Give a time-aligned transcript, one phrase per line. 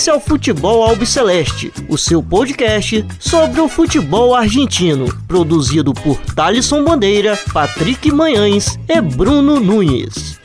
[0.00, 6.82] Esse é o Futebol Albiceleste, o seu podcast sobre o futebol argentino, produzido por Thalisson
[6.82, 10.40] Bandeira, Patrick Manhães e Bruno Nunes.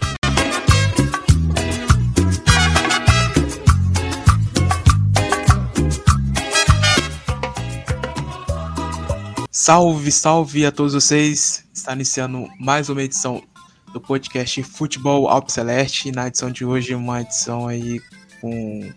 [9.50, 11.64] Salve, salve a todos vocês!
[11.74, 13.42] Está iniciando mais uma edição
[13.94, 16.12] do podcast Futebol Albiceleste.
[16.12, 18.02] Na edição de hoje, uma edição aí
[18.42, 18.94] com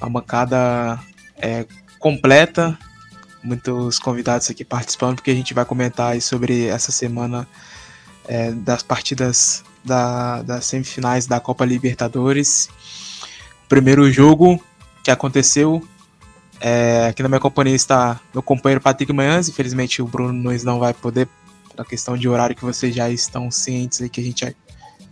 [0.00, 0.98] uma bancada
[1.36, 1.66] é,
[1.98, 2.78] completa,
[3.42, 7.46] muitos convidados aqui participando, porque a gente vai comentar sobre essa semana
[8.26, 12.68] é, das partidas da, das semifinais da Copa Libertadores.
[13.68, 14.62] Primeiro jogo
[15.02, 15.86] que aconteceu.
[16.60, 19.48] É, aqui na minha companhia está meu companheiro Patrick Manhãs.
[19.48, 21.28] Infelizmente o Bruno Nunes não vai poder
[21.76, 24.56] a questão de horário que vocês já estão cientes aí que a gente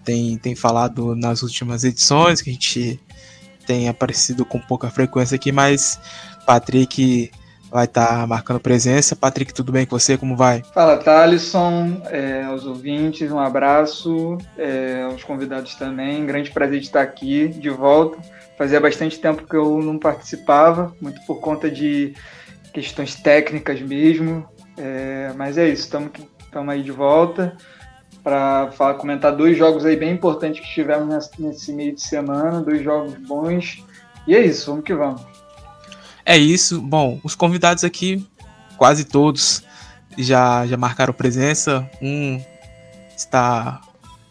[0.04, 3.00] tem, tem falado nas últimas edições, que a gente
[3.68, 6.00] tem aparecido com pouca frequência aqui, mas
[6.46, 7.30] Patrick
[7.70, 9.14] vai estar tá marcando presença.
[9.14, 10.16] Patrick, tudo bem com você?
[10.16, 10.62] Como vai?
[10.72, 16.24] Fala, Thalisson, é, aos ouvintes, um abraço, é, aos convidados também.
[16.24, 18.18] Grande prazer de estar aqui de volta.
[18.56, 22.14] Fazia bastante tempo que eu não participava, muito por conta de
[22.72, 24.48] questões técnicas mesmo.
[24.78, 26.10] É, mas é isso, estamos
[26.48, 27.54] Estamos aí de volta
[28.28, 33.14] para comentar dois jogos aí bem importantes que tivemos nesse meio de semana, dois jogos
[33.26, 33.82] bons.
[34.26, 35.22] E é isso, vamos que vamos.
[36.26, 36.78] É isso.
[36.78, 38.26] Bom, os convidados aqui,
[38.76, 39.64] quase todos,
[40.18, 41.88] já, já marcaram presença.
[42.02, 42.38] Um
[43.16, 43.80] está,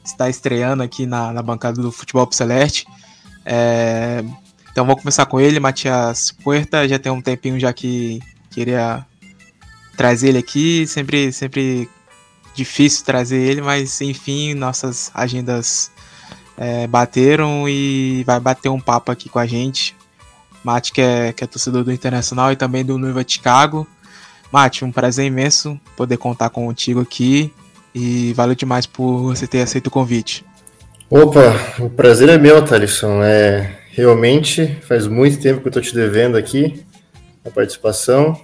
[0.06, 2.86] está estreando aqui na, na bancada do Futebol Celeste.
[3.44, 4.24] É,
[4.70, 6.88] então vou começar com ele, Matias Puerta.
[6.88, 8.20] Já tem um tempinho já que
[8.52, 9.04] queria
[9.98, 10.86] trazer ele aqui.
[10.86, 11.90] Sempre, sempre
[12.58, 15.92] difícil trazer ele, mas enfim, nossas agendas
[16.58, 19.96] é, bateram e vai bater um papo aqui com a gente.
[20.64, 23.88] Mate, que é, que é torcedor do Internacional e também do Nueva Chicago.
[24.52, 27.54] Mate, um prazer imenso poder contar contigo aqui
[27.94, 30.44] e valeu demais por você ter aceito o convite.
[31.10, 33.24] Opa, o prazer é meu, Thalisson.
[33.24, 36.84] É, realmente faz muito tempo que eu estou te devendo aqui
[37.46, 38.36] a participação.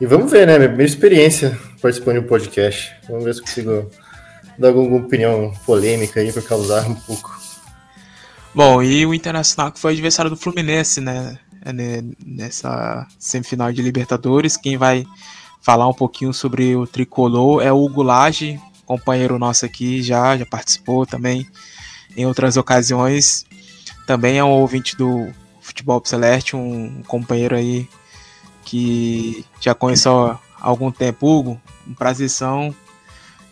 [0.00, 0.58] E vamos ver, né?
[0.66, 2.94] Minha experiência participando de um podcast.
[3.08, 3.90] Vamos ver se consigo
[4.58, 7.38] dar alguma opinião polêmica aí para causar um pouco.
[8.54, 11.38] Bom, e o Internacional que foi adversário do Fluminense, né?
[11.64, 12.02] É, né?
[12.24, 14.56] Nessa semifinal de Libertadores.
[14.56, 15.06] Quem vai
[15.60, 20.46] falar um pouquinho sobre o tricolor é o Hugo Lage, companheiro nosso aqui, já, já
[20.46, 21.46] participou também
[22.16, 23.46] em outras ocasiões.
[24.06, 27.88] Também é um ouvinte do Futebol Celeste, um companheiro aí
[28.64, 31.26] que já conheço há algum tempo.
[31.26, 32.74] Hugo, um prazerzão.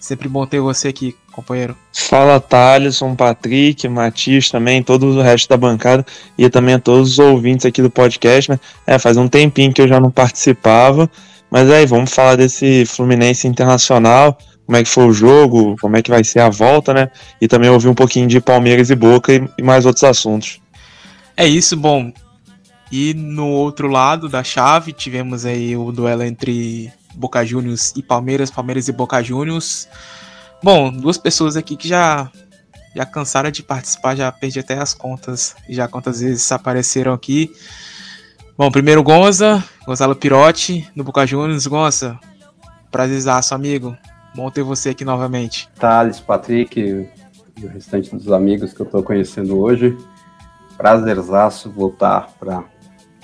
[0.00, 1.76] Sempre bom ter você aqui, companheiro.
[1.92, 7.18] Fala, Thaleson, Patrick, Matias também, todo o resto da bancada e também a todos os
[7.18, 8.60] ouvintes aqui do podcast, né?
[8.86, 11.10] É, faz um tempinho que eu já não participava,
[11.50, 14.36] mas aí, vamos falar desse Fluminense Internacional,
[14.66, 17.10] como é que foi o jogo, como é que vai ser a volta, né?
[17.41, 20.60] E também ouvir um pouquinho de Palmeiras e Boca e, e mais outros assuntos.
[21.36, 22.12] É isso, bom.
[22.92, 28.50] E no outro lado da chave, tivemos aí o duelo entre Boca Juniors e Palmeiras,
[28.50, 29.88] Palmeiras e Boca Juniors.
[30.62, 32.30] Bom, duas pessoas aqui que já
[32.94, 37.52] já cansaram de participar, já perdi até as contas, já quantas vezes apareceram aqui.
[38.56, 41.66] Bom, primeiro Gonza, Gonzalo Pirotti, no Boca Juniors.
[41.66, 42.18] Gonza,
[42.90, 43.96] prazerzaço, amigo.
[44.34, 45.68] Bom ter você aqui novamente.
[45.78, 49.96] Thales, Patrick e o restante dos amigos que eu estou conhecendo hoje.
[50.76, 52.64] Prazerzaço voltar para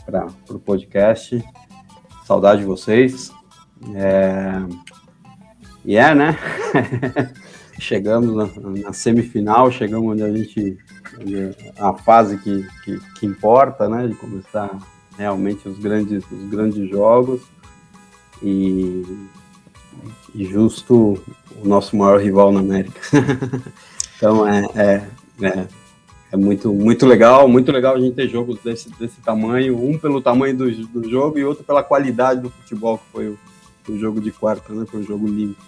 [0.04, 1.42] para o podcast.
[2.24, 3.32] Saudade de vocês.
[3.94, 4.62] É...
[5.84, 6.38] E é, né?
[7.78, 10.78] chegamos na, na, semifinal, chegamos onde a gente.
[11.78, 14.08] a fase que, que, que, importa, né?
[14.08, 14.70] De começar
[15.18, 17.42] realmente os grandes, os grandes jogos.
[18.42, 19.02] E,
[20.34, 21.22] e justo
[21.62, 23.00] o nosso maior rival na América.
[24.16, 25.08] então é, é,
[25.42, 25.68] é
[26.34, 30.20] é muito, muito legal, muito legal a gente ter jogos desse, desse tamanho, um pelo
[30.20, 33.38] tamanho do, do jogo e outro pela qualidade do futebol, que foi o,
[33.88, 34.86] o jogo de quarta, né?
[34.86, 35.62] Foi um jogo limpo.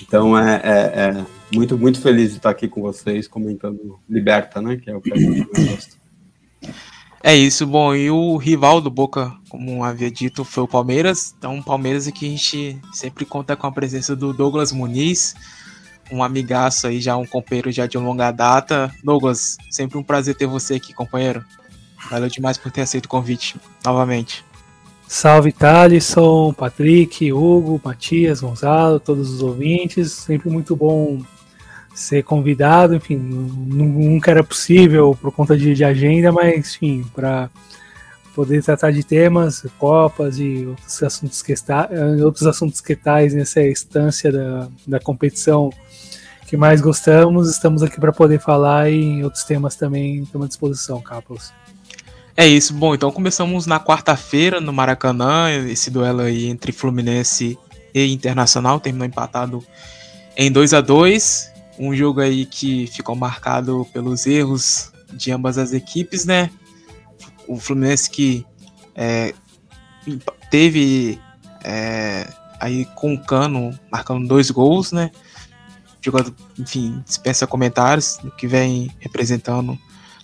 [0.00, 4.76] Então é, é, é, muito, muito feliz de estar aqui com vocês comentando Liberta, né?
[4.76, 5.10] Que é o que.
[7.24, 11.32] É isso, bom, e o rival do Boca, como havia dito, foi o Palmeiras.
[11.38, 15.36] Então, Palmeiras aqui a gente sempre conta com a presença do Douglas Muniz,
[16.10, 18.92] um amigaço aí, já um companheiro já de longa data.
[19.04, 21.44] Douglas, sempre um prazer ter você aqui, companheiro.
[22.10, 23.54] Valeu demais por ter aceito o convite
[23.84, 24.44] novamente.
[25.12, 30.10] Salve Thalisson, Patrick, Hugo, Matias, Gonzalo, todos os ouvintes.
[30.10, 31.20] Sempre muito bom
[31.94, 37.50] ser convidado, enfim, nunca era possível por conta de, de agenda, mas enfim, para
[38.34, 41.90] poder tratar de temas, copas e outros assuntos que está,
[42.24, 45.68] outros assuntos que tais nessa instância da, da competição
[46.46, 50.48] que mais gostamos, estamos aqui para poder falar e em outros temas também estamos à
[50.48, 51.52] disposição, Capos.
[52.42, 57.56] É isso, bom, então começamos na quarta-feira no Maracanã, esse duelo aí entre Fluminense
[57.94, 59.64] e Internacional, terminou empatado
[60.36, 65.72] em 2 a 2 um jogo aí que ficou marcado pelos erros de ambas as
[65.72, 66.50] equipes, né?
[67.46, 68.44] O Fluminense que
[68.96, 69.32] é,
[70.50, 71.20] teve
[71.62, 72.26] é,
[72.58, 75.12] aí com o Cano marcando dois gols, né?
[76.00, 79.78] Jogador, enfim, dispensa comentários do que vem representando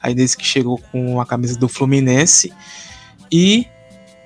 [0.08, 2.52] aí desde que chegou com a camisa do Fluminense.
[3.30, 3.66] E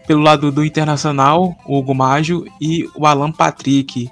[0.07, 4.11] pelo lado do Internacional, o Hugo Mágio e o Alan Patrick.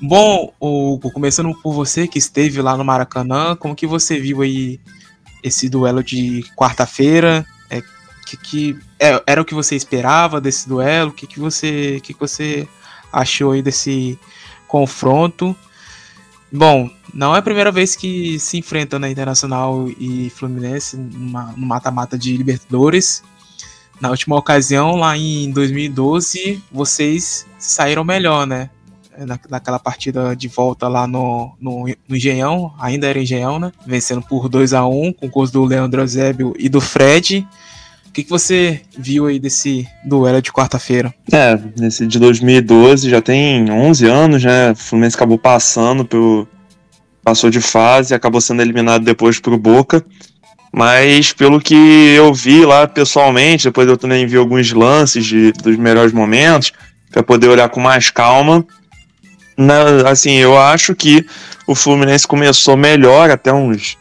[0.00, 4.80] Bom, Hugo, começando por você que esteve lá no Maracanã, como que você viu aí
[5.42, 7.46] esse duelo de quarta-feira?
[7.70, 7.82] É,
[8.26, 11.10] que, que é, era o que você esperava desse duelo?
[11.10, 12.68] O que, que você que, que você
[13.12, 14.18] achou aí desse
[14.66, 15.56] confronto?
[16.52, 22.16] Bom, não é a primeira vez que se enfrentam na Internacional e Fluminense no mata-mata
[22.16, 23.22] de Libertadores.
[24.00, 28.70] Na última ocasião, lá em 2012, vocês saíram melhor, né?
[29.18, 33.72] Na, naquela partida de volta lá no, no, no, Engenhão, ainda era Engenhão, né?
[33.86, 37.48] Vencendo por 2 a 1 com gols do Leandro Eusébio e do Fred.
[38.16, 41.14] Que, que você viu aí desse duelo de quarta-feira?
[41.30, 44.70] É, nesse de 2012 já tem 11 anos, né?
[44.70, 46.48] O Fluminense acabou passando pelo.
[47.22, 50.02] Passou de fase, acabou sendo eliminado depois pro Boca.
[50.72, 55.76] Mas pelo que eu vi lá pessoalmente, depois eu também vi alguns lances de, dos
[55.76, 56.72] melhores momentos,
[57.10, 58.66] para poder olhar com mais calma.
[59.58, 61.26] Na, assim, eu acho que
[61.66, 63.98] o Fluminense começou melhor até uns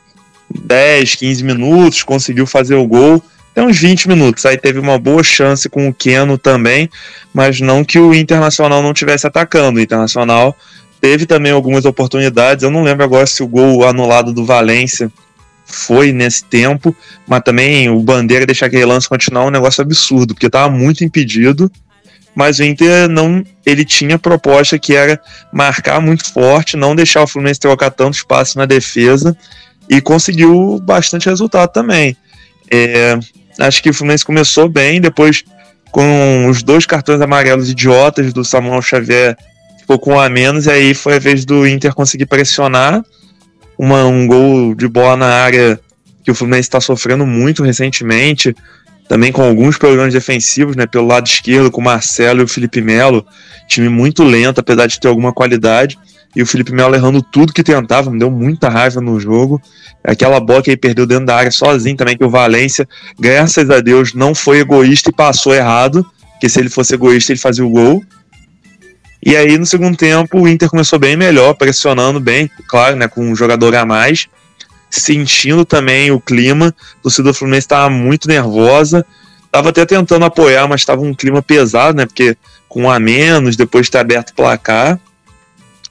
[0.57, 3.21] 10, 15 minutos, conseguiu fazer o gol
[3.55, 4.45] até uns 20 minutos.
[4.45, 6.89] Aí teve uma boa chance com o Keno também,
[7.33, 9.79] mas não que o Internacional não tivesse atacando.
[9.79, 10.53] O Internacional
[10.99, 12.63] teve também algumas oportunidades.
[12.63, 15.09] Eu não lembro agora se o gol anulado do Valência
[15.65, 16.93] foi nesse tempo,
[17.25, 21.03] mas também o Bandeira deixar aquele lance continuar é um negócio absurdo, porque estava muito
[21.03, 21.71] impedido,
[22.35, 25.19] mas o Inter não, ele tinha proposta que era
[25.51, 29.35] marcar muito forte, não deixar o Fluminense trocar tanto espaço na defesa
[29.89, 32.15] e conseguiu bastante resultado também.
[32.69, 33.17] É,
[33.59, 35.43] acho que o Fluminense começou bem, depois
[35.91, 39.37] com os dois cartões amarelos idiotas do Samuel Xavier
[39.79, 43.03] ficou com um a menos e aí foi a vez do Inter conseguir pressionar.
[43.77, 45.79] Uma, um gol de bola na área
[46.23, 48.55] que o Fluminense está sofrendo muito recentemente,
[49.07, 52.81] também com alguns problemas defensivos, né, pelo lado esquerdo, com o Marcelo e o Felipe
[52.81, 53.25] Melo,
[53.67, 55.99] time muito lento, apesar de ter alguma qualidade,
[56.35, 59.61] e o Felipe Melo errando tudo que tentava, me deu muita raiva no jogo.
[60.03, 62.87] Aquela bola que ele perdeu dentro da área sozinho também, que o Valência,
[63.17, 66.05] graças a Deus, não foi egoísta e passou errado,
[66.41, 68.03] que se ele fosse egoísta ele fazia o gol.
[69.25, 73.21] E aí, no segundo tempo, o Inter começou bem melhor, pressionando bem, claro, né, com
[73.21, 74.27] um jogador a mais,
[74.91, 76.75] sentindo também o clima.
[76.99, 79.05] A torcida do Fluminense estava muito nervosa,
[79.45, 82.37] estava até tentando apoiar, mas estava um clima pesado, né, porque
[82.67, 84.99] com um a menos, depois de ter aberto o placar.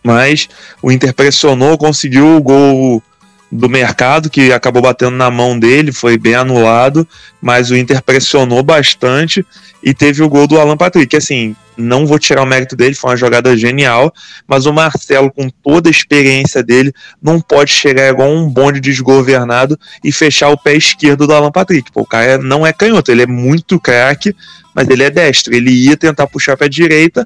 [0.04, 0.48] Mas
[0.82, 3.02] o Inter pressionou, conseguiu o gol
[3.50, 7.06] do mercado, que acabou batendo na mão dele, foi bem anulado,
[7.40, 9.46] mas o Inter pressionou bastante
[9.82, 11.16] e teve o gol do Alan Patrick.
[11.16, 14.12] Assim, não vou tirar o mérito dele, foi uma jogada genial,
[14.46, 16.92] mas o Marcelo, com toda a experiência dele,
[17.22, 21.92] não pode chegar igual um bonde desgovernado e fechar o pé esquerdo do Alan Patrick.
[21.92, 24.34] Pô, o cara não é canhoto, ele é muito craque,
[24.74, 25.54] mas ele é destro.
[25.54, 27.24] Ele ia tentar puxar para a direita,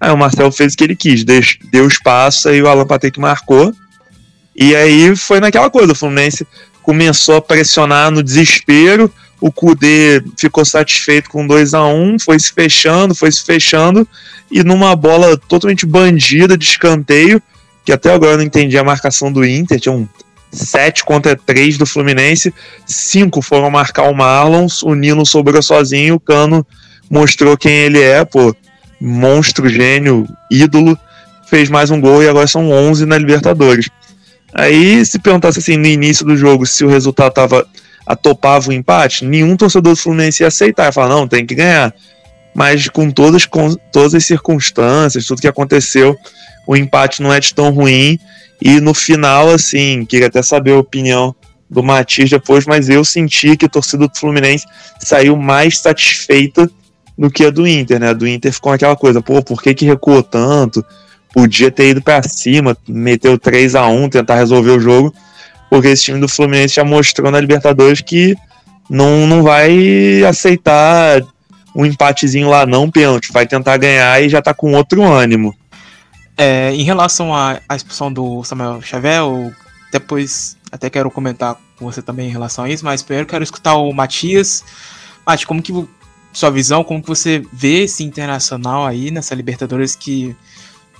[0.00, 3.72] aí o Marcelo fez o que ele quis, deu espaço e o Alan Patrick marcou.
[4.54, 6.46] E aí foi naquela coisa, o Fluminense
[6.82, 12.38] começou a pressionar no desespero, o Kudê ficou satisfeito com 2 a 1 um, foi
[12.38, 14.08] se fechando, foi se fechando,
[14.50, 17.42] e numa bola totalmente bandida de escanteio,
[17.84, 20.08] que até agora eu não entendi a marcação do Inter, tinha um
[20.50, 22.54] 7 contra 3 do Fluminense,
[22.86, 26.66] 5 foram marcar o Marlon, o Nino sobrou sozinho, o Cano
[27.10, 28.54] mostrou quem ele é, pô,
[29.00, 30.98] monstro, gênio, ídolo,
[31.46, 33.88] fez mais um gol e agora são 11 na Libertadores.
[34.54, 37.66] Aí, se perguntasse assim no início do jogo se o resultado tava
[38.06, 41.92] atopava o empate, nenhum torcedor do Fluminense ia aceitar, ia falar, não, tem que ganhar.
[42.54, 46.16] Mas com todas, com todas as circunstâncias, tudo que aconteceu,
[46.66, 48.18] o empate não é de tão ruim.
[48.62, 51.34] E no final, assim, queria até saber a opinião
[51.68, 54.64] do Matias depois, mas eu senti que a torcida do Fluminense
[55.00, 56.70] saiu mais satisfeita
[57.18, 58.10] do que a do Inter, né?
[58.10, 60.84] A do Inter ficou aquela coisa, pô, por que, que recuou tanto?
[61.36, 65.14] podia ter ido para cima, meteu 3 a 1 tentar resolver o jogo,
[65.68, 68.34] porque esse time do Fluminense já mostrou na Libertadores que
[68.88, 71.20] não, não vai aceitar
[71.74, 73.30] um empatezinho lá, não, pênalti.
[73.30, 75.54] Vai tentar ganhar e já tá com outro ânimo.
[76.38, 79.20] É, em relação à, à expulsão do Samuel Xavier,
[79.92, 83.74] depois até quero comentar com você também em relação a isso, mas primeiro quero escutar
[83.74, 84.64] o Matias.
[85.26, 85.86] Mati, como que
[86.36, 90.36] sua visão, como que você vê esse internacional aí nessa Libertadores que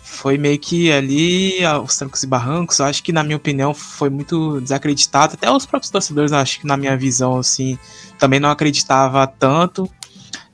[0.02, 2.80] foi meio que ali aos trancos e barrancos.
[2.80, 5.34] Acho que, na minha opinião, foi muito desacreditado.
[5.34, 7.78] Até os próprios torcedores, acho que, na minha visão, assim,
[8.18, 9.86] também não acreditava tanto.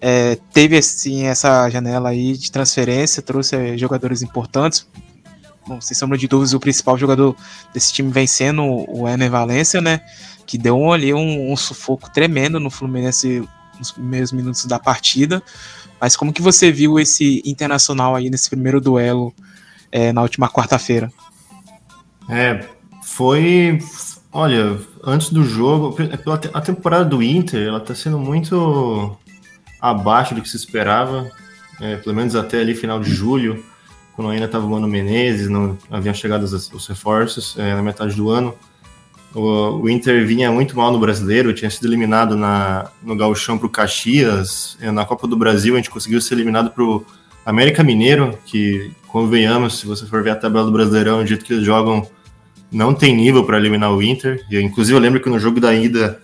[0.01, 4.85] É, teve, assim, essa janela aí de transferência, trouxe jogadores importantes.
[5.65, 7.37] Bom, sem sombra de dúvidas, o principal jogador
[7.73, 10.01] desse time vem sendo o Ener Valência, né?
[10.45, 13.49] Que deu ali um, um sufoco tremendo no Fluminense
[13.83, 15.43] nos primeiros minutos da partida.
[16.01, 19.35] Mas como que você viu esse internacional aí nesse primeiro duelo
[19.91, 21.13] é, na última quarta-feira?
[22.29, 22.67] É,
[23.05, 23.79] foi.
[24.33, 25.95] Olha, antes do jogo,
[26.55, 29.17] a temporada do Inter, ela tá sendo muito
[29.81, 31.31] abaixo do que se esperava,
[31.81, 33.63] é, pelo menos até ali final de julho,
[34.15, 38.15] quando ainda estava o Mano Menezes, não haviam chegado os, os reforços é, na metade
[38.15, 38.55] do ano.
[39.35, 43.67] O, o, Inter vinha muito mal no brasileiro, tinha sido eliminado na, no Gauchão para
[43.67, 44.77] o Caxias.
[44.81, 47.05] É, na Copa do Brasil, a gente conseguiu ser eliminado para o
[47.45, 51.53] América Mineiro, que, convenhamos, se você for ver a tabela do Brasileirão, o jeito que
[51.53, 52.09] eles jogam,
[52.73, 54.43] não tem nível para eliminar o Inter.
[54.51, 56.19] E, inclusive, eu lembro que no jogo da ida,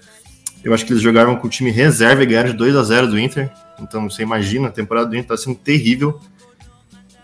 [0.65, 3.09] eu acho que eles jogaram com o time reserva e ganharam de 2 a 0
[3.09, 3.53] do Inter.
[3.79, 6.19] Então, você imagina, a temporada do Inter está sendo terrível.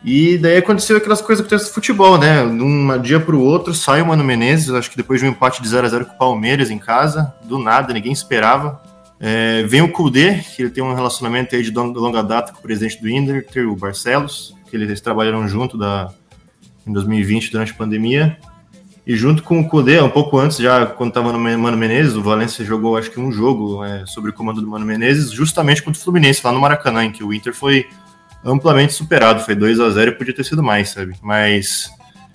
[0.04, 2.44] E daí aconteceu aquelas coisas que acontecem no futebol, né?
[2.44, 5.30] De um dia para o outro sai o Mano Menezes, acho que depois de um
[5.30, 8.82] empate de 0 a 0 com o Palmeiras em casa, do nada, ninguém esperava.
[9.18, 12.62] É, vem o Kudê, que ele tem um relacionamento aí de longa data com o
[12.62, 16.10] presidente do Inter, o Barcelos, que eles trabalharam junto da,
[16.86, 18.36] em 2020 durante a pandemia.
[19.06, 22.22] E junto com o Kudê, um pouco antes, já quando estava no Mano Menezes, o
[22.22, 25.98] Valência jogou acho que um jogo é, sobre o comando do Mano Menezes, justamente contra
[25.98, 27.86] o Fluminense, lá no Maracanã, em que o Inter foi
[28.44, 29.40] amplamente superado.
[29.40, 31.14] Foi 2 a 0 e podia ter sido mais, sabe?
[31.22, 31.90] Mas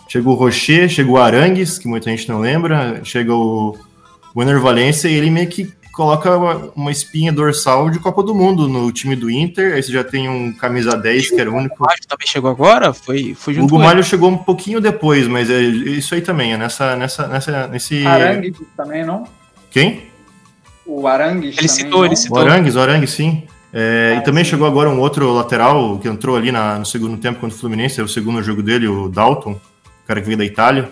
[0.07, 3.77] chegou o Rocher, chegou o Arangues, que muita gente não lembra, chegou
[4.33, 6.37] o Ener Valência e ele meio que coloca
[6.75, 9.73] uma, espinha dorsal de Copa do Mundo no time do Inter.
[9.73, 11.83] Aí você já tem um camisa 10, que era o único.
[11.83, 12.93] O também chegou agora?
[12.93, 16.53] Foi, foi junto o Hugo Mário chegou um pouquinho depois, mas é isso aí também,
[16.53, 18.07] é nessa, nessa, nessa, nesse.
[18.07, 19.25] Arangues também, não?
[19.69, 20.09] Quem?
[20.85, 21.57] O Arangues.
[21.57, 22.05] Ele também, citou, não?
[22.05, 22.37] ele citou.
[22.37, 23.43] O Arangues, o Arangues, sim.
[23.71, 27.39] É, e também chegou agora um outro lateral que entrou ali na, no segundo tempo
[27.39, 30.45] contra o Fluminense, é o segundo jogo dele, o Dalton, o cara que veio da
[30.45, 30.91] Itália.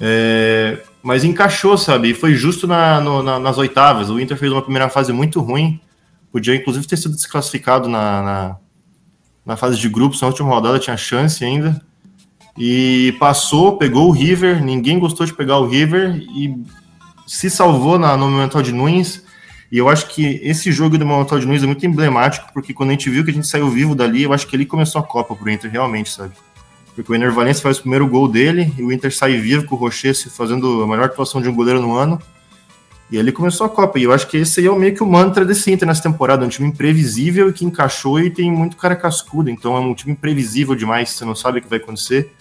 [0.00, 2.10] É, mas encaixou, sabe?
[2.10, 4.10] E foi justo na, no, na, nas oitavas.
[4.10, 5.80] O Inter fez uma primeira fase muito ruim,
[6.32, 8.56] podia inclusive ter sido desclassificado na, na,
[9.46, 11.80] na fase de grupos, na última rodada tinha chance ainda.
[12.58, 16.54] E passou, pegou o River, ninguém gostou de pegar o River e
[17.26, 19.24] se salvou na, no Monumental de Nunes
[19.70, 22.90] e eu acho que esse jogo do Monumental de Nunes é muito emblemático, porque quando
[22.90, 25.04] a gente viu que a gente saiu vivo dali, eu acho que ali começou a
[25.04, 26.32] Copa pro Inter, realmente, sabe?
[26.94, 29.76] Porque o Ener Valencia faz o primeiro gol dele, e o Inter sai vivo com
[29.76, 32.20] o Rocher fazendo a melhor atuação de um goleiro no ano.
[33.10, 33.98] E ali começou a Copa.
[33.98, 36.44] E eu acho que esse aí é meio que o mantra desse Inter nessa temporada.
[36.44, 39.50] Um time imprevisível que encaixou e tem muito cara cascudo.
[39.50, 42.32] Então é um time imprevisível demais, você não sabe o que vai acontecer.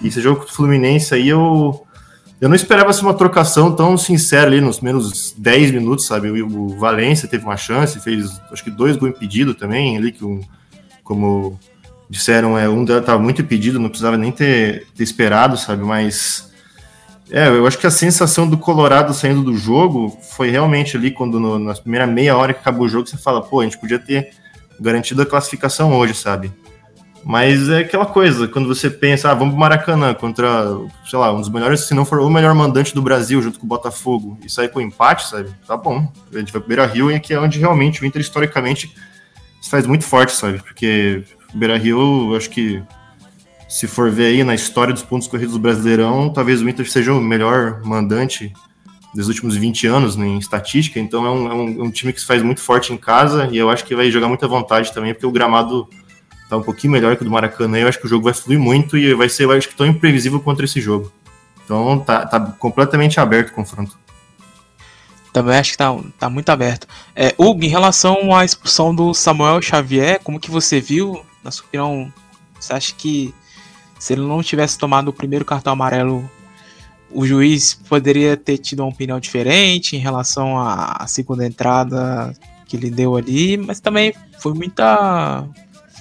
[0.00, 1.84] E esse jogo com o Fluminense aí eu
[2.40, 6.30] eu não esperava ser uma trocação tão sincera ali nos menos 10 minutos, sabe?
[6.42, 10.24] O, o Valência teve uma chance, fez acho que dois gols impedidos também, ali que
[10.24, 10.40] um,
[11.02, 11.58] como
[12.08, 15.84] disseram, é, um estava muito impedido, não precisava nem ter, ter esperado, sabe?
[15.84, 16.52] Mas
[17.30, 21.40] é, eu acho que a sensação do Colorado saindo do jogo foi realmente ali quando
[21.40, 23.98] no, na primeira meia hora que acabou o jogo, você fala, pô, a gente podia
[23.98, 24.30] ter
[24.80, 26.52] garantido a classificação hoje, sabe?
[27.24, 30.76] Mas é aquela coisa, quando você pensa, ah, vamos pro Maracanã contra,
[31.06, 33.64] sei lá, um dos melhores, se não for o melhor mandante do Brasil, junto com
[33.64, 35.48] o Botafogo, e sair com empate, sabe?
[35.66, 36.06] Tá bom.
[36.32, 38.94] A gente vai pro Beira Rio, e aqui é onde realmente o Inter, historicamente,
[39.58, 40.58] se faz muito forte, sabe?
[40.58, 42.82] Porque o Beira Rio, acho que,
[43.70, 47.14] se for ver aí na história dos pontos corridos do Brasileirão, talvez o Inter seja
[47.14, 48.52] o melhor mandante
[49.14, 52.12] dos últimos 20 anos né, em estatística, então é um, é um, é um time
[52.12, 54.92] que se faz muito forte em casa, e eu acho que vai jogar muita vontade
[54.92, 55.88] também, porque o gramado
[56.54, 57.78] tá um pouquinho melhor que o do Maracanã.
[57.78, 59.86] Eu acho que o jogo vai fluir muito e vai ser, eu acho que, tão
[59.86, 61.12] imprevisível contra esse jogo.
[61.64, 63.98] Então tá, tá completamente aberto o confronto.
[65.32, 66.86] Também acho que tá, tá muito aberto.
[67.16, 71.24] É, Hugo, em relação à expulsão do Samuel Xavier, como que você viu?
[71.42, 72.12] Na sua opinião,
[72.60, 73.34] você acha que
[73.98, 76.28] se ele não tivesse tomado o primeiro cartão amarelo,
[77.10, 82.32] o juiz poderia ter tido uma opinião diferente em relação à segunda entrada
[82.66, 85.44] que ele deu ali, mas também foi muita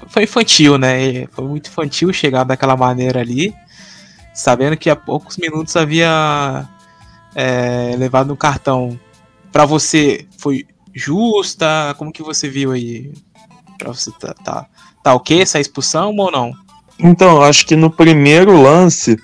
[0.08, 1.28] foi infantil, né?
[1.32, 3.54] Foi muito infantil chegar daquela maneira ali,
[4.34, 6.68] sabendo que há poucos minutos havia
[7.36, 9.00] é, levado um cartão.
[9.52, 11.96] Para você, foi justa?
[11.98, 13.12] Como que você viu aí?
[13.78, 14.68] Pra você tá, tá,
[15.04, 16.54] tá ok essa expulsão ou não?
[17.00, 19.18] Então, acho que no primeiro lance,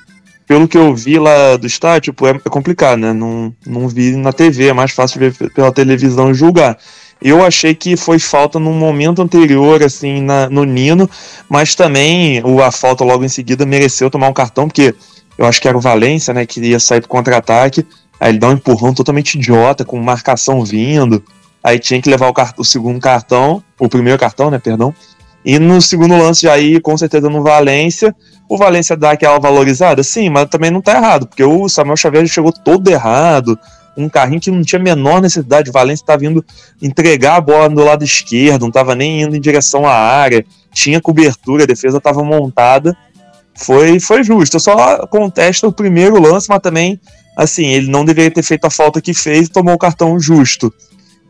[0.48, 3.14] pelo que eu vi lá do estádio, tipo, é, é complicado, né?
[3.14, 6.78] Não, não vi na TV, é mais fácil ver pela televisão julgar.
[7.22, 11.10] Eu achei que foi falta num momento anterior, assim, na, no Nino,
[11.50, 14.96] mas também o, a falta logo em seguida mereceu tomar um cartão, porque
[15.38, 17.86] eu acho que era o Valência, né, que ia sair pro contra-ataque,
[18.20, 21.22] aí ele dá um empurrão totalmente idiota, com marcação vindo,
[21.62, 24.94] aí tinha que levar o, o segundo cartão, o primeiro cartão, né, perdão,
[25.44, 28.16] e no segundo lance aí, com certeza no Valência,
[28.48, 32.28] o Valência dá aquela valorizada, sim, mas também não tá errado, porque o Samuel Xavier
[32.28, 33.58] chegou todo errado,
[34.02, 35.70] um carrinho que não tinha a menor necessidade.
[35.70, 36.44] O Valência estava vindo
[36.82, 41.02] entregar a bola do lado esquerdo, não estava nem indo em direção à área, tinha
[41.02, 42.96] cobertura, a defesa estava montada.
[43.56, 44.56] Foi, foi justo.
[44.56, 47.00] Eu só contesto o primeiro lance, mas também,
[47.36, 50.74] assim, ele não deveria ter feito a falta que fez e tomou o cartão justo.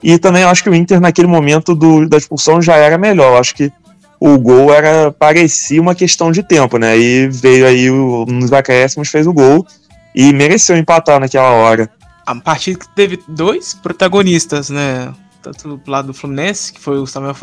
[0.01, 3.33] E também acho que o Inter, naquele momento do, da expulsão, já era melhor.
[3.33, 3.71] Eu acho que
[4.19, 6.97] o gol era parecia uma questão de tempo, né?
[6.97, 9.65] E veio aí o, nos acréscimos, fez o gol
[10.13, 11.89] e mereceu empatar naquela hora
[12.29, 15.11] a partida que teve dois protagonistas, né?
[15.41, 17.35] Tanto do lado do Fluminense, que foi o Samuel,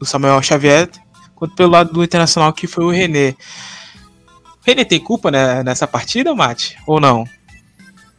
[0.00, 0.90] o Samuel Xavier,
[1.36, 3.30] quanto pelo lado do Internacional, que foi o René.
[3.30, 6.76] O René tem culpa né, nessa partida, Mate?
[6.84, 7.24] Ou não?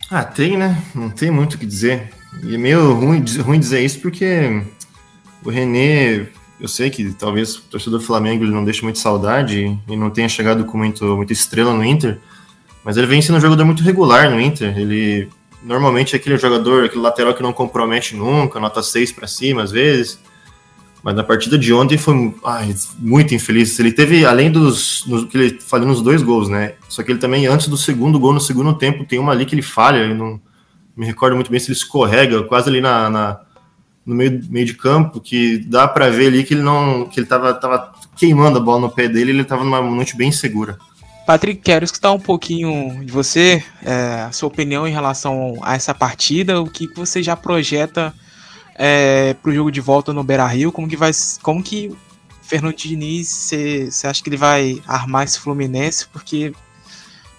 [0.10, 0.82] Ah, tem, né?
[0.94, 2.14] Não tem muito o que dizer.
[2.44, 4.64] E é meio ruim, ruim dizer isso porque
[5.44, 6.28] o René,
[6.62, 10.10] eu sei que talvez o torcedor do Flamengo ele não deixe muito saudade e não
[10.10, 12.20] tenha chegado com muito, muita estrela no Inter,
[12.86, 14.78] mas ele vem sendo um jogador muito regular no Inter.
[14.78, 15.28] Ele
[15.66, 19.72] normalmente é aquele jogador, aquele lateral que não compromete nunca, nota 6 para cima às
[19.72, 20.20] vezes.
[21.04, 23.78] Mas na partida de ontem foi ai, muito infeliz.
[23.80, 25.06] Ele teve, além dos.
[25.30, 26.74] Que ele falhou nos dois gols, né?
[26.90, 29.54] Só que ele também, antes do segundo gol, no segundo tempo, tem uma ali que
[29.54, 30.00] ele falha.
[30.00, 30.42] Eu não
[30.98, 33.40] me recordo muito bem se ele escorrega, quase ali na, na
[34.04, 37.06] no meio, meio de campo, que dá para ver ali que ele não.
[37.06, 40.32] que ele tava, tava queimando a bola no pé dele, ele tava numa noite bem
[40.32, 40.80] segura.
[41.26, 45.94] Patrick, quero escutar um pouquinho de você, é, a sua opinião em relação a essa
[45.94, 48.14] partida, o que você já projeta
[48.76, 51.12] é, para o jogo de volta no Beira Rio, como que vai,
[51.42, 51.92] como que
[52.44, 53.28] Fernando Diniz,
[53.90, 56.54] você acha que ele vai armar esse Fluminense, porque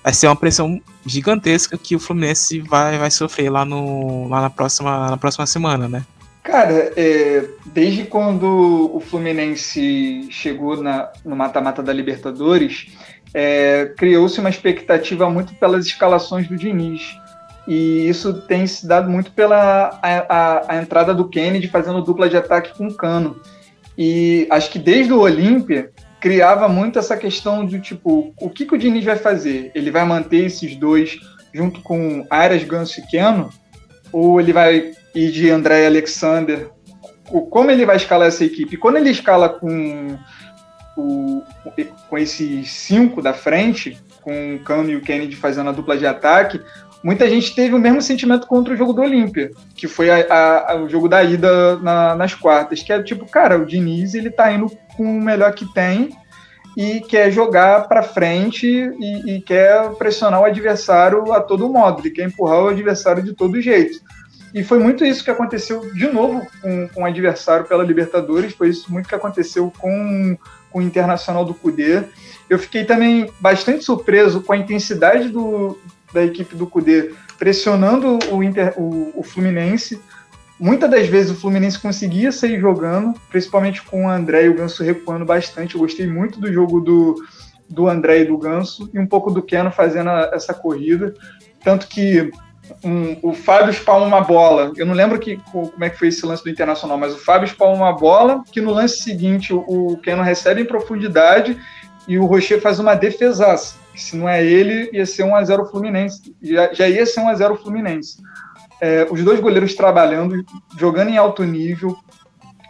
[0.03, 4.51] vai ser uma pressão gigantesca que o Fluminense vai, vai sofrer lá, no, lá na,
[4.51, 6.05] próxima, na próxima semana, né?
[6.43, 12.87] Cara, é, desde quando o Fluminense chegou na, no mata-mata da Libertadores,
[13.39, 17.19] é, criou-se uma expectativa muito pelas escalações do Diniz.
[17.69, 22.31] E isso tem se dado muito pela a, a, a entrada do Kennedy fazendo dupla
[22.31, 23.39] de ataque com o Cano.
[23.99, 28.75] E acho que desde o Olímpia criava muito essa questão de tipo, o que, que
[28.75, 29.71] o Diniz vai fazer?
[29.75, 31.19] Ele vai manter esses dois
[31.53, 33.51] junto com Arias, Ganso e Keno?
[34.11, 36.71] Ou ele vai ir de André e Alexander?
[37.51, 38.79] Como ele vai escalar essa equipe?
[38.79, 40.17] Quando ele escala com
[40.97, 41.43] o,
[42.09, 46.07] com esses cinco da frente, com o Cano e o Kennedy fazendo a dupla de
[46.07, 46.61] ataque,
[47.03, 50.77] muita gente teve o mesmo sentimento contra o jogo do Olímpia, que foi a, a,
[50.77, 54.51] o jogo da ida na, nas quartas, que é tipo, cara, o Diniz ele tá
[54.51, 56.11] indo com o melhor que tem
[56.77, 62.11] e quer jogar para frente e, e, quer pressionar o adversário a todo modo, ele
[62.11, 63.99] quer empurrar o adversário de todo jeito.
[64.53, 68.69] E foi muito isso que aconteceu de novo com, com o adversário pela Libertadores, foi
[68.69, 70.37] isso muito que aconteceu com
[70.77, 72.05] o Internacional do Cudê.
[72.49, 75.79] Eu fiquei também bastante surpreso com a intensidade do,
[76.13, 80.01] da equipe do Cudê pressionando o, Inter, o, o Fluminense.
[80.59, 84.83] Muitas das vezes o Fluminense conseguia sair jogando, principalmente com o André e o Ganso
[84.83, 85.75] recuando bastante.
[85.75, 87.15] Eu gostei muito do jogo do,
[87.69, 91.15] do André e do Ganso e um pouco do Keno fazendo a, essa corrida.
[91.63, 92.31] Tanto que
[92.85, 94.73] um, o Fábio espalma uma bola.
[94.77, 97.47] Eu não lembro que, como é que foi esse lance do Internacional, mas o Fábio
[97.47, 101.57] espalma uma bola que no lance seguinte o, o Keno recebe em profundidade
[102.07, 103.77] e o Rocher faz uma defesaça.
[103.95, 106.35] Se não é ele, ia ser 1x0 Fluminense.
[106.43, 108.19] Já, já ia ser 1x0 Fluminense.
[108.81, 110.45] É, os dois goleiros trabalhando,
[110.79, 111.97] jogando em alto nível.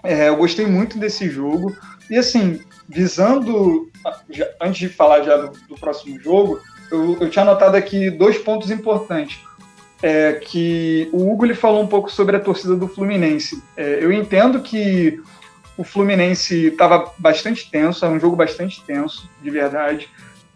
[0.04, 1.76] É, eu gostei muito desse jogo.
[2.08, 3.90] E assim, visando,
[4.30, 8.38] já, antes de falar já do, do próximo jogo, eu, eu tinha anotado aqui dois
[8.38, 9.45] pontos importantes
[10.02, 13.62] é que o Hugo ele falou um pouco sobre a torcida do Fluminense.
[13.76, 15.20] É, eu entendo que
[15.76, 20.08] o Fluminense estava bastante tenso, era um jogo bastante tenso, de verdade.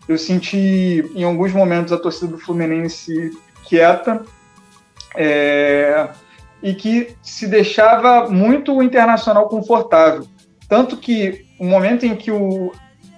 [0.09, 3.31] Eu senti em alguns momentos a torcida do Fluminense
[3.64, 4.22] quieta
[5.16, 6.09] é,
[6.62, 10.26] e que se deixava muito o internacional confortável.
[10.68, 12.72] Tanto que o momento em que o.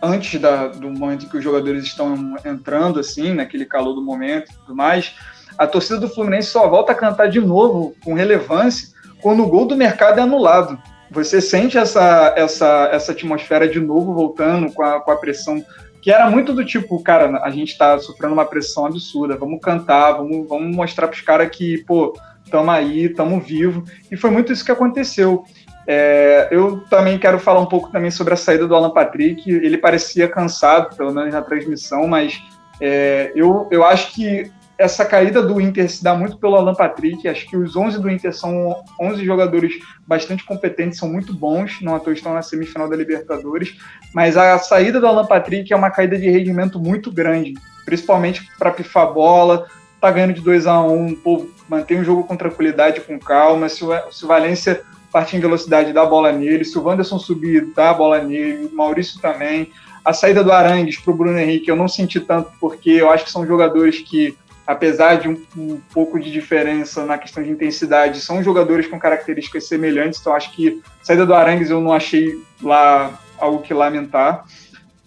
[0.04, 4.50] Antes da, do momento em que os jogadores estão entrando, assim, naquele calor do momento
[4.50, 5.14] e tudo mais,
[5.56, 8.88] a torcida do Fluminense só volta a cantar de novo, com relevância,
[9.20, 10.78] quando o gol do mercado é anulado.
[11.10, 15.62] Você sente essa, essa, essa atmosfera de novo voltando com a, com a pressão
[16.02, 20.14] que era muito do tipo, cara, a gente tá sofrendo uma pressão absurda, vamos cantar,
[20.14, 22.18] vamos, vamos mostrar pros caras que, pô,
[22.50, 23.84] tamo aí, tamo vivo.
[24.10, 25.44] E foi muito isso que aconteceu.
[25.86, 29.48] É, eu também quero falar um pouco também sobre a saída do Alan Patrick.
[29.48, 32.42] Ele parecia cansado, pelo menos na transmissão, mas
[32.80, 34.50] é, eu, eu acho que
[34.82, 37.28] essa caída do Inter se dá muito pelo Alan Patrick.
[37.28, 41.80] Acho que os 11 do Inter são 11 jogadores bastante competentes, são muito bons.
[41.80, 43.76] Não à toa estão na semifinal da Libertadores.
[44.12, 48.72] Mas a saída do Alan Patrick é uma caída de rendimento muito grande, principalmente para
[48.72, 49.66] pifar bola.
[50.00, 53.68] Tá ganhando de 2 a 1 um, mantém o jogo com tranquilidade, com calma.
[53.68, 56.64] Se o, se Valência partir em velocidade, dá a bola nele.
[56.64, 58.66] Se o Wanderson subir, dá a bola nele.
[58.66, 59.70] O Maurício também.
[60.04, 63.24] A saída do Arangues para o Bruno Henrique eu não senti tanto, porque eu acho
[63.24, 64.36] que são jogadores que
[64.72, 69.68] apesar de um, um, pouco de diferença na questão de intensidade, são jogadores com características
[69.68, 74.44] semelhantes, então acho que saída do Arangues eu não achei lá algo que lamentar.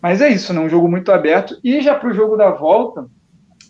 [0.02, 0.60] Mas é isso, né?
[0.60, 1.58] um jogo muito aberto.
[1.64, 3.08] E já para o jogo da volta,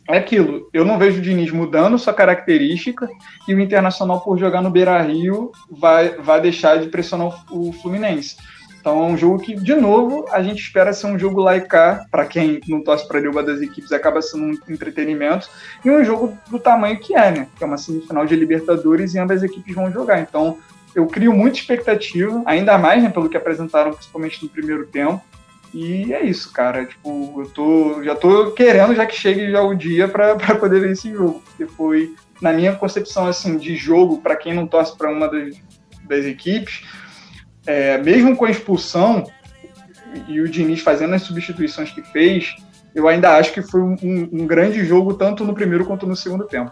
[0.07, 0.69] é aquilo.
[0.73, 3.07] Eu não vejo o Diniz mudando sua característica
[3.47, 8.35] e o Internacional, por jogar no Beira Rio, vai, vai deixar de pressionar o Fluminense.
[8.85, 12.23] Então é um jogo que, de novo, a gente espera ser um jogo cá, para
[12.23, 15.49] quem não torce para nenhuma das equipes, acaba sendo um entretenimento,
[15.83, 17.47] e um jogo do tamanho que é, né?
[17.57, 20.19] Que é uma semifinal de Libertadores e ambas as equipes vão jogar.
[20.19, 20.59] Então
[20.93, 25.19] eu crio muita expectativa, ainda mais né, pelo que apresentaram, principalmente no primeiro tempo.
[25.73, 26.85] E é isso, cara.
[26.85, 30.91] Tipo, eu tô, já tô querendo já que chegue já o dia para poder ver
[30.91, 35.09] esse jogo, porque foi, na minha concepção assim, de jogo, para quem não torce para
[35.09, 35.55] uma das,
[36.07, 36.83] das equipes,
[37.65, 39.25] é, mesmo com a expulsão
[40.27, 42.55] e o Diniz fazendo as substituições que fez,
[42.93, 43.97] eu ainda acho que foi um,
[44.31, 46.71] um grande jogo, tanto no primeiro quanto no segundo tempo.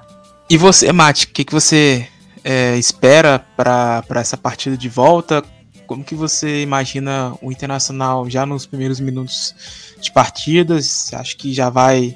[0.49, 2.07] E você, Mate, o que, que você
[2.43, 5.43] é, espera para essa partida de volta?
[5.85, 11.13] Como que você imagina o Internacional já nos primeiros minutos de partidas?
[11.13, 12.15] Acho que já vai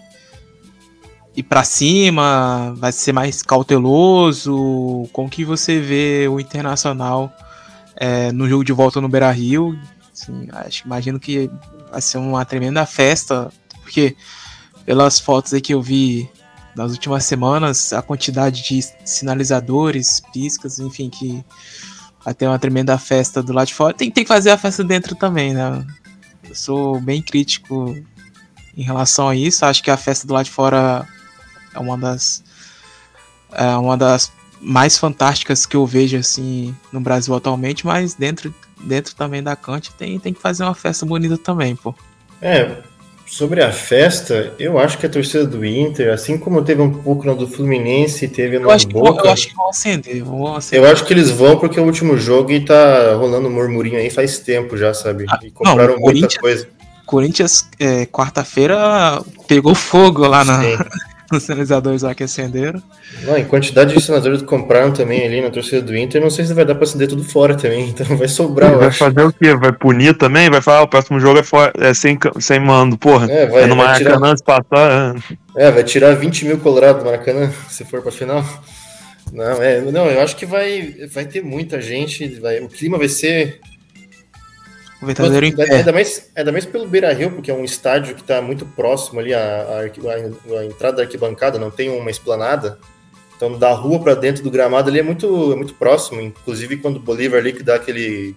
[1.35, 5.09] ir para cima, vai ser mais cauteloso?
[5.11, 7.31] Como que você vê o Internacional
[7.97, 9.77] é, no jogo de volta no Beira Rio.
[10.13, 11.49] Assim, acho, imagino que
[11.91, 14.15] vai ser uma tremenda festa, porque
[14.85, 16.29] pelas fotos aí que eu vi
[16.75, 21.43] nas últimas semanas, a quantidade de sinalizadores, piscas, enfim, que
[22.23, 23.95] vai ter uma tremenda festa do lado de fora.
[23.95, 25.85] Tem, tem que fazer a festa dentro também, né?
[26.47, 27.95] Eu sou bem crítico
[28.77, 29.65] em relação a isso.
[29.65, 31.07] Acho que a festa do lado de fora
[31.73, 32.43] é uma das
[33.51, 39.15] é uma das mais fantásticas que eu vejo assim no Brasil atualmente, mas dentro, dentro
[39.15, 41.93] também da Cante tem, tem que fazer uma festa bonita também, pô.
[42.41, 42.77] É,
[43.27, 47.25] sobre a festa, eu acho que a torcida do Inter, assim como teve um pouco
[47.25, 49.27] na do Fluminense, teve no Boca.
[49.27, 50.83] eu acho que vão acender, vão acender.
[50.83, 53.97] Eu acho que eles vão porque é o último jogo e tá rolando um murmurinho
[53.97, 55.25] aí faz tempo já, sabe?
[55.29, 56.67] Ah, e compraram não, muita coisa.
[57.05, 60.61] Corinthians, é, quarta-feira, pegou fogo lá na,
[61.31, 62.81] os sinalizadores lá que acenderam.
[63.23, 66.45] Não, em quantidade de sinalizadores que compraram também ali na torcida do Inter, não sei
[66.45, 68.77] se vai dar pra acender tudo fora também, então vai sobrar.
[68.77, 69.55] Vai fazer o quê?
[69.55, 70.49] Vai punir também?
[70.49, 73.31] Vai falar, ah, o próximo jogo é, fora, é sem, sem mando, porra.
[73.31, 75.15] É, vai, é no Maracanã se passar.
[75.55, 75.67] É.
[75.67, 78.43] é, vai tirar 20 mil colorados do Maracanã, se for pra final.
[79.33, 83.09] Não, é, não, eu acho que vai, vai ter muita gente, vai, o clima vai
[83.09, 83.59] ser
[85.01, 85.75] o verdadeiro inferno.
[85.75, 89.19] Ainda mais, ainda mais pelo Beira Rio, porque é um estádio que está muito próximo
[89.19, 92.79] ali, a, a, a, entrada da arquibancada não tem uma esplanada.
[93.35, 96.19] Então, da rua para dentro do gramado ali é muito, é muito próximo.
[96.19, 98.35] Inclusive, quando o Bolívar ali que dá aquele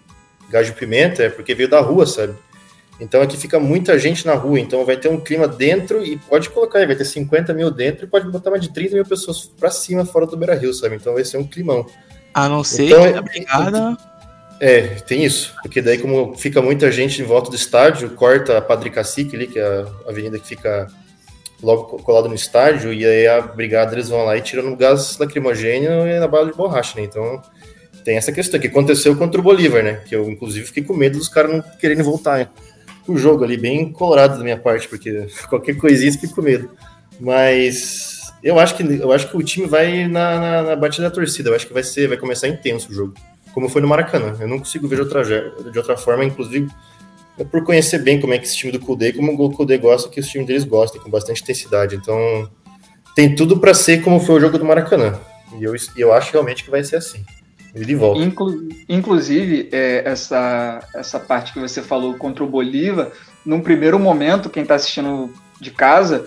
[0.51, 2.35] gás de pimenta, é porque veio da rua, sabe?
[3.01, 6.51] Então aqui fica muita gente na rua, então vai ter um clima dentro e pode
[6.51, 9.51] colocar aí, vai ter 50 mil dentro e pode botar mais de 30 mil pessoas
[9.59, 10.97] para cima fora do Beira Rio, sabe?
[10.97, 11.87] Então vai ser um climão.
[12.35, 13.97] A não ser então, que a brigada
[14.61, 15.55] é, tem isso.
[15.63, 19.47] Porque daí, como fica muita gente em volta do estádio, corta a Padre Cacique ali,
[19.47, 20.87] que é a avenida que fica
[21.63, 25.19] logo colado no estádio, e aí a brigada eles vão lá e tiram no gás
[25.19, 27.07] lacrimogêneo e na bala de borracha, né?
[27.07, 27.41] Então
[28.05, 30.03] tem essa questão que aconteceu contra o Bolívar, né?
[30.07, 32.49] Que eu, inclusive, fiquei com medo dos caras não quererem voltar né?
[33.09, 36.71] o jogo ali, bem colorado da minha parte, porque qualquer coisinha eu fico com medo.
[37.19, 41.15] Mas eu acho que eu acho que o time vai na, na, na batida da
[41.15, 43.15] torcida, eu acho que vai ser, vai começar intenso o jogo
[43.53, 44.37] como foi no Maracanã.
[44.41, 46.69] Eu não consigo ver de outra, de outra forma, inclusive
[47.39, 50.11] é por conhecer bem como é que esse time do Kudê, como o Kudê gosta,
[50.11, 51.97] que os times deles gostam, com bastante intensidade.
[51.97, 52.51] Então,
[53.15, 55.19] tem tudo para ser como foi o jogo do Maracanã.
[55.59, 57.25] E eu, eu acho realmente que vai ser assim.
[57.75, 58.21] E de volta.
[58.21, 63.11] Inclu inclusive, é, essa, essa parte que você falou contra o Bolívar,
[63.45, 66.27] num primeiro momento, quem está assistindo de casa,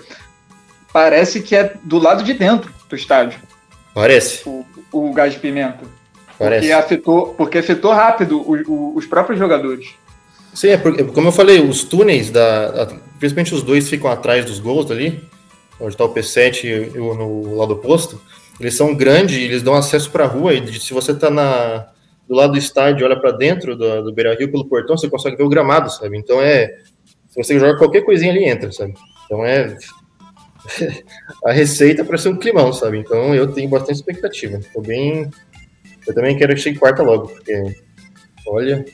[0.91, 3.39] parece que é do lado de dentro do estádio.
[3.93, 4.47] Parece.
[4.47, 5.83] O, o gás de pimenta.
[6.43, 6.67] Parece.
[6.67, 9.95] Porque afetou, porque afetou rápido o, o, os próprios jogadores.
[10.53, 14.59] Sim, é porque, como eu falei, os túneis, da, principalmente os dois ficam atrás dos
[14.59, 15.23] gols ali,
[15.79, 18.21] onde está o P7 e o no lado oposto,
[18.59, 21.87] eles são grandes, eles dão acesso para a rua, e se você está na,
[22.27, 25.43] do lado do estádio, olha para dentro do, do Beira-Rio pelo portão, você consegue ver
[25.43, 26.17] o gramado, sabe?
[26.17, 26.67] Então é,
[27.29, 28.93] se você joga qualquer coisinha ali entra, sabe?
[29.25, 29.75] Então é
[31.45, 32.99] a receita para ser um climão, sabe?
[32.99, 34.59] Então eu tenho bastante expectativa.
[34.73, 35.29] Tô bem.
[36.07, 37.75] Eu também quero que chegue quarta logo, porque
[38.47, 38.85] olha,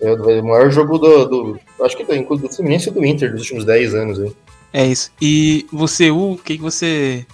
[0.00, 3.42] é o maior jogo do, do acho que do, do Fluminense e do Inter dos
[3.42, 4.32] últimos 10 anos aí.
[4.72, 5.10] É isso.
[5.20, 7.26] E você, o que, você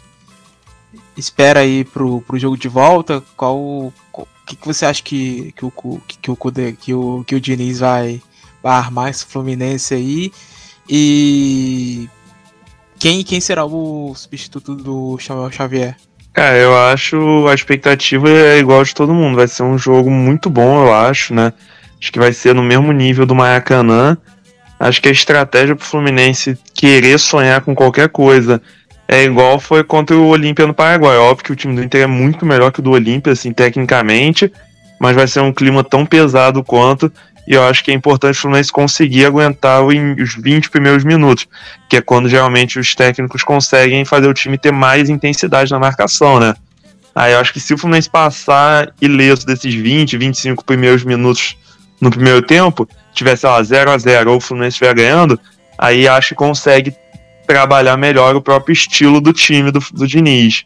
[1.16, 3.22] espera aí pro, pro jogo de volta?
[3.36, 3.92] Qual o
[4.46, 5.70] que, que você acha que, que, o,
[6.06, 8.22] que, que, o, que, o, que o Diniz vai,
[8.62, 10.32] vai armar esse Fluminense aí?
[10.88, 12.08] E
[12.98, 15.96] quem, quem será o substituto do Xavier?
[16.34, 19.36] Cara, eu acho a expectativa é igual de todo mundo.
[19.36, 21.52] Vai ser um jogo muito bom, eu acho, né?
[22.00, 24.18] Acho que vai ser no mesmo nível do Maracanã.
[24.80, 28.60] Acho que a estratégia pro Fluminense querer sonhar com qualquer coisa
[29.06, 31.16] é igual foi contra o Olímpia no Paraguai.
[31.16, 34.52] Óbvio que o time do Inter é muito melhor que o do Olímpia, assim, tecnicamente,
[34.98, 37.12] mas vai ser um clima tão pesado quanto.
[37.46, 41.46] E eu acho que é importante o Fluminense conseguir aguentar os 20 primeiros minutos,
[41.88, 46.40] que é quando geralmente os técnicos conseguem fazer o time ter mais intensidade na marcação,
[46.40, 46.54] né?
[47.14, 51.56] Aí eu acho que se o Fluminense passar ileso desses 20, 25 primeiros minutos
[52.00, 55.38] no primeiro tempo, tivesse sei lá, 0 a 0 ou o Fluminense estiver ganhando,
[55.78, 56.94] aí acho que consegue
[57.46, 60.64] trabalhar melhor o próprio estilo do time do, do Diniz.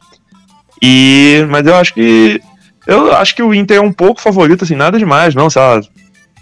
[0.81, 2.41] E, mas eu acho que
[2.87, 5.81] eu acho que o Inter é um pouco favorito, assim, nada demais, não, sei lá,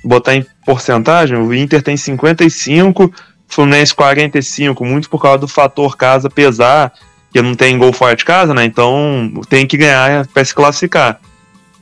[0.06, 3.12] botar em porcentagem, o Inter tem 55,
[3.48, 6.92] Fluminense 45, muito por causa do fator casa pesar,
[7.32, 8.64] que não tem gol fora de casa, né?
[8.64, 11.20] Então tem que ganhar para se classificar.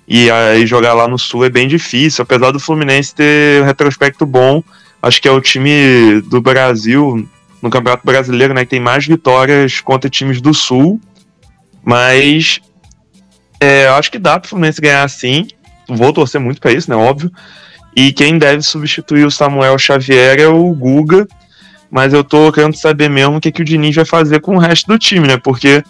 [0.07, 4.27] E aí jogar lá no Sul é bem difícil, apesar do Fluminense ter um retrospecto
[4.27, 4.63] bom.
[5.03, 7.29] Acho que é o time do Brasil
[7.63, 11.01] no Campeonato Brasileiro, né, que tem mais vitórias contra times do Sul.
[11.83, 12.61] Mas
[13.61, 15.47] é, acho que dá para o Fluminense ganhar sim.
[15.89, 16.97] Vou torcer muito para isso, né?
[16.97, 17.31] Óbvio.
[17.97, 21.27] E quem deve substituir o Samuel Xavier é o Guga.
[21.91, 24.59] Mas eu tô querendo saber mesmo o que, que o Diniz vai fazer com o
[24.59, 25.37] resto do time, né?
[25.37, 25.85] Porque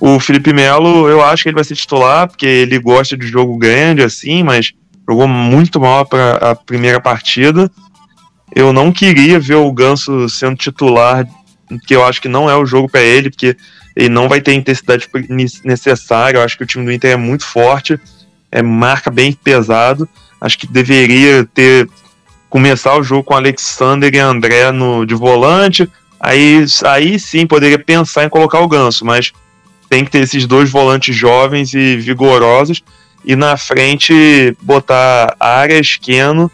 [0.00, 3.56] o Felipe Melo, eu acho que ele vai ser titular, porque ele gosta de jogo
[3.56, 4.72] grande, assim, mas
[5.08, 7.70] jogou muito mal para a primeira partida.
[8.54, 11.24] Eu não queria ver o Ganso sendo titular,
[11.86, 13.56] que eu acho que não é o jogo para ele, porque
[13.94, 15.08] ele não vai ter a intensidade
[15.64, 16.38] necessária.
[16.38, 17.98] Eu acho que o time do Inter é muito forte,
[18.50, 20.08] é marca bem pesado.
[20.40, 21.88] Acho que deveria ter
[22.48, 25.88] começar o jogo com Alexander e André no, de volante.
[26.18, 29.32] Aí, aí sim poderia pensar em colocar o Ganso, mas
[29.88, 32.82] tem que ter esses dois volantes jovens e vigorosos.
[33.24, 36.50] E na frente botar Arias, Keno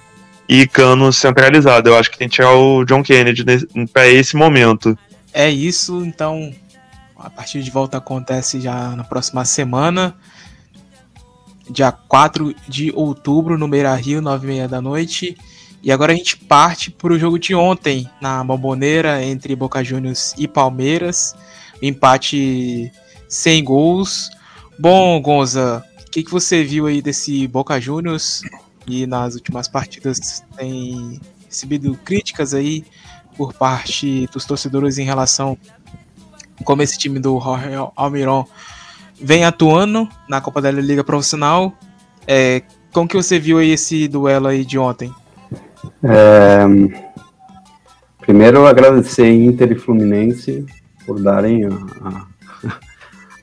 [0.48, 1.88] e Cano centralizado.
[1.88, 3.44] Eu acho que tem que tirar o John Kennedy
[3.92, 4.98] para esse momento.
[5.32, 6.52] É isso, então
[7.16, 10.14] a partida de volta acontece já na próxima semana
[11.70, 15.36] dia 4 de outubro, no Beira Rio, 9h30 da noite.
[15.82, 20.34] E agora a gente parte para o jogo de ontem, na Bomboneira, entre Boca Juniors
[20.38, 21.34] e Palmeiras.
[21.82, 22.90] Empate
[23.28, 24.30] sem gols.
[24.78, 28.42] Bom, Gonza, o que, que você viu aí desse Boca Juniors?
[28.86, 32.84] E nas últimas partidas tem recebido críticas aí
[33.36, 35.58] por parte dos torcedores em relação
[36.64, 37.38] como esse time do
[37.96, 38.46] Almiron
[39.20, 41.72] vem atuando na Copa da Liga Profissional.
[42.26, 45.12] É, como que você viu aí esse duelo aí de ontem?
[46.02, 46.64] É,
[48.20, 50.64] primeiro agradecer Inter e Fluminense
[51.06, 52.26] por darem a, a,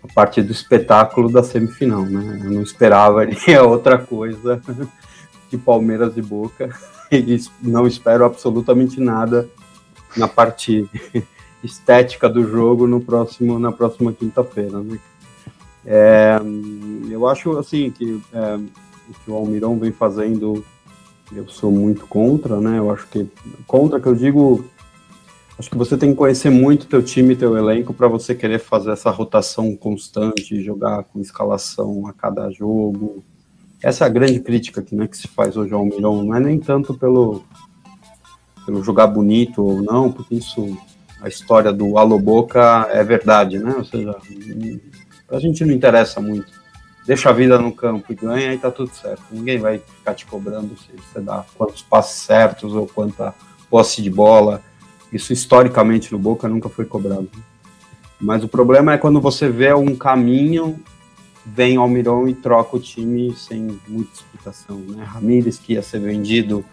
[0.03, 2.39] a, parte do espetáculo da semifinal, né?
[2.43, 3.21] Eu não esperava
[3.67, 4.62] outra coisa
[5.49, 6.69] de Palmeiras e Boca
[7.12, 9.47] e não espero absolutamente nada
[10.15, 10.89] na parte
[11.63, 14.97] estética do jogo no próximo na próxima quinta-feira, né?
[15.86, 16.39] É,
[17.10, 20.63] eu acho assim que é, o que o Almirão vem fazendo,
[21.32, 22.78] eu sou muito contra, né?
[22.78, 23.28] Eu acho que
[23.65, 24.65] contra que eu digo,
[25.58, 28.91] acho que você tem que conhecer muito teu time, teu elenco para você querer fazer
[28.91, 33.24] essa rotação constante, jogar com escalação a cada jogo.
[33.82, 36.24] Essa é a grande crítica que, né, que se faz hoje ao Almirão.
[36.24, 37.44] Não é nem tanto pelo
[38.63, 40.78] pelo jogar bonito ou não, porque isso
[41.22, 43.76] a história do Alô Boca é verdade, né?
[43.78, 44.15] Ou seja,
[45.32, 46.52] a gente não interessa muito.
[47.06, 49.24] deixa a vida no campo e ganha e tá tudo certo.
[49.32, 53.34] Ninguém vai ficar te cobrando se você dá quantos passes certos ou quanta
[53.70, 54.62] posse de bola.
[55.12, 57.30] Isso historicamente no Boca nunca foi cobrado.
[58.20, 60.80] Mas o problema é quando você vê um caminho,
[61.46, 64.78] vem Almirão e troca o time sem muita explicação.
[64.78, 65.04] Né?
[65.04, 66.63] Ramires, que ia ser vendido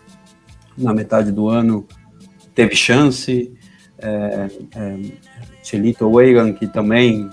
[0.77, 1.87] na metade do ano,
[2.55, 3.53] teve chance.
[3.99, 4.97] É, é,
[5.63, 6.11] Chelito
[6.59, 7.29] que também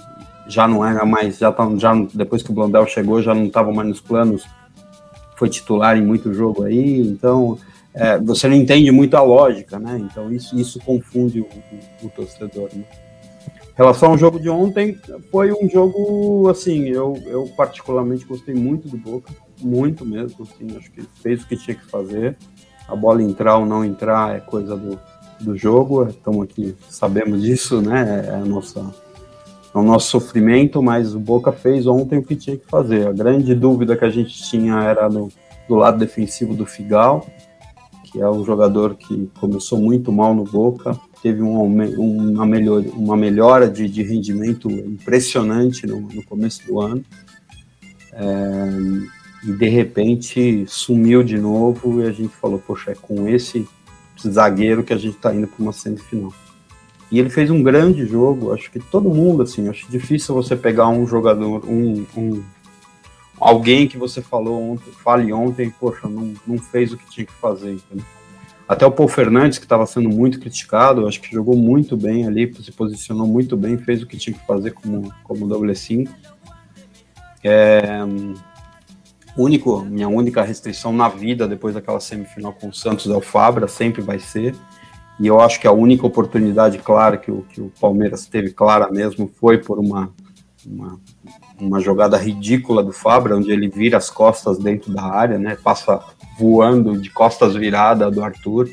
[0.48, 3.72] já não era mais, já, tá, já depois que o Blondel chegou, já não estava
[3.72, 4.46] mais nos planos,
[5.36, 7.58] foi titular em muito jogo aí, então
[7.94, 9.98] é, você não entende muito a lógica, né?
[10.00, 12.70] Então isso, isso confunde o, o, o torcedor.
[12.74, 12.84] Né?
[13.76, 14.98] Em relação ao jogo de ontem,
[15.32, 20.92] foi um jogo assim, eu, eu particularmente gostei muito do Boca, muito mesmo, assim, acho
[20.92, 22.38] que fez o que tinha que fazer.
[22.88, 25.00] A bola entrar ou não entrar é coisa do,
[25.40, 28.26] do jogo, estamos aqui, sabemos disso, né?
[28.28, 28.94] É a nossa
[29.76, 33.08] é o nosso sofrimento, mas o Boca fez ontem o que tinha que fazer.
[33.08, 35.30] A grande dúvida que a gente tinha era no,
[35.68, 37.28] do lado defensivo do Figal,
[38.06, 43.18] que é um jogador que começou muito mal no Boca, teve um, uma, melhor, uma
[43.18, 47.04] melhora de, de rendimento impressionante no, no, começo do ano.
[48.14, 48.70] É,
[49.44, 53.68] e de repente sumiu de novo e a gente falou, poxa, é com esse
[54.26, 56.32] zagueiro que a gente está indo para uma semifinal.
[57.16, 60.90] E ele fez um grande jogo, acho que todo mundo, assim, acho difícil você pegar
[60.90, 62.44] um jogador, um, um
[63.40, 67.32] alguém que você falou ontem, fale ontem, poxa, não, não fez o que tinha que
[67.32, 68.06] fazer, entendeu?
[68.68, 72.54] Até o Paul Fernandes, que estava sendo muito criticado, acho que jogou muito bem ali,
[72.62, 76.12] se posicionou muito bem, fez o que tinha que fazer como, como 5.
[77.46, 78.00] É,
[79.38, 83.70] único, minha única restrição na vida depois daquela semifinal com o Santos é o Fabra,
[83.70, 84.54] sempre vai ser.
[85.20, 88.92] E eu acho que a única oportunidade clara que o, que o Palmeiras teve clara
[88.92, 90.10] mesmo foi por uma,
[90.66, 91.00] uma,
[91.60, 95.58] uma jogada ridícula do Fabra, onde ele vira as costas dentro da área, né?
[95.64, 96.02] Passa
[96.38, 98.70] voando de costas virada do Arthur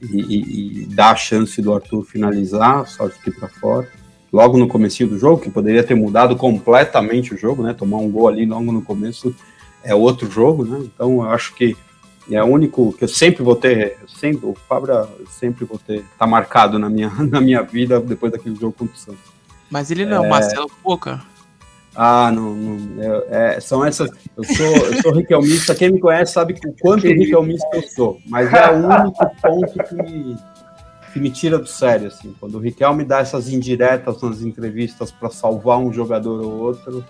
[0.00, 3.88] e, e, e dá a chance do Arthur finalizar, sorte aqui para fora.
[4.32, 7.74] Logo no começo do jogo, que poderia ter mudado completamente o jogo, né?
[7.74, 9.34] Tomar um gol ali logo no começo
[9.82, 10.78] é outro jogo, né?
[10.82, 11.76] Então eu acho que
[12.30, 16.26] é o único que eu sempre vou ter, sempre, o Fabra sempre vou ter, tá
[16.26, 19.32] marcado na minha, na minha vida depois daquele jogo contra o Santos.
[19.70, 21.22] Mas ele não é, o Marcelo Boca?
[21.94, 24.10] Ah, não, não é, são essas.
[24.36, 25.74] Eu sou, eu sou riquelmista.
[25.74, 28.18] Quem me conhece sabe o quanto riquelmista eu sou.
[28.28, 30.36] Mas é o único ponto que me,
[31.12, 32.34] que me tira do sério, assim.
[32.40, 37.04] Quando o Riquelme dá essas indiretas nas entrevistas para salvar um jogador ou outro,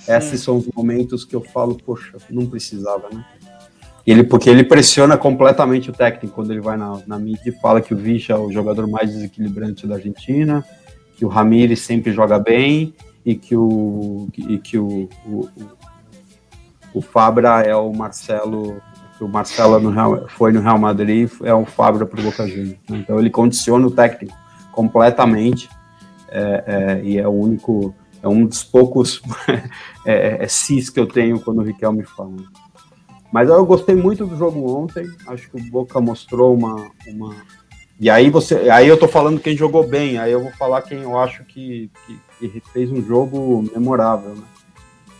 [0.00, 0.12] Sim.
[0.12, 3.24] esses são os momentos que eu falo, poxa, não precisava, né?
[4.06, 7.80] Ele, porque ele pressiona completamente o técnico quando ele vai na, na mídia e fala
[7.80, 10.64] que o Vicha é o jogador mais desequilibrante da Argentina,
[11.16, 15.48] que o Ramires sempre joga bem e que o, e que o, o,
[16.94, 18.80] o Fabra é o Marcelo,
[19.18, 22.46] que o Marcelo no Real, foi no Real Madrid, é o Fabra para o Boca
[22.46, 22.78] Juniors.
[22.88, 22.98] Né?
[22.98, 24.36] Então ele condiciona o técnico
[24.70, 25.68] completamente
[26.28, 29.20] é, é, e é o único, é um dos poucos
[30.06, 32.36] é, é, cis que eu tenho quando o Riquelme fala.
[33.32, 35.06] Mas eu gostei muito do jogo ontem.
[35.26, 36.90] Acho que o Boca mostrou uma.
[37.06, 37.34] uma...
[37.98, 38.70] E aí você.
[38.70, 41.90] Aí eu tô falando quem jogou bem, aí eu vou falar quem eu acho que,
[42.06, 44.34] que, que fez um jogo memorável.
[44.34, 44.44] Né?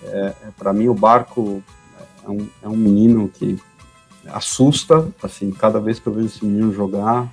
[0.04, 1.62] É, é para mim o Barco
[2.24, 3.58] é um, é um menino que
[4.28, 7.30] assusta, assim, cada vez que eu vejo esse menino jogar,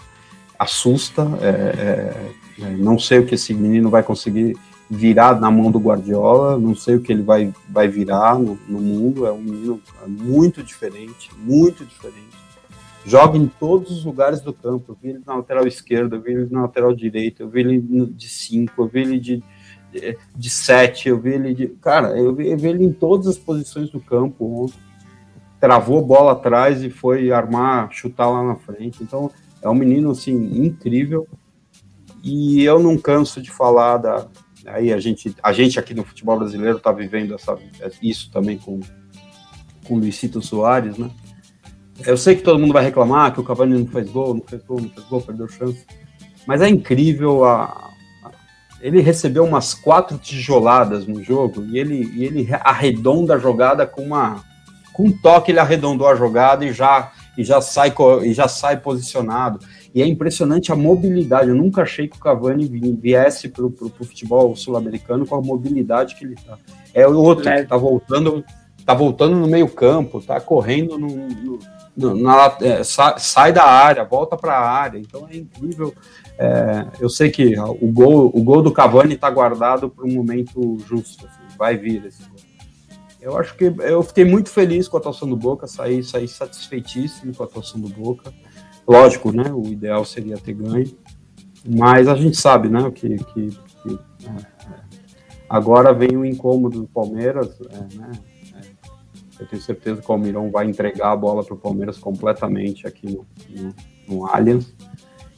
[0.57, 1.27] assusta.
[1.41, 4.55] É, é, é não sei o que esse menino vai conseguir
[4.93, 8.79] virar na mão do Guardiola, não sei o que ele vai, vai virar no, no
[8.79, 12.43] mundo, é um menino muito diferente, muito diferente.
[13.05, 16.31] Joga em todos os lugares do campo, eu vi ele na lateral esquerda, eu vi
[16.31, 19.43] ele na lateral direita, eu vi ele de 5, eu vi ele de
[20.35, 21.67] de 7, eu vi ele de.
[21.67, 24.71] Cara, eu vi, eu vi ele em todas as posições do campo.
[25.59, 29.01] Travou bola atrás e foi armar, chutar lá na frente.
[29.01, 30.33] Então, é um menino assim
[30.65, 31.27] incrível.
[32.23, 34.27] E eu não canso de falar da,
[34.65, 37.57] Aí a gente, a gente aqui no futebol brasileiro está vivendo essa,
[38.01, 38.79] isso também com,
[39.85, 41.09] com o Luizito Soares, né?
[42.05, 44.63] Eu sei que todo mundo vai reclamar que o Cavani não fez gol, não fez
[44.63, 45.85] gol, não fez gol, perdeu chance.
[46.47, 47.91] Mas é incrível a
[48.83, 54.03] ele recebeu umas quatro tijoladas no jogo e ele, e ele arredonda a jogada com
[54.03, 54.43] uma
[54.91, 58.77] com um toque ele arredondou a jogada e já e já sai e já sai
[58.77, 59.59] posicionado.
[59.93, 61.49] E é impressionante a mobilidade.
[61.49, 66.25] Eu nunca achei que o Cavani viesse para o futebol sul-americano com a mobilidade que
[66.25, 66.57] ele está.
[66.93, 68.43] É o outro que está voltando,
[68.85, 71.59] tá voltando no meio campo, está correndo no, no,
[71.95, 74.97] no na, é, sai, da área, volta para a área.
[74.97, 75.93] Então é incrível.
[76.39, 80.77] É, eu sei que o gol, o gol do Cavani está guardado para um momento
[80.87, 81.27] justo.
[81.27, 82.32] Assim, vai vir esse.
[83.23, 87.33] Eu acho que eu fiquei muito feliz com a atuação do Boca, saí, saí satisfeitíssimo
[87.33, 88.33] com a atuação do Boca.
[88.85, 89.49] Lógico, né?
[89.53, 90.93] O ideal seria ter ganho,
[91.65, 92.91] mas a gente sabe, né?
[92.91, 94.45] Que, que, que é,
[95.49, 98.11] agora vem o incômodo do Palmeiras, é, né?
[98.55, 102.85] É, eu tenho certeza que o Almirão vai entregar a bola para o Palmeiras completamente
[102.85, 104.75] aqui no, no, no Allianz.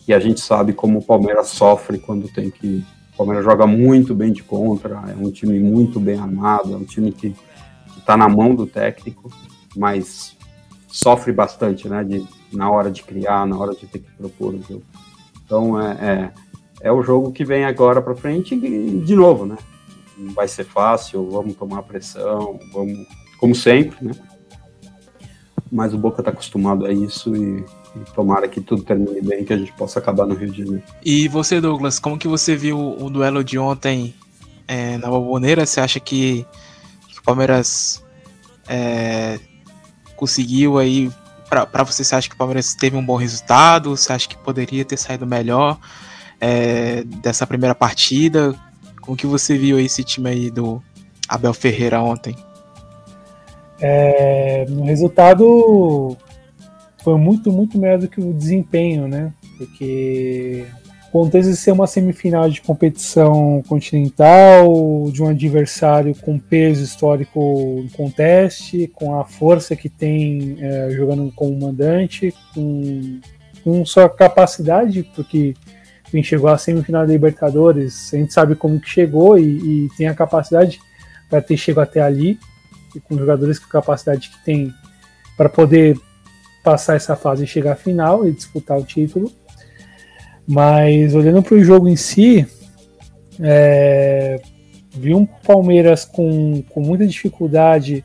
[0.07, 2.83] E a gente sabe como o Palmeiras sofre quando tem que.
[3.13, 6.83] O Palmeiras joga muito bem de contra, é um time muito bem armado, é um
[6.83, 7.33] time que
[8.05, 9.31] está na mão do técnico,
[9.75, 10.37] mas
[10.87, 12.03] sofre bastante, né?
[12.03, 14.83] De, na hora de criar, na hora de ter que propor o jogo.
[15.43, 16.31] Então é,
[16.81, 19.57] é, é o jogo que vem agora para frente e, de novo, né?
[20.15, 23.07] Não vai ser fácil, vamos tomar pressão, vamos,
[23.39, 24.13] como sempre, né?
[25.71, 27.65] Mas o Boca está acostumado a isso e,
[28.13, 30.83] tomara que tudo termine bem, que a gente possa acabar no Rio de Janeiro.
[31.03, 34.13] E você, Douglas, como que você viu o duelo de ontem
[34.67, 35.65] é, na Boboneira?
[35.65, 36.45] Você acha que
[37.25, 38.03] Palmeiras
[38.67, 39.39] é,
[40.15, 41.11] conseguiu aí.
[41.49, 43.95] Para você, você acha que o Palmeiras teve um bom resultado?
[43.95, 45.79] Você acha que poderia ter saído melhor
[46.39, 48.55] é, dessa primeira partida?
[49.01, 50.81] Como que você viu esse time aí do
[51.29, 52.35] Abel Ferreira ontem?
[53.79, 56.17] É, no resultado
[57.03, 59.31] foi muito, muito melhor do que o desempenho, né?
[59.57, 60.65] Porque
[61.15, 68.91] contexto ser uma semifinal de competição continental, de um adversário com peso histórico em conteste,
[68.93, 73.21] com a força que tem é, jogando como mandante, com,
[73.63, 75.53] com sua capacidade, porque
[76.11, 80.09] quem chegou à semifinal da Libertadores, a gente sabe como que chegou e, e tem
[80.09, 80.81] a capacidade
[81.29, 82.37] para ter chegado até ali,
[82.93, 84.69] e com jogadores com capacidade que tem
[85.37, 85.97] para poder
[86.61, 89.31] passar essa fase e chegar à final e disputar o título.
[90.47, 92.47] Mas olhando para o jogo em si,
[93.39, 94.39] é,
[94.91, 98.03] vi um Palmeiras com, com muita dificuldade,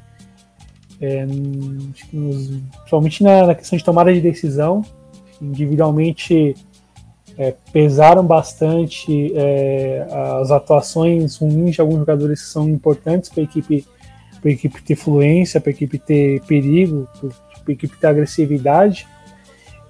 [1.01, 4.82] é, nos, principalmente na, na, questão de tomada de decisão.
[5.41, 6.55] Individualmente
[7.38, 10.07] é, pesaram bastante é,
[10.41, 13.86] as atuações ruins de alguns jogadores que são importantes para a equipe,
[14.45, 17.30] equipe ter fluência, para a equipe ter perigo, para
[17.68, 19.07] a equipe ter agressividade.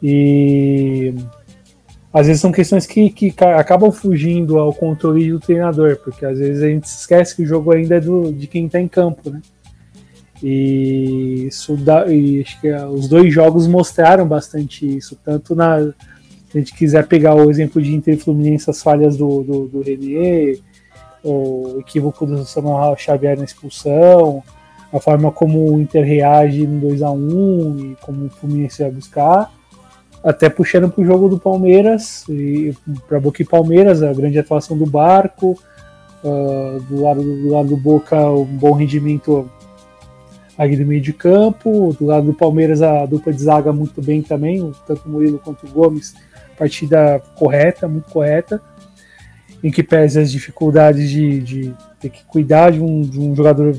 [0.03, 1.15] E
[2.13, 6.63] às vezes são questões que, que acabam fugindo ao controle do treinador, porque às vezes
[6.63, 9.41] a gente esquece que o jogo ainda é do, de quem está em campo, né?
[10.43, 15.93] E isso dá, e acho que é, os dois jogos mostraram bastante isso, tanto na
[16.51, 19.83] se a gente quiser pegar o exemplo de Inter Fluminense, as falhas do, do, do
[19.83, 20.59] Renier,
[21.23, 24.43] o equívoco do Samuel Xavier na expulsão,
[24.93, 28.91] a forma como o Inter reage no 2 a 1 e como o Fluminense vai
[28.91, 29.53] buscar,
[30.23, 32.75] até puxando para o jogo do Palmeiras, e
[33.09, 35.59] para Boca e Palmeiras, a grande atuação do Barco,
[36.23, 39.51] uh, do, lado, do lado do Boca, um bom rendimento
[40.59, 44.21] ali do meio de campo, do lado do Palmeiras, a dupla de zaga muito bem
[44.21, 46.15] também, tanto o Murilo quanto o Gomes,
[46.59, 48.61] partida correta, muito correta,
[49.65, 53.75] em que pese as dificuldades de, de ter que cuidar de um, de um jogador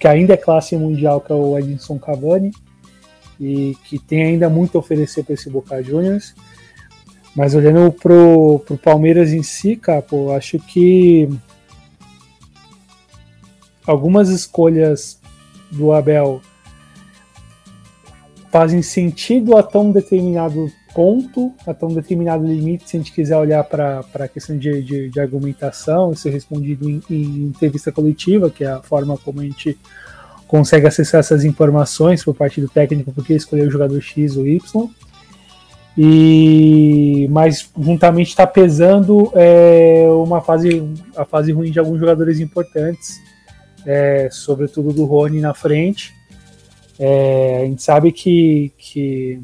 [0.00, 2.50] que ainda é classe mundial, que é o Edinson Cavani,
[3.40, 6.34] e que tem ainda muito a oferecer para esse Boca Juniors.
[7.34, 11.28] Mas olhando pro, pro Palmeiras em si, capo, acho que
[13.86, 15.20] algumas escolhas
[15.70, 16.40] do Abel
[18.50, 23.62] fazem sentido a tão determinado ponto, a tão determinado limite, se a gente quiser olhar
[23.62, 28.64] para a questão de, de, de, argumentação, isso é respondido em, em entrevista coletiva, que
[28.64, 29.78] é a forma como a gente
[30.48, 34.88] consegue acessar essas informações por parte do técnico porque escolheu o jogador X ou Y.
[35.96, 40.82] E mas juntamente está pesando é, uma fase
[41.16, 43.20] a fase ruim de alguns jogadores importantes,
[43.84, 46.14] é, sobretudo do Rony na frente.
[46.98, 49.40] É, a gente sabe que, que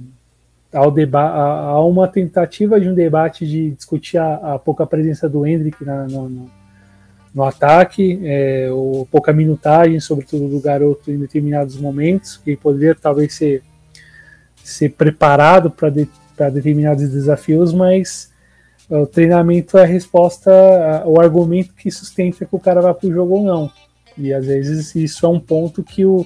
[0.73, 6.07] há, uma tentativa de um debate de discutir a, a pouca presença do Hendrick na,
[6.07, 6.29] na,
[7.35, 13.35] no ataque, é, ou pouca minutagem, sobretudo do garoto em determinados momentos, que poderia talvez
[13.35, 13.63] ser,
[14.63, 16.09] ser preparado para de,
[16.53, 18.31] determinados desafios, mas
[18.89, 20.51] é, o treinamento é a resposta,
[21.07, 23.71] o argumento que sustenta que o cara vai para o jogo ou não.
[24.17, 26.25] E às vezes isso é um ponto que, o,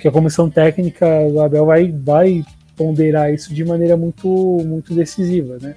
[0.00, 2.42] que a comissão técnica do Abel vai, vai
[2.74, 4.26] ponderar isso de maneira muito,
[4.64, 5.74] muito decisiva, né?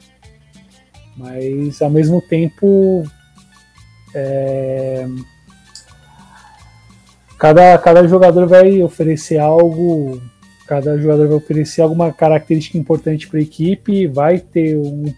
[1.18, 3.06] Mas ao mesmo tempo
[4.14, 5.08] é...
[7.38, 10.22] Cada, cada jogador vai oferecer algo,
[10.66, 15.14] cada jogador vai oferecer alguma característica importante para a equipe, vai ter um,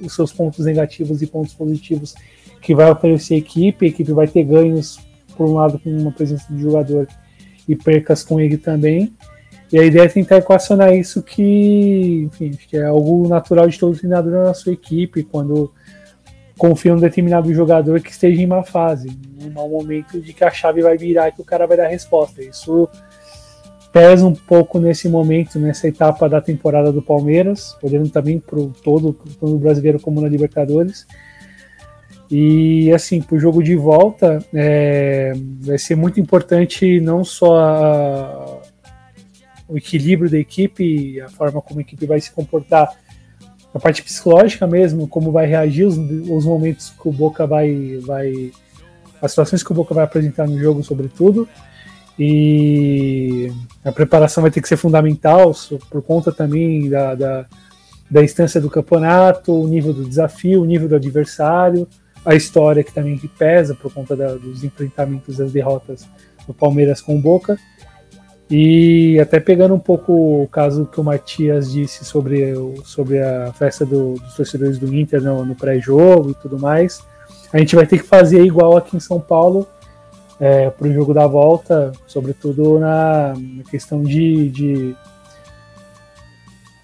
[0.00, 2.14] os seus pontos negativos e pontos positivos
[2.60, 4.98] que vai oferecer a equipe, a equipe vai ter ganhos,
[5.36, 7.06] por um lado, com uma presença de jogador
[7.68, 9.14] e percas com ele também.
[9.72, 13.96] E a ideia é tentar equacionar isso que, enfim, que é algo natural de todo
[13.96, 15.72] treinador na sua equipe, quando
[16.60, 19.08] confia em um determinado jogador que esteja em uma fase,
[19.42, 21.88] um mau momento de que a chave vai virar e que o cara vai dar
[21.88, 22.42] resposta.
[22.42, 22.86] Isso
[23.90, 28.74] pesa um pouco nesse momento, nessa etapa da temporada do Palmeiras, olhando também para o
[28.84, 31.06] todo, todo brasileiro como na Libertadores.
[32.30, 35.32] E assim, para o jogo de volta, é,
[35.62, 38.60] vai ser muito importante não só a,
[39.66, 42.94] o equilíbrio da equipe, a forma como a equipe vai se comportar,
[43.74, 48.50] a parte psicológica mesmo, como vai reagir os, os momentos que o Boca vai, vai.
[49.22, 51.48] as situações que o Boca vai apresentar no jogo, sobretudo
[52.22, 53.50] e
[53.82, 55.52] a preparação vai ter que ser fundamental
[55.88, 57.46] por conta também da, da,
[58.10, 61.88] da instância do campeonato, o nível do desafio, o nível do adversário,
[62.22, 66.06] a história que também pesa por conta da, dos enfrentamentos, das derrotas
[66.46, 67.58] do Palmeiras com o Boca.
[68.50, 72.52] E até pegando um pouco o caso que o Matias disse sobre,
[72.84, 77.00] sobre a festa do, dos torcedores do Inter no, no pré-jogo e tudo mais,
[77.52, 79.68] a gente vai ter que fazer igual aqui em São Paulo
[80.40, 84.96] é, para o jogo da volta, sobretudo na, na questão de, de,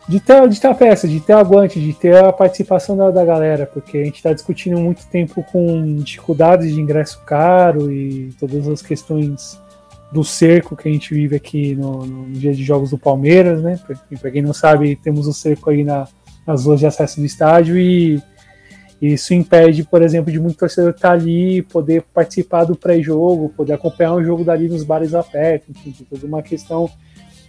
[0.09, 3.25] de, ter, de ter a peça, de ter aguante, de ter a participação da, da
[3.25, 8.69] galera, porque a gente está discutindo muito tempo com dificuldades de ingresso caro e todas
[8.69, 9.61] as questões
[10.13, 13.79] do cerco que a gente vive aqui no, no dia de jogos do Palmeiras, né?
[14.21, 16.07] Para quem não sabe, temos o cerco aí na,
[16.47, 18.23] nas ruas de acesso do estádio e
[19.01, 23.75] isso impede, por exemplo, de muito torcedor estar tá ali, poder participar do pré-jogo, poder
[23.75, 26.89] acompanhar o jogo dali nos bares abertos, enfim, tem toda uma questão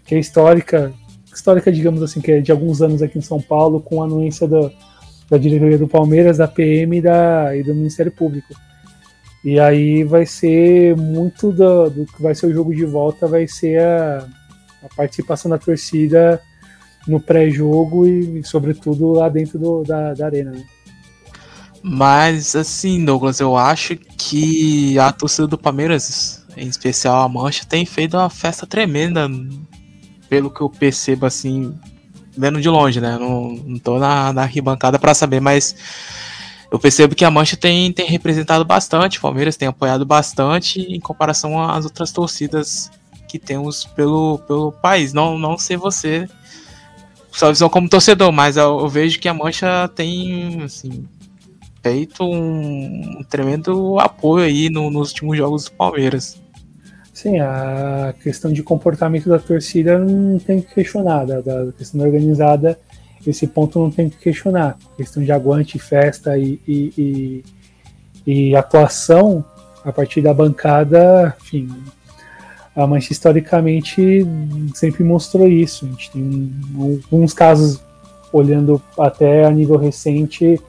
[0.03, 0.91] que é histórica,
[1.33, 4.47] histórica, digamos assim, que é de alguns anos aqui em São Paulo, com a anuência
[4.47, 4.69] da,
[5.29, 8.53] da diretoria do Palmeiras, da PM e, da, e do Ministério Público.
[9.47, 13.47] E aí vai ser muito do, do que vai ser o jogo de volta, vai
[13.47, 14.27] ser a,
[14.83, 16.41] a participação da torcida
[17.07, 20.51] no pré-jogo e, sobretudo, lá dentro do, da, da arena.
[20.51, 20.65] Né?
[21.81, 27.85] Mas, assim, Douglas, eu acho que a torcida do Palmeiras, em especial a Mancha, tem
[27.85, 29.29] feito uma festa tremenda,
[30.27, 31.73] pelo que eu percebo, assim,
[32.37, 33.17] vendo de longe, né?
[33.17, 35.73] Não, não tô na, na arquibancada para saber, mas
[36.71, 40.99] eu percebo que a Mancha tem, tem representado bastante, o Palmeiras tem apoiado bastante em
[40.99, 42.91] comparação às outras torcidas
[43.27, 45.13] que temos pelo, pelo país.
[45.13, 46.27] Não, não sei você,
[47.31, 51.07] sua visão como torcedor, mas eu, eu vejo que a Mancha tem, assim,
[51.83, 56.41] feito um, um tremendo apoio aí no, nos últimos jogos do Palmeiras.
[57.13, 62.79] Sim, a questão de comportamento da torcida não tem que questionar, da, da questão organizada,
[63.29, 64.77] esse ponto não tem que questionar.
[64.95, 67.43] Questão de aguante, festa e, e,
[68.25, 69.43] e, e atuação
[69.83, 71.69] a partir da bancada, enfim,
[72.75, 74.25] a Mancha historicamente
[74.75, 75.85] sempre mostrou isso.
[75.85, 77.81] A gente tem alguns casos,
[78.31, 80.59] olhando até a nível recente,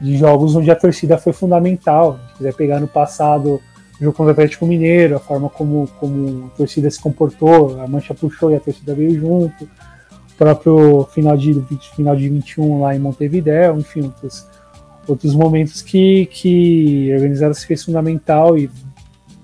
[0.00, 2.18] de jogos onde a torcida foi fundamental.
[2.28, 3.60] Se quiser pegar no passado
[4.00, 7.86] o jogo contra o Atlético Mineiro, a forma como, como a torcida se comportou, a
[7.86, 9.68] mancha puxou e a torcida veio junto,
[10.36, 11.54] próprio final de,
[11.94, 14.46] final de 21 lá em Montevideo, enfim, outros,
[15.06, 18.70] outros momentos que, que organizada se fez fundamental e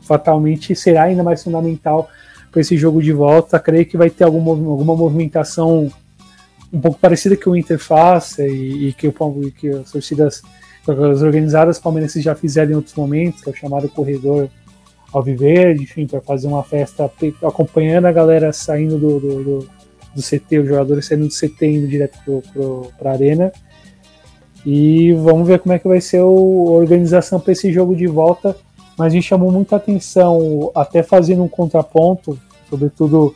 [0.03, 2.09] fatalmente será ainda mais fundamental
[2.51, 3.59] para esse jogo de volta.
[3.61, 5.93] Creio que vai ter alguma, alguma movimentação
[6.73, 9.13] um pouco parecida que o Inter faz e, e que, o,
[9.53, 10.43] que as torcidas
[10.87, 14.49] as organizadas palmeirenses já fizeram em outros momentos, que é o chamado corredor
[15.13, 17.11] alviverde, enfim, para fazer uma festa
[17.43, 19.71] acompanhando a galera saindo do, do, do,
[20.19, 22.43] do CT, os jogadores saindo do CT indo direto
[22.99, 23.53] para a arena.
[24.67, 28.57] E vamos ver como é que vai ser a organização para esse jogo de volta.
[28.99, 32.39] Mas me chamou muita atenção, até fazendo um contraponto,
[32.69, 33.35] sobretudo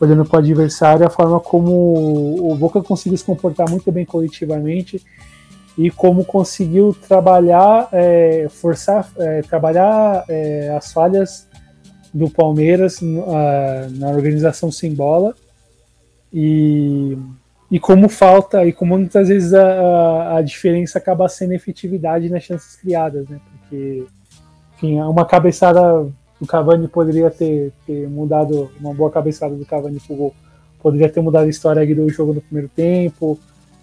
[0.00, 5.04] olhando para o adversário, a forma como o Boca conseguiu se comportar muito bem coletivamente
[5.76, 11.46] e como conseguiu trabalhar, é, forçar, é, trabalhar é, as falhas
[12.14, 15.34] do Palmeiras a, na organização sem bola
[16.32, 17.16] e,
[17.70, 22.76] e como falta e como muitas vezes a, a diferença acaba sendo efetividade nas chances
[22.76, 23.40] criadas, né?
[23.50, 24.04] Porque
[24.76, 26.06] enfim, uma cabeçada
[26.40, 30.34] o Cavani poderia ter, ter mudado, uma boa cabeçada do Cavani pro gol,
[30.82, 33.38] poderia ter mudado a história do jogo no primeiro tempo,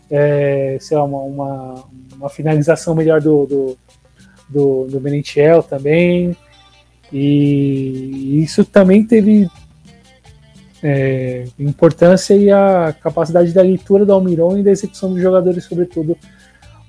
[0.10, 1.84] é, sei lá, uma, uma,
[2.16, 3.78] uma finalização melhor do, do,
[4.50, 6.36] do, do também,
[7.14, 9.48] e isso também teve
[10.90, 16.18] é, importância e a capacidade da leitura do Almiron e da execução dos jogadores, sobretudo,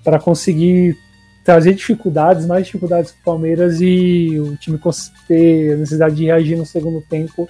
[0.05, 0.96] para conseguir
[1.44, 4.78] trazer dificuldades, mais dificuldades para o Palmeiras e o time
[5.26, 7.49] ter a necessidade de reagir no segundo tempo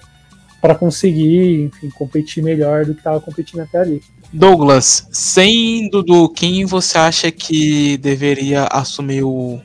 [0.59, 4.01] para conseguir, enfim, competir melhor do que estava competindo até ali.
[4.33, 9.61] Douglas, sem Dudu, quem você acha que deveria assumir o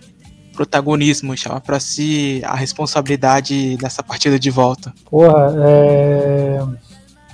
[0.55, 4.93] protagonismo, chamar para si a responsabilidade nessa partida de volta?
[5.11, 6.63] Porra, é...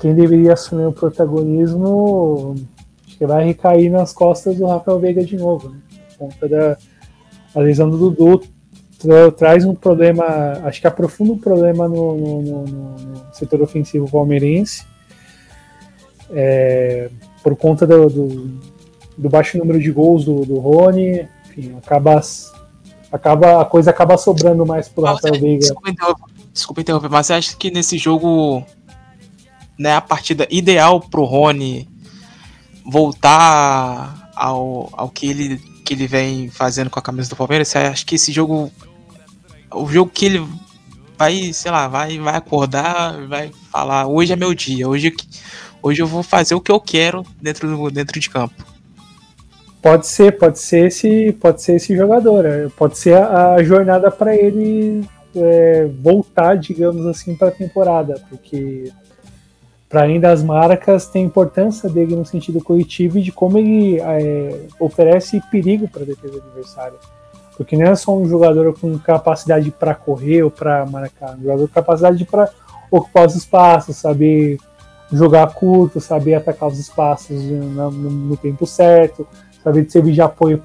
[0.01, 2.57] quem deveria assumir o protagonismo
[3.07, 5.79] acho que vai recair nas costas do Rafael Veiga de novo, né?
[6.19, 6.77] Por conta da
[7.55, 8.43] a lesão do Dudu
[8.99, 10.25] tra traz um problema,
[10.65, 14.85] acho que aprofunda um problema no, no, no, no setor ofensivo palmeirense.
[16.33, 17.11] É,
[17.43, 18.61] por conta do, do,
[19.19, 22.21] do, baixo número de gols do, do Rony, enfim, acaba
[23.13, 25.59] acaba, a coisa acaba sobrando mais pro mas Rafael Veiga.
[25.61, 28.65] Desculpa interromper, desculpa interromper, mas você acha que nesse jogo
[29.79, 31.89] né, a partida ideal pro Rony
[32.85, 37.69] voltar ao, ao que, ele, que ele vem fazendo com a camisa do Palmeiras?
[37.69, 38.71] Você acha que esse jogo.
[39.73, 40.47] O jogo que ele
[41.17, 45.15] vai, sei lá, vai, vai acordar, vai falar, hoje é meu dia, hoje,
[45.81, 48.70] hoje eu vou fazer o que eu quero dentro, do, dentro de campo.
[49.83, 52.45] Pode ser, pode ser esse, pode ser esse jogador.
[52.45, 58.21] É, pode ser a, a jornada para ele é, voltar, digamos assim, para a temporada,
[58.29, 58.93] porque
[59.89, 64.67] para além das marcas tem importância dele no sentido coletivo e de como ele é,
[64.79, 66.99] oferece perigo para a defesa adversária.
[67.57, 71.69] Porque não é só um jogador com capacidade para correr ou para marcar, um jogador
[71.69, 72.51] com capacidade para
[72.91, 74.59] ocupar os espaços, saber
[75.13, 79.27] jogar curto, saber atacar os espaços no, no tempo certo,
[79.63, 80.63] saber de servir de apoio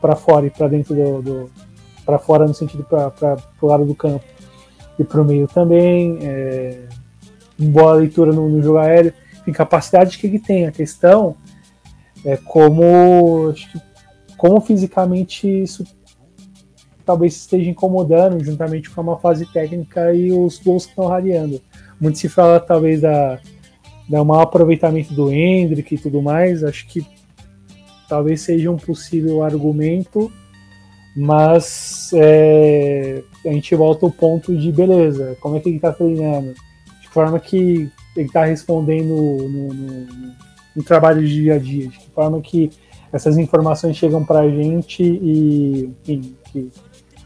[0.00, 1.50] para fora e para dentro do, do
[2.04, 4.24] para fora no sentido para o lado do campo
[4.98, 6.80] e para o meio também, é,
[7.58, 9.12] boa leitura no, no jogo aéreo,
[9.46, 10.66] em capacidade que ele tem.
[10.66, 11.36] A questão
[12.24, 13.54] é como
[14.36, 15.84] como fisicamente isso
[17.04, 21.60] talvez esteja incomodando, juntamente com uma fase técnica e os gols que estão radiando.
[22.00, 23.38] Muito se fala talvez da,
[24.08, 26.62] da mau aproveitamento do Hendrick e tudo mais.
[26.62, 27.04] Acho que
[28.10, 30.32] talvez seja um possível argumento,
[31.16, 36.52] mas é, a gente volta ao ponto de beleza, como é que ele está treinando,
[37.00, 40.06] de forma que ele está respondendo no, no,
[40.74, 42.68] no, trabalho de dia a dia, de que forma que
[43.12, 46.68] essas informações chegam para a gente e enfim, que,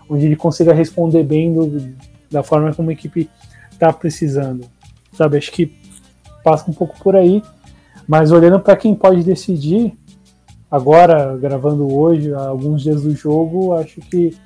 [0.09, 1.95] onde ele consiga responder bem do,
[2.31, 3.31] da forma como a equipe
[3.73, 4.67] está precisando.
[5.15, 5.75] Sabe, acho que
[6.43, 7.43] passa um pouco por aí,
[8.07, 9.97] mas olhando para quem pode decidir,
[10.75, 14.37] agora, gravando hoje, alguns dias do jogo, acho que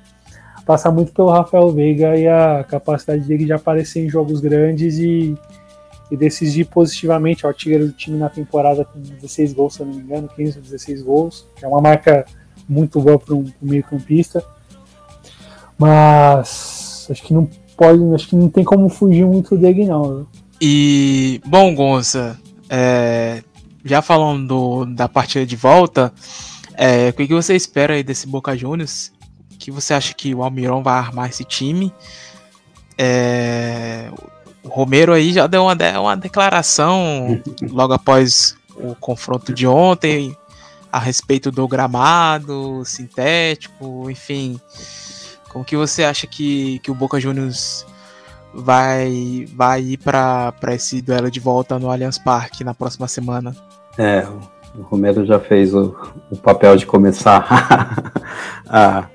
[0.63, 5.35] passa muito pelo Rafael Veiga e a capacidade dele de aparecer em jogos grandes e,
[6.11, 7.45] e decidir positivamente.
[7.45, 10.57] O artilheiro do time na temporada com 16 gols, se eu não me engano, 15
[10.59, 12.23] ou 16 gols, que é uma marca
[12.67, 14.43] muito boa para um, um meio-campista.
[15.79, 20.27] Mas acho que não pode, acho que não tem como fugir muito dele, não.
[20.61, 22.37] E, bom, Gonça,
[22.69, 23.41] é,
[23.83, 26.13] já falando da partida de volta,
[26.75, 29.11] é, o que você espera aí desse Boca Juniors?
[29.53, 31.93] O que você acha que o Almirão vai armar esse time?
[32.97, 34.09] É,
[34.63, 40.35] o Romero aí já deu uma, uma declaração logo após o confronto de ontem
[40.91, 44.59] a respeito do gramado sintético, enfim.
[45.49, 47.85] Como que você acha que, que o Boca Juniors
[48.53, 53.55] vai, vai ir para esse duelo de volta no Allianz Parque na próxima semana?
[53.97, 54.25] É,
[54.75, 55.95] o Romero já fez o,
[56.29, 58.13] o papel de começar
[58.67, 59.07] a,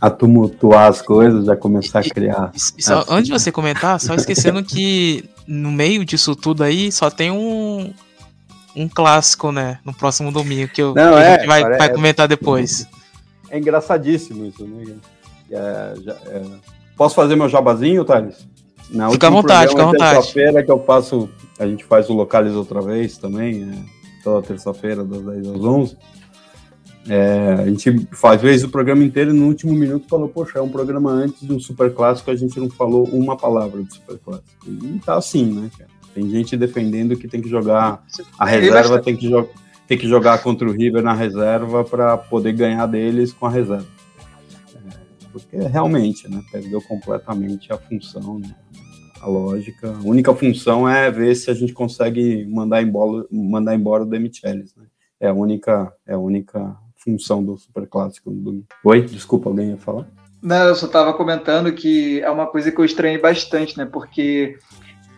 [0.00, 2.52] a, tumultuar as coisas, já começar a criar.
[2.54, 7.10] E, só, antes de você comentar, só esquecendo que no meio disso tudo aí só
[7.10, 7.92] tem um,
[8.76, 9.78] um clássico, né?
[9.84, 12.86] No próximo domingo, que, eu, Não, que é, a gente vai, vai comentar depois.
[13.50, 14.94] É engraçadíssimo isso, né?
[15.50, 16.42] É, já, é...
[16.96, 18.46] Posso fazer meu jabazinho, Thales?
[18.90, 20.14] Na fica à vontade, fica à vontade.
[20.14, 21.28] Terça-feira que eu faço,
[21.58, 25.96] a gente faz o Locales outra vez também, é, toda terça-feira, das 10 às 11.
[27.08, 30.62] É, a gente faz vezes o programa inteiro e no último minuto falou, poxa, é
[30.62, 34.18] um programa antes de um super clássico, a gente não falou uma palavra de super
[34.18, 34.48] clássico.
[34.66, 35.90] E tá assim, né, cara?
[36.14, 38.02] Tem gente defendendo que tem que jogar
[38.38, 39.48] a reserva, tem que, jo
[39.86, 43.86] tem que jogar contra o River na reserva para poder ganhar deles com a reserva.
[44.86, 44.90] É,
[45.30, 48.54] porque realmente, né, perdeu completamente a função, né?
[49.20, 49.90] A lógica.
[49.90, 54.74] A única função é ver se a gente consegue mandar embora, mandar embora o Demichelis,
[54.76, 54.84] né?
[55.20, 59.76] É a única, é a única função do Super Clássico do Oi, desculpa, alguém ia
[59.76, 60.06] falar?
[60.42, 63.86] Não, eu só estava comentando que é uma coisa que eu estranhei bastante, né?
[63.86, 64.58] Porque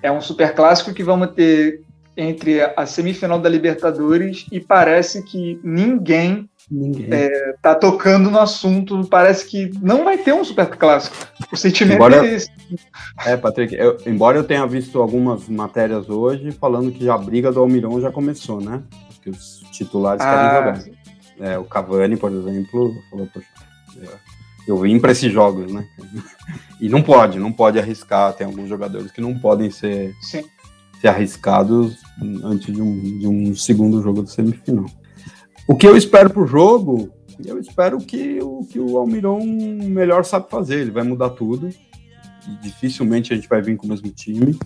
[0.03, 1.82] é um super clássico que vamos ter
[2.17, 7.09] entre a semifinal da Libertadores e parece que ninguém Ninguém.
[7.12, 9.07] É, tá tocando no assunto.
[9.09, 11.17] Parece que não vai ter um super clássico.
[11.53, 12.51] O sentimento embora, é esse.
[13.25, 17.61] É, Patrick, eu, embora eu tenha visto algumas matérias hoje falando que a briga do
[17.61, 18.83] Almirão já começou, né?
[19.23, 20.75] Que os titulares ah.
[20.75, 21.53] querem jogar.
[21.53, 23.47] É, o Cavani, por exemplo, falou, poxa,
[24.67, 25.87] eu vim para esses jogos, né?
[26.79, 28.35] E não pode, não pode arriscar.
[28.35, 30.14] Tem alguns jogadores que não podem ser,
[31.07, 31.99] ser arriscados
[32.43, 34.87] antes de um, de um segundo jogo do semifinal.
[35.69, 37.11] O que eu espero para o jogo,
[37.45, 40.81] eu espero que o que o Almiron melhor sabe fazer.
[40.81, 41.71] Ele vai mudar tudo.
[42.63, 44.59] Dificilmente a gente vai vir com o mesmo time.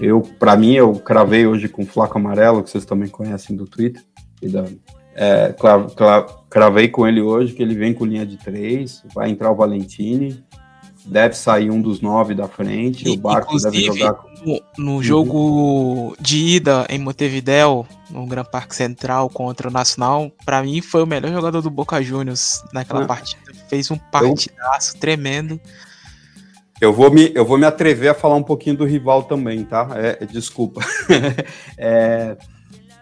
[0.00, 3.64] Eu, para mim, eu cravei hoje com o Flaco Amarelo, que vocês também conhecem do
[3.64, 4.02] Twitter.
[4.42, 4.64] E da,
[5.14, 5.54] é,
[6.50, 9.02] cravei com ele hoje que ele vem com linha de três.
[9.14, 10.44] Vai entrar o Valentini
[11.04, 13.06] deve sair um dos nove da frente.
[13.06, 14.12] E, o Barco deve jogar.
[14.12, 14.33] No,
[14.76, 20.80] no jogo de ida em Montevideo, no Gran Parque Central contra o Nacional, para mim
[20.80, 23.06] foi o melhor jogador do Boca Juniors naquela ah.
[23.06, 23.52] partida.
[23.68, 25.00] Fez um partidaço eu...
[25.00, 25.60] tremendo.
[26.80, 29.88] Eu vou, me, eu vou me atrever a falar um pouquinho do rival também, tá?
[29.94, 30.80] É, desculpa.
[31.78, 32.36] é,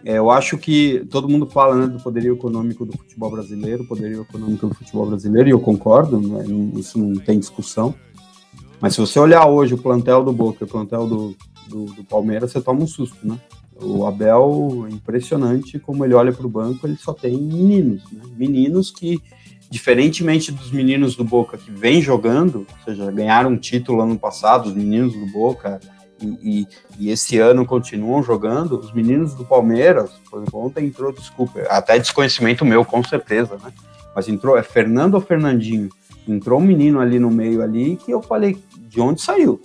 [0.04, 4.22] é, eu acho que todo mundo fala né, do poderio econômico do futebol brasileiro, poderio
[4.22, 6.44] econômico do futebol brasileiro, e eu concordo, né,
[6.76, 7.94] isso não tem discussão.
[8.82, 11.36] Mas se você olhar hoje o plantel do Boca, o plantel do,
[11.68, 13.38] do, do Palmeiras, você toma um susto, né?
[13.80, 18.22] O Abel, impressionante como ele olha para o banco, ele só tem meninos, né?
[18.36, 19.22] Meninos que,
[19.70, 24.66] diferentemente dos meninos do Boca que vem jogando, ou seja, ganharam um título ano passado,
[24.66, 25.78] os meninos do Boca,
[26.20, 26.66] e,
[26.98, 31.98] e, esse ano continuam jogando, os meninos do Palmeiras, por exemplo, ontem entrou, desculpa, até
[32.00, 33.72] desconhecimento meu, com certeza, né?
[34.14, 35.88] Mas entrou, é Fernando ou Fernandinho?
[36.26, 38.56] Entrou um menino ali no meio ali que eu falei,
[38.92, 39.60] de onde saiu?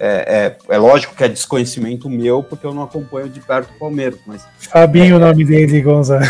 [0.00, 3.78] É, é, é, lógico que é desconhecimento meu, porque eu não acompanho de perto o
[3.80, 4.46] Palmeiras, mas...
[4.58, 6.24] Fabinho é, o nome dele, Gonzalo.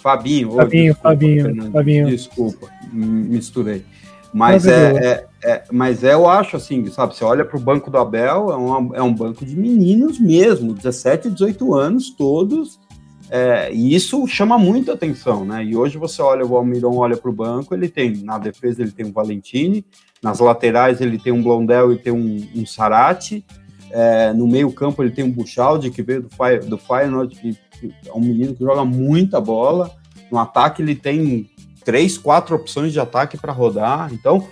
[0.00, 0.52] Fabinho.
[0.52, 2.06] Fabinho, desculpa, Fabinho, Fabinho.
[2.06, 3.84] Desculpa, misturei.
[4.32, 7.14] Mas é, é, é, mas é, eu acho assim, sabe?
[7.14, 10.72] Você olha para o banco do Abel, é, uma, é um banco de meninos mesmo,
[10.72, 12.80] 17, 18 anos, todos.
[13.28, 15.64] É, e isso chama muita atenção, né?
[15.64, 18.90] E hoje você olha, o Almiron olha para o banco, ele tem, na defesa ele
[18.90, 19.84] tem um Valentini,
[20.22, 23.44] nas laterais ele tem um Blondel e tem um, um Sarati,
[23.90, 27.58] é, no meio campo ele tem um Buchaldi, que veio do, Fire, do Feyenoord, que,
[27.78, 29.90] que é um menino que joga muita bola,
[30.30, 31.50] no ataque ele tem
[31.84, 34.12] três, quatro opções de ataque para rodar.
[34.12, 34.46] Então,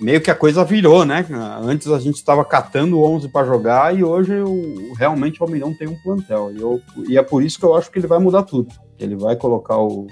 [0.00, 1.26] meio que a coisa virou, né?
[1.62, 5.88] Antes a gente estava catando 11 para jogar e hoje o, realmente o Almirão tem
[5.88, 6.52] um plantel.
[6.52, 8.72] E, eu, e é por isso que eu acho que ele vai mudar tudo.
[8.98, 10.06] Ele vai colocar o,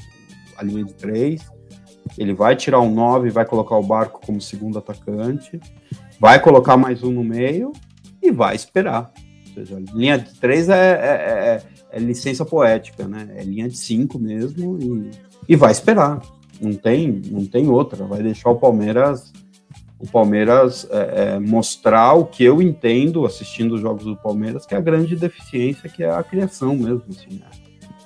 [0.56, 1.42] a linha de três,
[2.18, 5.60] ele vai tirar um 9, vai colocar o Barco como segundo atacante,
[6.18, 7.72] vai colocar mais um no meio
[8.20, 9.12] e vai esperar.
[9.48, 13.28] Ou seja, linha de três é, é, é, é licença poética, né?
[13.36, 16.20] É linha de cinco mesmo e e vai esperar.
[16.60, 18.04] Não tem, não tem outra.
[18.04, 19.32] Vai deixar o Palmeiras,
[19.98, 24.74] o Palmeiras é, é, mostrar o que eu entendo assistindo os jogos do Palmeiras, que
[24.74, 27.04] é a grande deficiência, que é a criação mesmo.
[27.08, 27.46] Assim, né?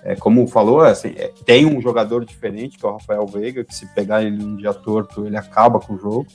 [0.06, 3.74] É, como falou, assim, é, tem um jogador diferente, que é o Rafael Veiga, que
[3.74, 6.26] se pegar ele um dia torto, ele acaba com o jogo.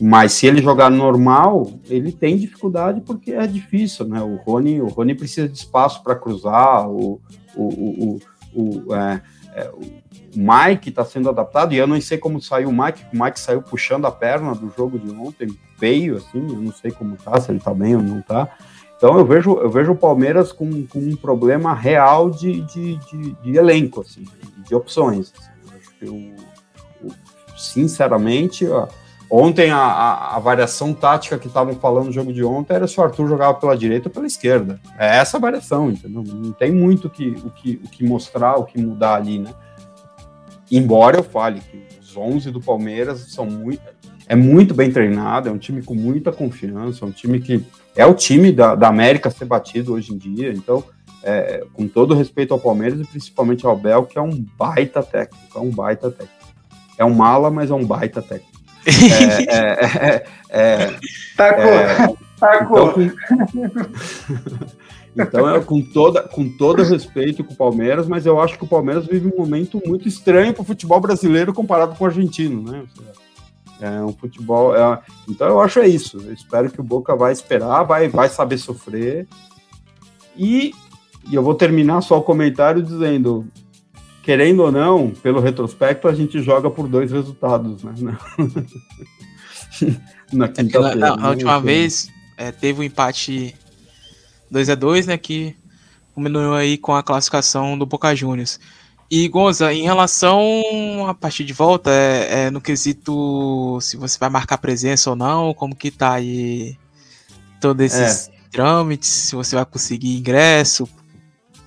[0.00, 4.22] Mas se ele jogar normal, ele tem dificuldade porque é difícil, né?
[4.22, 7.20] O Rony, o Rony precisa de espaço para cruzar, o,
[7.56, 8.18] o, o,
[8.54, 9.22] o, é,
[9.56, 9.80] é, o
[10.36, 13.60] Mike está sendo adaptado, e eu não sei como saiu o Mike, o Mike saiu
[13.60, 17.50] puxando a perna do jogo de ontem, feio, assim, eu não sei como tá, se
[17.50, 18.48] ele tá bem ou não tá.
[18.98, 23.32] Então eu vejo, eu vejo o Palmeiras com, com um problema real de, de, de,
[23.32, 24.24] de elenco, assim,
[24.66, 25.32] de opções.
[25.38, 25.50] Assim.
[26.02, 26.34] Eu,
[27.04, 27.14] eu,
[27.56, 28.88] sinceramente, ó,
[29.30, 32.98] ontem a, a, a, variação tática que estavam falando no jogo de ontem era se
[32.98, 34.80] o Arthur jogava pela direita ou pela esquerda.
[34.98, 36.24] É essa variação, entendeu?
[36.24, 39.54] Não tem muito que, o, que, o que mostrar, o que mudar ali, né?
[40.72, 43.80] Embora eu fale que os 11 do Palmeiras são muito,
[44.26, 47.64] é muito bem treinado, é um time com muita confiança, é um time que
[47.98, 50.84] é o time da, da América ser batido hoje em dia, então,
[51.22, 55.58] é, com todo respeito ao Palmeiras e principalmente ao Bel, que é um baita técnico,
[55.58, 56.38] é um baita técnico.
[56.96, 58.56] É um mala, mas é um baita técnico.
[58.86, 60.94] É, é, é, é
[61.36, 62.94] Tacou, tacou.
[65.12, 68.64] Então, Então é com toda com todo respeito com o Palmeiras, mas eu acho que
[68.64, 72.62] o Palmeiras vive um momento muito estranho para o futebol brasileiro comparado com o argentino,
[72.62, 72.84] né?
[73.80, 74.74] É um futebol.
[74.74, 75.00] É...
[75.28, 76.18] Então eu acho é isso.
[76.18, 79.26] Eu espero que o Boca vai esperar, vai, vai saber sofrer.
[80.36, 80.72] E,
[81.28, 83.46] e eu vou terminar só o comentário dizendo:
[84.22, 87.92] querendo ou não, pelo retrospecto, a gente joga por dois resultados, né?
[90.32, 90.96] Na, quinta-feira.
[90.96, 91.64] Na, na, na, última né?
[91.64, 93.54] vez é, teve um empate
[94.50, 95.16] 2 a 2 né?
[95.16, 95.56] Que
[96.14, 98.60] culminou aí com a classificação do Boca Juniors.
[99.10, 100.42] E Gonza, em relação
[101.08, 105.54] à partida de volta, é, é, no quesito se você vai marcar presença ou não,
[105.54, 106.76] como que tá aí
[107.58, 108.32] todos esses é.
[108.50, 110.86] trâmites, se você vai conseguir ingresso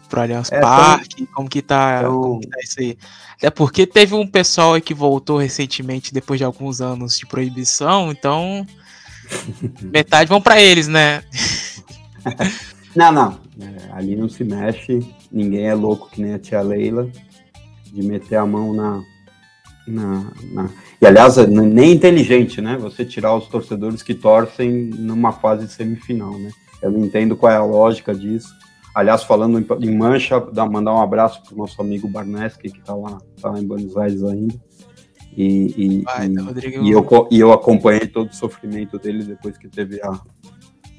[0.08, 2.22] pro Allianz é, Parque, como que tá, eu...
[2.22, 2.98] como que tá isso aí?
[3.42, 8.12] É porque teve um pessoal aí que voltou recentemente depois de alguns anos de proibição,
[8.12, 8.68] então
[9.82, 11.24] metade vão para eles, né?
[12.96, 15.00] não, não, é, ali não se mexe,
[15.32, 17.10] ninguém é louco que nem a tia Leila
[17.92, 19.04] de meter a mão na,
[19.88, 20.70] na, na,
[21.00, 22.78] E aliás, nem é inteligente, né?
[22.78, 26.50] Você tirar os torcedores que torcem numa fase semifinal, né?
[26.82, 28.50] Eu não entendo qual é a lógica disso.
[28.94, 32.80] Aliás, falando em, em Mancha, dá, mandar um abraço para o nosso amigo Barneski, que
[32.80, 34.56] está lá, tá lá em Buenos Aires ainda.
[35.36, 39.70] E, e, Vai, e, e, eu, e eu acompanhei todo o sofrimento dele depois que
[39.70, 40.20] teve a,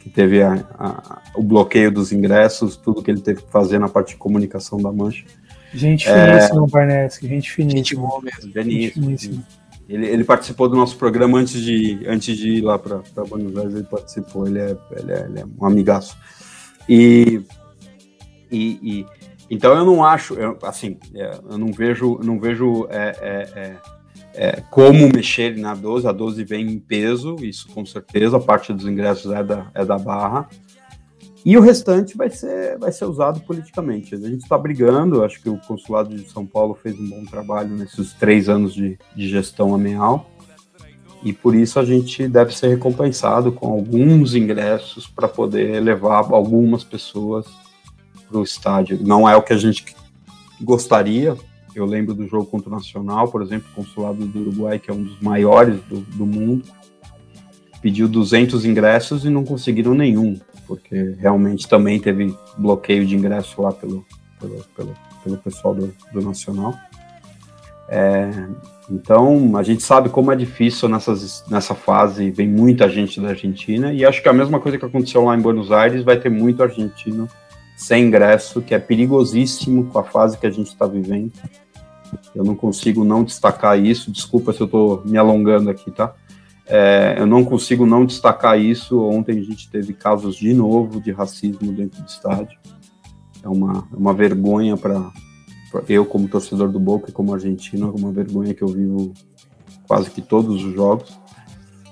[0.01, 3.89] que teve a, a, o bloqueio dos ingressos, tudo que ele teve que fazer na
[3.89, 5.25] parte de comunicação da Mancha.
[5.75, 6.71] Gente finíssima, é...
[6.71, 7.79] Barneski, gente finíssima.
[7.79, 9.43] Gente boa mesmo, gente finíssima.
[9.89, 13.75] Ele, ele, participou do nosso programa antes de, antes de ir lá para Buenos Aires,
[13.75, 16.17] ele participou, ele é, ele é, ele é um amigaço.
[16.89, 17.43] E,
[18.51, 19.07] e, e,
[19.51, 23.77] então eu não acho, eu, assim, é, eu não vejo, não vejo é, é, é,
[24.35, 28.73] é como mexer na 12, a 12 vem em peso, isso com certeza, a parte
[28.73, 30.49] dos ingressos é da, é da barra,
[31.45, 34.15] e o restante vai ser, vai ser usado politicamente.
[34.15, 37.77] A gente está brigando, acho que o Consulado de São Paulo fez um bom trabalho
[37.77, 40.31] nesses três anos de, de gestão ameal,
[41.25, 46.83] e por isso a gente deve ser recompensado com alguns ingressos para poder levar algumas
[46.83, 47.47] pessoas
[48.29, 48.99] para o estádio.
[49.01, 49.85] Não é o que a gente
[50.61, 51.37] gostaria.
[51.75, 54.95] Eu lembro do jogo contra o Nacional, por exemplo, o Consulado do Uruguai, que é
[54.95, 56.65] um dos maiores do, do mundo,
[57.81, 60.39] pediu 200 ingressos e não conseguiram nenhum
[60.73, 64.07] porque realmente também teve bloqueio de ingresso lá pelo,
[64.41, 66.73] pelo, pelo, pelo pessoal do, do Nacional.
[67.91, 68.31] É,
[68.91, 73.93] então, a gente sabe como é difícil nessas, nessa fase, vem muita gente da Argentina,
[73.93, 76.63] e acho que a mesma coisa que aconteceu lá em Buenos Aires, vai ter muito
[76.63, 77.29] argentino
[77.77, 81.33] sem ingresso, que é perigosíssimo com a fase que a gente está vivendo.
[82.35, 86.15] Eu não consigo não destacar isso, desculpa se eu estou me alongando aqui, tá?
[86.67, 89.01] É, eu não consigo não destacar isso.
[89.01, 92.59] Ontem a gente teve casos de novo de racismo dentro do estádio.
[93.43, 95.11] É uma, é uma vergonha para
[95.89, 99.13] eu, como torcedor do Boca e como argentino, é uma vergonha que eu vivo
[99.87, 101.19] quase que todos os jogos.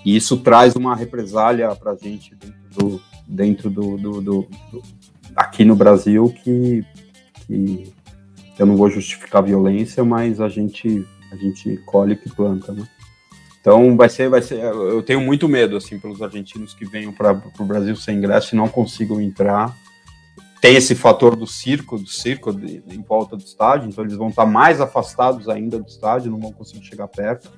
[0.05, 4.49] E isso traz uma represália para a gente dentro do, dentro do, do, do,
[5.35, 6.85] aqui no Brasil que,
[7.47, 7.93] que
[8.59, 12.89] eu não vou justificar violência, mas a gente a gente colhe que planta, né?
[13.61, 14.59] Então vai ser, vai ser.
[14.59, 18.59] Eu tenho muito medo assim pelos argentinos que venham para o Brasil sem ingresso e
[18.59, 19.77] não consigam entrar.
[20.61, 24.17] Tem esse fator do circo, do circo de, de, em volta do estádio, então eles
[24.17, 27.51] vão estar mais afastados ainda do estádio, não vão conseguir chegar perto.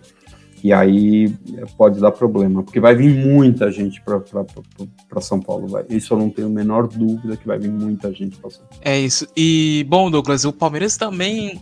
[0.62, 1.28] E aí
[1.76, 5.66] pode dar problema, porque vai vir muita gente para São Paulo.
[5.66, 5.84] Vai.
[5.90, 8.80] Isso eu não tenho a menor dúvida que vai vir muita gente para São Paulo.
[8.80, 9.26] É isso.
[9.36, 11.60] E, bom, Douglas, o Palmeiras também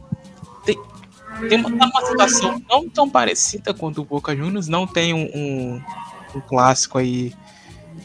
[1.48, 5.30] tem uma, tá uma situação não tão parecida quanto o Boca Juniors, não tem um,
[5.34, 5.82] um,
[6.36, 7.32] um clássico aí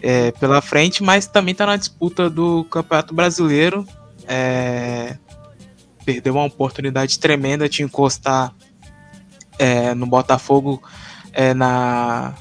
[0.02, 3.86] é, pela frente, mas também está na disputa do Campeonato Brasileiro.
[4.28, 5.18] É,
[6.04, 8.54] perdeu uma oportunidade tremenda de encostar
[9.58, 10.82] é, no Botafogo
[11.34, 12.34] é, na,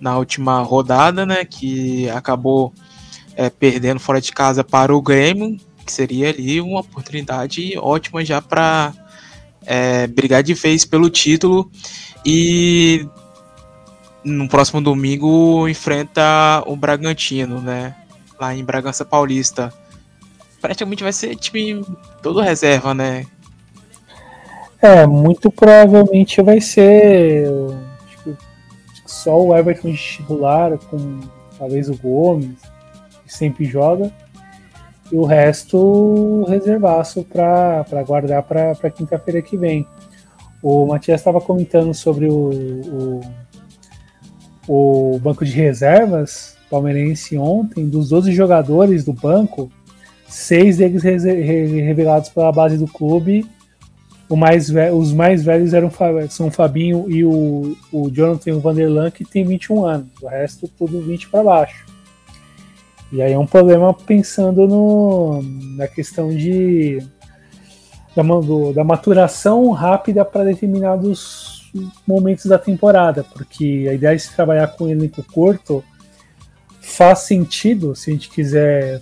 [0.00, 1.44] na última rodada, né?
[1.44, 2.72] Que acabou
[3.36, 8.40] é, perdendo fora de casa para o Grêmio, que seria ali uma oportunidade ótima já
[8.40, 8.92] para
[9.66, 11.70] é, brigar de vez pelo título
[12.24, 13.06] e
[14.24, 17.94] no próximo domingo enfrenta o Bragantino, né?
[18.40, 19.72] Lá em Bragança Paulista.
[20.60, 21.84] Praticamente vai ser time
[22.22, 23.26] todo reserva, né?
[24.80, 27.46] É, muito provavelmente vai ser
[29.06, 31.20] só o Everton titular, com
[31.58, 32.56] talvez o Gomes,
[33.24, 34.12] que sempre joga
[35.12, 39.86] e o resto reservaço para guardar para quinta-feira que vem.
[40.62, 43.20] O Matias estava comentando sobre o,
[44.66, 49.70] o, o, banco de reservas palmeirense ontem, dos 12 jogadores do banco,
[50.26, 53.46] seis deles revelados pela base do clube.
[54.30, 55.92] Mais os mais velhos eram
[56.28, 60.08] são o Fabinho e o, o Jonathan Vanderlan, que tem 21 anos.
[60.20, 61.93] O resto tudo 20 para baixo.
[63.14, 65.40] E aí é um problema pensando no,
[65.76, 66.98] na questão de
[68.14, 71.70] da, do, da maturação rápida para determinados
[72.04, 75.84] momentos da temporada, porque a ideia de se trabalhar com elenco curto
[76.80, 78.98] faz sentido se a gente quiser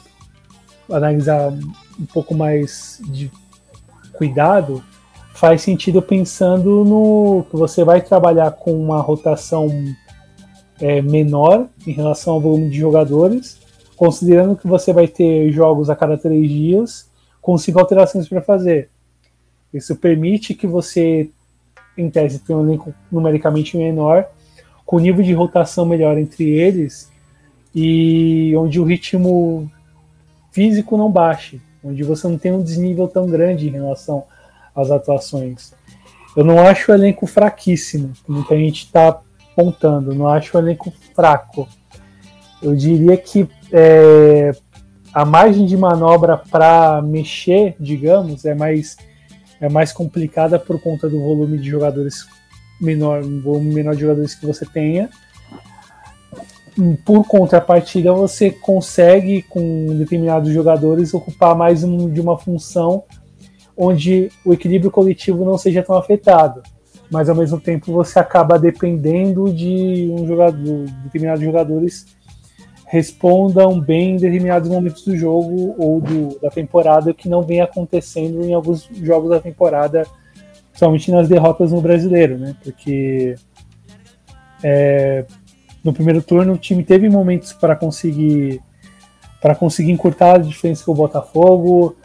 [0.91, 1.51] analisar
[1.99, 3.31] um pouco mais de
[4.13, 4.85] cuidado,
[5.33, 9.71] faz sentido pensando no que você vai trabalhar com uma rotação
[10.79, 13.62] é, menor em relação ao volume de jogadores,
[14.03, 17.09] considerando que você vai ter jogos a cada três dias,
[17.41, 18.91] com cinco alterações para fazer.
[19.73, 21.31] Isso permite que você,
[21.97, 24.27] em tese, tenha um elenco numericamente menor,
[24.85, 27.13] com nível de rotação melhor entre eles
[27.73, 29.71] e onde o ritmo
[30.51, 34.25] físico não baixe, onde você não tem um desnível tão grande em relação
[34.75, 35.75] às atuações.
[36.37, 39.21] Eu não acho o elenco fraquíssimo, como a gente está
[39.53, 41.69] apontando, não acho o elenco fraco.
[42.61, 44.53] Eu diria que é,
[45.13, 48.97] a margem de manobra para mexer, digamos, é mais,
[49.61, 52.27] é mais complicada por conta do volume de jogadores
[52.81, 55.09] menor, um volume menor de jogadores que você tenha
[57.05, 63.05] por contrapartida, você consegue, com determinados jogadores, ocupar mais um, de uma função
[63.77, 66.63] onde o equilíbrio coletivo não seja tão afetado.
[67.11, 72.07] Mas ao mesmo tempo você acaba dependendo de um jogador, determinados jogadores
[72.93, 78.45] respondam bem em determinados momentos do jogo ou do, da temporada, que não vem acontecendo
[78.45, 80.07] em alguns jogos da temporada,
[80.75, 82.55] somente nas derrotas no brasileiro, né?
[82.63, 83.35] Porque
[84.63, 85.25] é,
[85.83, 88.61] no primeiro turno o time teve momentos para conseguir
[89.41, 91.97] para conseguir encurtar a diferença com o Botafogo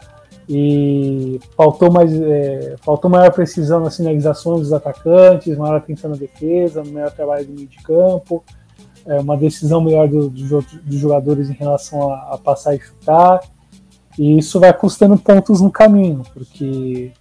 [0.48, 6.82] e faltou mais é, faltou maior precisão nas sinalizações dos atacantes, maior atenção na defesa,
[6.82, 8.42] maior trabalho do meio de campo,
[9.08, 13.40] é, uma decisão melhor do, do, dos jogadores em relação a, a passar e chutar
[14.18, 17.12] e isso vai custando pontos no caminho, porque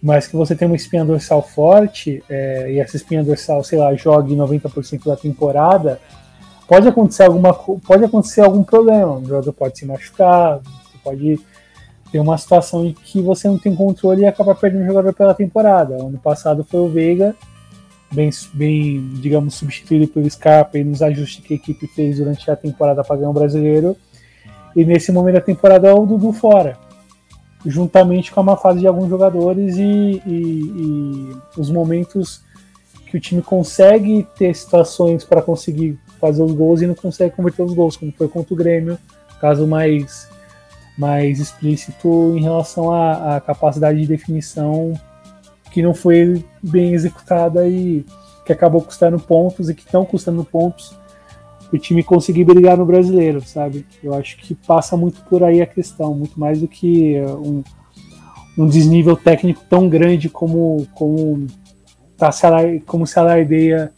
[0.00, 3.92] mas que você tem uma espinha dorsal forte é, e essa espinha dorsal, sei lá,
[3.94, 6.00] jogue 90% da temporada,
[6.68, 10.60] pode acontecer alguma pode acontecer algum problema, o jogador pode se machucar,
[11.02, 11.40] pode
[12.12, 15.34] ter uma situação em que você não tem controle e acaba perdendo o jogador pela
[15.34, 15.94] temporada.
[15.94, 17.34] Ano passado foi o Veiga,
[18.12, 22.56] bem, bem digamos, substituído pelo Scarpa e nos ajustes que a equipe fez durante a
[22.56, 23.96] temporada para ganhar o brasileiro.
[24.76, 26.88] E nesse momento da temporada é o Dudu fora
[27.64, 32.42] juntamente com a má fase de alguns jogadores e, e, e os momentos
[33.06, 37.62] que o time consegue ter situações para conseguir fazer os gols e não consegue converter
[37.62, 38.98] os gols, como foi contra o Grêmio,
[39.40, 40.28] caso mais,
[40.96, 44.92] mais explícito em relação à, à capacidade de definição
[45.78, 48.04] que não foi bem executada e
[48.44, 50.92] que acabou custando pontos e que estão custando pontos
[51.72, 53.86] o time conseguir brigar no brasileiro, sabe?
[54.02, 57.62] Eu acho que passa muito por aí a questão, muito mais do que eh, um,
[58.56, 61.46] um desnível técnico tão grande como, como,
[62.16, 62.44] tá se,
[62.84, 63.92] como se alardeia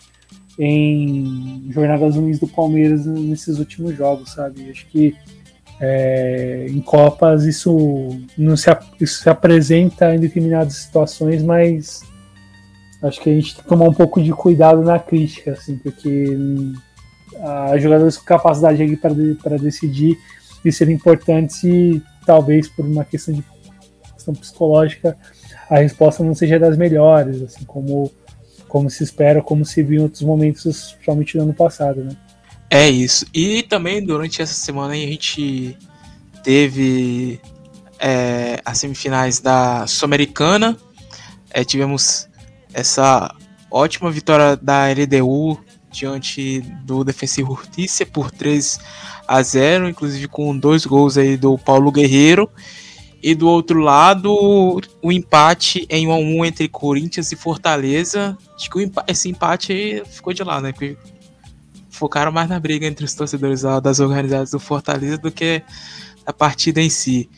[0.59, 4.69] em jornadas ruins do Palmeiras nesses últimos jogos, sabe?
[4.69, 5.17] Acho que
[5.81, 8.71] é, em Copas isso não se,
[9.01, 12.03] isso se apresenta em determinadas situações, mas
[13.03, 16.37] acho que a gente tem que tomar um pouco de cuidado na crítica, assim, porque
[17.35, 18.99] uh, jogadores com capacidade
[19.43, 20.19] para decidir
[20.63, 23.43] e serem importantes e talvez por uma questão de
[24.15, 25.17] questão psicológica
[25.71, 28.11] a resposta não seja das melhores, assim como
[28.69, 32.17] como se espera, como se viu em outros momentos, principalmente no ano passado, né?
[32.71, 33.27] É isso.
[33.35, 35.77] E também durante essa semana a gente
[36.45, 37.41] teve
[37.99, 40.77] é, as semifinais da Sul-Americana.
[41.51, 42.29] É, tivemos
[42.73, 43.35] essa
[43.69, 45.59] ótima vitória da LDU
[45.91, 48.79] diante do Defensivo Hurtícia por 3
[49.27, 52.49] a 0, inclusive com dois gols aí do Paulo Guerreiro.
[53.23, 58.39] E do outro lado, o empate em 1 a 1 entre Corinthians e Fortaleza.
[58.55, 60.73] Acho que esse empate ficou de lado, né?
[62.01, 65.63] Focaram mais na briga entre os torcedores das organizadas do Fortaleza do que
[66.25, 67.29] a partida em si.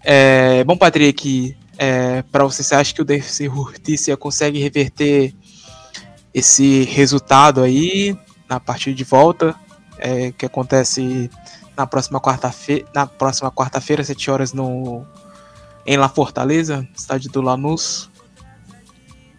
[0.00, 5.34] É, bom, Patrick, é, para você, você acha que o Defensivo Hurtícia consegue reverter
[6.32, 8.16] esse resultado aí
[8.48, 9.56] na partida de volta,
[9.98, 11.28] é, que acontece
[11.76, 15.04] na próxima quarta-feira, na próxima quarta-feira, 7 horas no
[15.84, 18.08] em La Fortaleza, estádio do Lanús.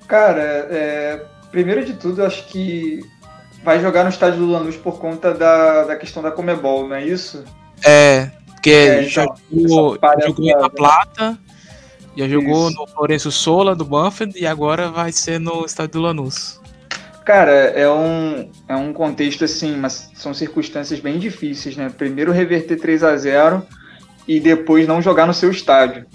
[0.09, 2.99] Cara, é, primeiro de tudo, acho que
[3.63, 7.05] vai jogar no estádio do Lanús por conta da, da questão da Comebol, não é
[7.05, 7.43] isso?
[7.83, 11.37] É, porque é, já então, jogou, jogou em La Plata,
[12.15, 12.79] já jogou isso.
[12.79, 16.61] no Florencio Sola do Banfield e agora vai ser no estádio do Lanús.
[17.25, 21.89] Cara, é um, é um contexto assim, mas são circunstâncias bem difíceis, né?
[21.89, 23.65] Primeiro reverter 3 a 0
[24.27, 26.05] e depois não jogar no seu estádio.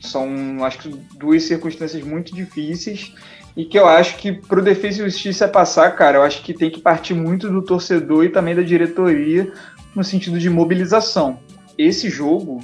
[0.00, 3.14] São, acho que, duas circunstâncias muito difíceis
[3.56, 6.70] e que eu acho que pro Defesa e Justiça passar, cara, eu acho que tem
[6.70, 9.52] que partir muito do torcedor e também da diretoria
[9.94, 11.38] no sentido de mobilização.
[11.76, 12.60] Esse jogo,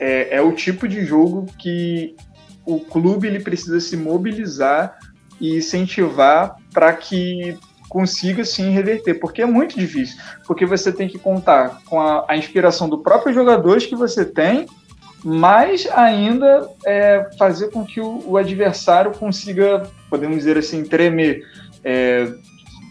[0.00, 2.14] é, é o tipo de jogo que
[2.64, 4.98] o clube ele precisa se mobilizar
[5.40, 7.56] e incentivar para que
[7.88, 12.36] consiga sim reverter, porque é muito difícil, porque você tem que contar com a, a
[12.36, 14.66] inspiração do próprio jogadores que você tem,
[15.28, 21.42] mas ainda é, fazer com que o, o, adversário consiga, podemos dizer assim, tremer,
[21.82, 22.32] é,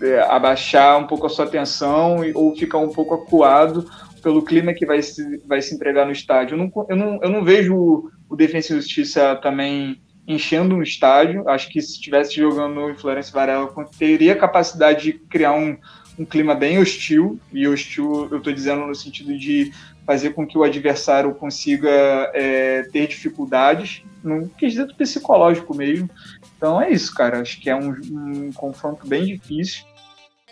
[0.03, 3.89] é, abaixar um pouco a sua atenção ou ficar um pouco acuado
[4.21, 6.55] pelo clima que vai se, vai se entregar no estádio.
[6.55, 10.83] Eu não, eu não, eu não vejo o, o Defensa e Justiça também enchendo um
[10.83, 11.47] estádio.
[11.47, 15.77] Acho que se estivesse jogando em Florencio Varela, teria capacidade de criar um,
[16.19, 17.39] um clima bem hostil.
[17.53, 19.71] E hostil, eu estou dizendo no sentido de
[20.05, 21.89] fazer com que o adversário consiga
[22.33, 26.09] é, ter dificuldades, no quesito psicológico mesmo.
[26.55, 27.41] Então é isso, cara.
[27.41, 29.83] Acho que é um, um confronto bem difícil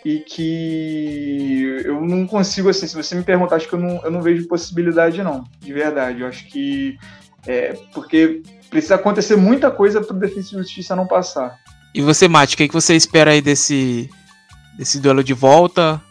[0.04, 4.10] e que eu não consigo, assim, se você me perguntar, acho que eu não, eu
[4.10, 6.20] não vejo possibilidade, não, de verdade.
[6.20, 6.98] Eu acho que
[7.46, 11.58] é porque precisa acontecer muita coisa para o Defesa e Justiça não passar.
[11.94, 14.10] E você, Mate, o que, que você espera aí desse,
[14.76, 16.02] desse duelo de volta?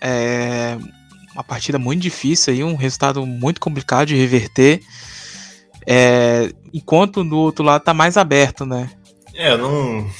[0.00, 0.78] É
[1.34, 4.80] uma partida muito difícil aí, um resultado muito complicado de reverter.
[5.86, 8.90] É, enquanto no outro lado tá mais aberto, né?
[9.34, 10.10] É, eu não.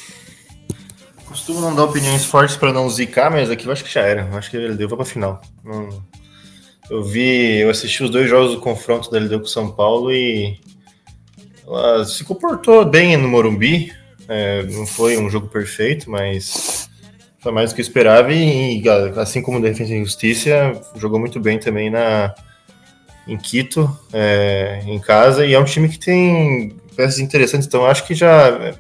[1.26, 4.28] Costumo não dar opiniões fortes para não zicar, mas aqui eu acho que já era.
[4.30, 5.40] Eu acho que ele deu para final.
[5.64, 6.02] Não...
[6.90, 10.60] Eu vi, eu assisti os dois jogos do confronto da LDU com São Paulo e
[11.66, 13.92] ela se comportou bem no Morumbi.
[14.28, 16.90] É, não foi um jogo perfeito, mas
[17.42, 18.32] foi mais do que esperava.
[18.32, 18.82] E,
[19.16, 22.34] assim como Defesa e Justiça, jogou muito bem também na,
[23.26, 25.44] em Quito, é, em casa.
[25.44, 27.66] E é um time que tem peças interessantes.
[27.66, 28.74] Então, acho que já,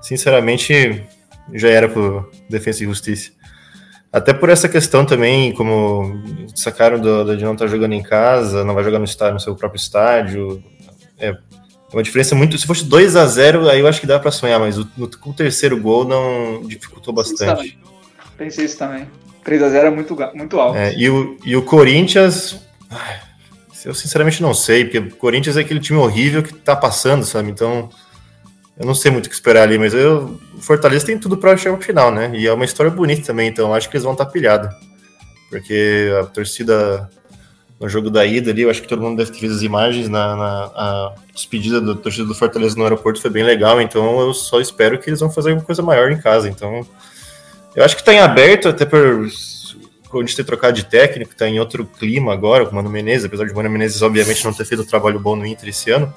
[0.00, 1.04] sinceramente,
[1.52, 3.32] já era pro Defesa e Justiça.
[4.12, 6.20] Até por essa questão também, como
[6.54, 9.54] sacaram do, de não estar jogando em casa, não vai jogar no estádio, no seu
[9.54, 10.62] próprio estádio.
[11.18, 11.36] É,
[11.92, 12.56] é uma diferença muito.
[12.56, 15.32] Se fosse 2 a 0 aí eu acho que dá para sonhar, mas o, o
[15.32, 17.78] terceiro gol não dificultou bastante.
[18.36, 19.08] Pensei isso também.
[19.44, 20.78] 3 a 0 é muito, muito alto.
[20.78, 22.60] É, e, o, e o Corinthians.
[23.84, 27.50] Eu sinceramente não sei, porque o Corinthians é aquele time horrível que tá passando, sabe?
[27.50, 27.90] Então.
[28.78, 31.54] Eu não sei muito o que esperar ali, mas eu, o Fortaleza tem tudo para
[31.54, 32.30] chegar ao final, né?
[32.34, 34.74] E é uma história bonita também, então acho que eles vão estar tá pilhados.
[35.50, 37.10] Porque a torcida
[37.80, 40.06] no jogo da ida ali, eu acho que todo mundo deve ter visto as imagens,
[40.06, 44.34] na, na a despedida da torcida do Fortaleza no aeroporto foi bem legal, então eu
[44.34, 46.86] só espero que eles vão fazer alguma coisa maior em casa, então
[47.74, 49.26] eu acho que tá em aberto, até por
[50.20, 53.46] gente ter trocado de técnico, tá em outro clima agora com o Mano Menezes, apesar
[53.46, 56.12] de o Mano Menezes obviamente não ter feito um trabalho bom no Inter esse ano,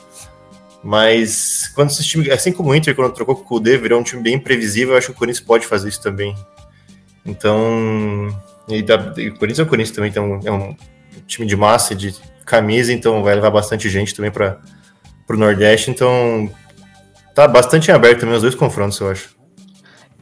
[0.84, 4.04] mas quando esse time, assim como o Inter, quando trocou com o Kudê, virou um
[4.04, 6.36] time bem imprevisível, eu acho que o Corinthians pode fazer isso também.
[7.26, 8.28] Então,
[8.68, 10.76] e, da, e o Corinthians é o Corinthians também, então é um
[11.34, 12.16] time de massa, de
[12.46, 14.60] camisa, então vai levar bastante gente também para
[15.30, 15.92] o Nordeste.
[15.92, 16.50] Então
[17.34, 19.36] tá bastante aberto também os dois confrontos, eu acho.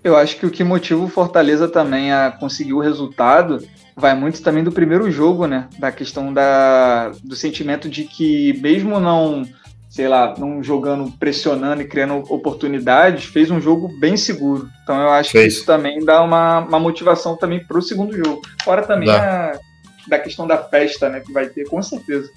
[0.03, 3.63] Eu acho que o que motiva o Fortaleza também a conseguir o resultado
[3.95, 5.67] vai muito também do primeiro jogo, né?
[5.77, 9.45] Da questão da, do sentimento de que, mesmo não,
[9.89, 14.67] sei lá, não jogando, pressionando e criando oportunidades, fez um jogo bem seguro.
[14.81, 15.43] Então eu acho fez.
[15.43, 18.41] que isso também dá uma, uma motivação também para o segundo jogo.
[18.63, 19.59] Fora também a,
[20.07, 21.19] da questão da festa, né?
[21.19, 22.29] Que vai ter, com certeza.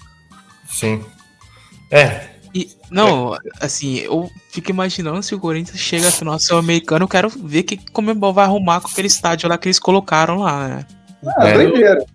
[0.67, 1.03] Sim.
[1.91, 2.35] É.
[2.53, 7.29] E, não, assim, eu fico imaginando se o Corinthians chega no final sul-americano, eu quero
[7.29, 10.85] ver que como o vai arrumar com aquele estádio lá que eles colocaram lá, né?
[11.37, 11.53] Ah, é.
[11.53, 12.05] doideira.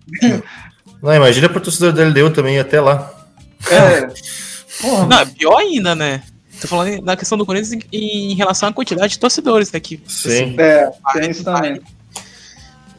[1.01, 3.11] Não, imagina pro torcedor da LDU também até lá.
[3.69, 4.07] É.
[4.81, 5.05] Porra.
[5.25, 6.23] Não, pior ainda, né?
[6.59, 9.79] Tô falando da questão do Corinthians em, em relação à quantidade de torcedores, né?
[9.79, 10.29] Que, Sim.
[10.29, 11.81] Assim, é, tem isso também.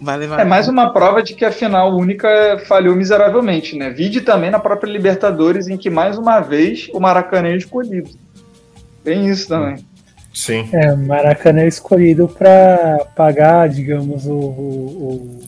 [0.02, 0.40] Vai levar.
[0.40, 3.88] É mais uma prova de que a final única falhou miseravelmente, né?
[3.90, 8.10] Vide também na própria Libertadores, em que mais uma vez o Maracanã é escolhido.
[9.04, 9.76] Tem isso também.
[10.34, 10.68] Sim.
[10.72, 15.40] É, Maracanã é escolhido para pagar, digamos, o, o,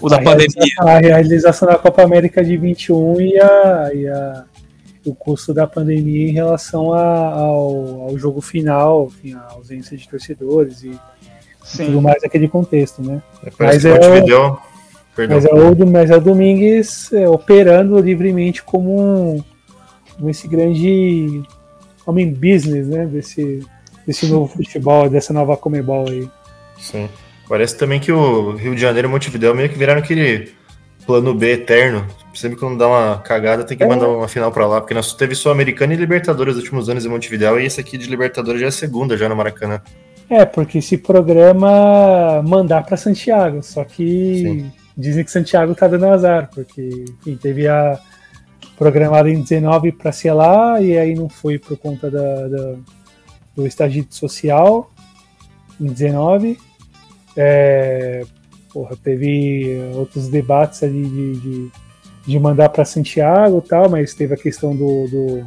[0.00, 0.46] o da a pandemia.
[0.46, 4.44] Realização, a realização da Copa América de 21 e, a, e a,
[5.04, 10.08] o custo da pandemia em relação a, ao, ao jogo final, enfim, a ausência de
[10.08, 10.96] torcedores e
[11.64, 11.86] Sim.
[11.86, 13.22] tudo mais naquele contexto, né?
[13.44, 19.42] É, mas, é o, mas, é o, mas é o Domingues é, operando livremente como
[20.20, 21.42] um, esse grande
[22.06, 23.06] homem business, né?
[23.06, 23.60] Desse,
[24.06, 26.28] desse novo futebol, dessa nova Comebol aí.
[26.78, 27.08] Sim.
[27.48, 30.52] Parece também que o Rio de Janeiro e Montevideo meio que viraram aquele
[31.06, 32.06] plano B eterno.
[32.34, 33.86] Sempre quando dá uma cagada, tem que é.
[33.86, 37.08] mandar uma final para lá, porque nós teve Sul-Americana e Libertadores nos últimos anos em
[37.08, 39.82] Montevideo, e esse aqui de Libertadores já é a segunda já no Maracanã.
[40.28, 44.72] É, porque esse programa mandar para Santiago, só que Sim.
[44.96, 48.00] dizem que Santiago tá dando azar, porque enfim, teve a
[48.78, 52.74] programado em 19 para ser lá, e aí não foi por conta da, da
[53.54, 54.90] do estágio social
[55.80, 56.58] em 19.
[57.36, 58.24] É,
[58.72, 61.70] porra, teve outros debates ali de, de,
[62.26, 65.46] de mandar para Santiago e tal, mas teve a questão do, do,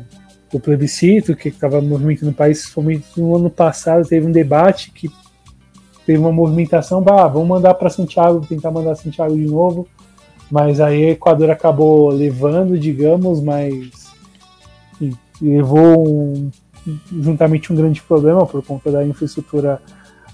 [0.52, 2.72] do plebiscito que estava movimentando no país.
[3.18, 5.10] No ano passado teve um debate que
[6.06, 9.88] teve uma movimentação, bah, vamos mandar para Santiago, tentar mandar Santiago de novo.
[10.52, 14.14] Mas aí o Equador acabou levando, digamos, mas
[15.02, 16.52] enfim, levou um,
[17.20, 19.82] juntamente um grande problema por conta da infraestrutura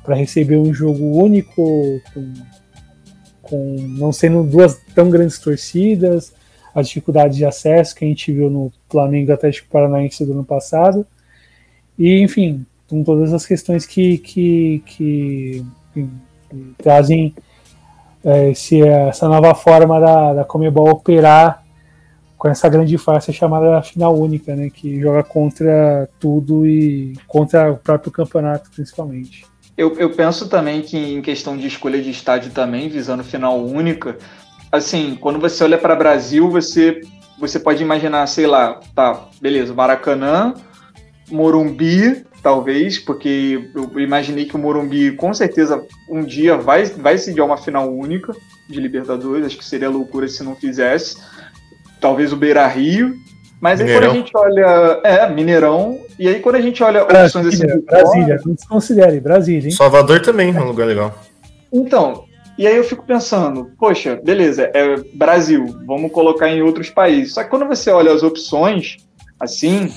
[0.04, 2.34] para receber um jogo único, com,
[3.42, 6.34] com não sendo duas tão grandes torcidas,
[6.74, 11.06] a dificuldade de acesso que a gente viu no Flamengo Atlético Paranaense do ano passado.
[11.98, 15.66] E, enfim, com todas as questões que, que, que,
[16.78, 17.34] trazem
[18.24, 21.64] é, esse, essa nova forma da, da Comebol operar
[22.38, 27.78] com essa grande farsa chamada final única, né, que joga contra tudo e contra o
[27.78, 29.46] próprio campeonato, principalmente.
[29.78, 34.18] Eu, eu penso também que em questão de escolha de estádio também, visando final única,
[34.72, 37.02] assim, quando você olha para Brasil, você
[37.42, 40.54] você pode imaginar, sei lá, tá, beleza, Maracanã,
[41.32, 47.48] Morumbi, talvez, porque eu imaginei que o Morumbi com certeza um dia vai, vai sediar
[47.48, 48.32] uma final única
[48.70, 51.18] de Libertadores, acho que seria loucura se não fizesse.
[52.00, 53.16] Talvez o Beira Rio.
[53.60, 55.02] Mas aí quando a gente olha.
[55.04, 56.00] É, Mineirão.
[56.18, 57.86] E aí quando a gente olha Brasília, opções assim.
[57.86, 59.76] Brasília, não desconsidere, Brasília, hein?
[59.76, 61.16] Salvador também é um lugar legal.
[61.72, 62.26] Então,
[62.58, 67.34] e aí eu fico pensando, poxa, beleza, é Brasil, vamos colocar em outros países.
[67.34, 68.98] Só que quando você olha as opções,
[69.40, 69.94] assim,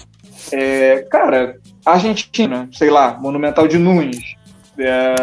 [0.52, 4.35] é, cara, Argentina, sei lá, Monumental de Nunes,
[4.78, 5.14] é,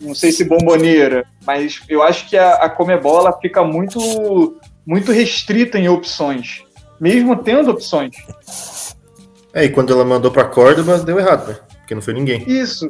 [0.00, 5.78] não sei se Bomboneira, mas eu acho que a, a Comebola fica muito, muito restrita
[5.78, 6.62] em opções,
[7.00, 8.16] mesmo tendo opções.
[9.52, 11.58] É, e quando ela mandou para Córdoba, deu errado, né?
[11.78, 12.44] Porque não foi ninguém.
[12.46, 12.88] Isso.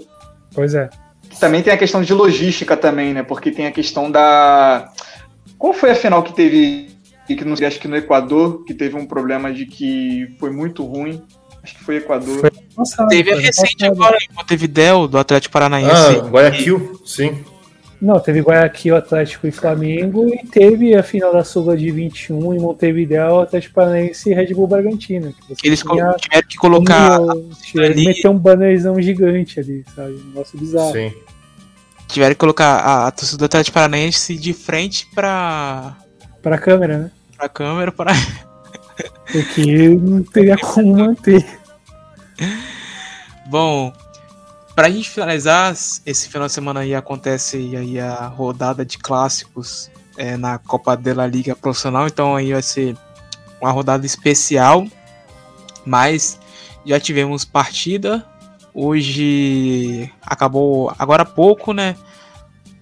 [0.52, 0.88] Pois é.
[1.40, 3.22] Também tem a questão de logística também, né?
[3.22, 4.90] Porque tem a questão da.
[5.58, 6.96] Qual foi a final que teve
[7.34, 11.22] que não acho que no Equador, que teve um problema de que foi muito ruim.
[11.62, 12.38] Acho que foi Equador.
[12.38, 16.20] Foi passado, teve a recente agora em Montevideo, do Atlético Paranaense.
[16.20, 17.08] Ah, Guayaquil, e...
[17.08, 17.44] sim.
[18.00, 22.58] Não, teve Guayaquil, Atlético e Flamengo, e teve a final da Sula de 21 em
[22.58, 25.34] Montevideo, Atlético Paranaense e Red Bull Bragantino.
[25.56, 27.20] Que eles tinha, tiveram que colocar.
[27.20, 28.04] Um, ali...
[28.04, 30.12] Meter um bannerzão gigante ali, sabe?
[30.12, 30.92] Um negócio bizarro.
[30.92, 31.12] Sim.
[32.06, 35.96] Tiveram que colocar a, a torcida do Atlético Paranaense de frente pra.
[36.42, 37.10] Pra câmera, né?
[37.36, 38.12] Pra câmera, para.
[39.32, 41.44] Porque não teria como manter.
[43.48, 43.92] Bom,
[44.76, 50.36] pra gente finalizar, esse final de semana aí acontece aí a rodada de clássicos é,
[50.36, 52.94] na Copa de la Liga Profissional, então aí vai ser
[53.58, 54.86] uma rodada especial,
[55.84, 56.38] mas
[56.84, 58.22] já tivemos partida,
[58.74, 61.96] hoje acabou agora há pouco, né?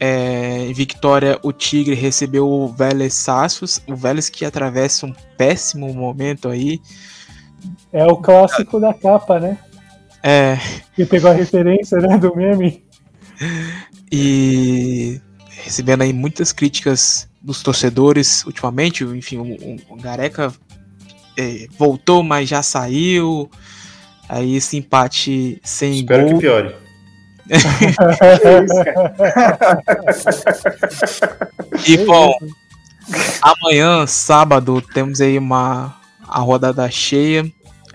[0.00, 6.48] É, Vitória, o Tigre recebeu o Vélez Sassos, o Vélez que atravessa um péssimo momento
[6.48, 6.80] aí.
[7.92, 9.56] É o clássico da capa, né?
[10.26, 10.58] É.
[10.96, 12.82] Que pegou a referência, né, do meme.
[14.10, 15.20] E
[15.50, 20.50] recebendo aí muitas críticas dos torcedores ultimamente, enfim, o, o Gareca
[21.36, 23.50] é, voltou, mas já saiu.
[24.26, 26.34] Aí esse empate sem Espero gol.
[26.34, 26.74] que piore.
[31.86, 32.32] e bom,
[33.42, 37.44] amanhã, sábado, temos aí uma a rodada cheia.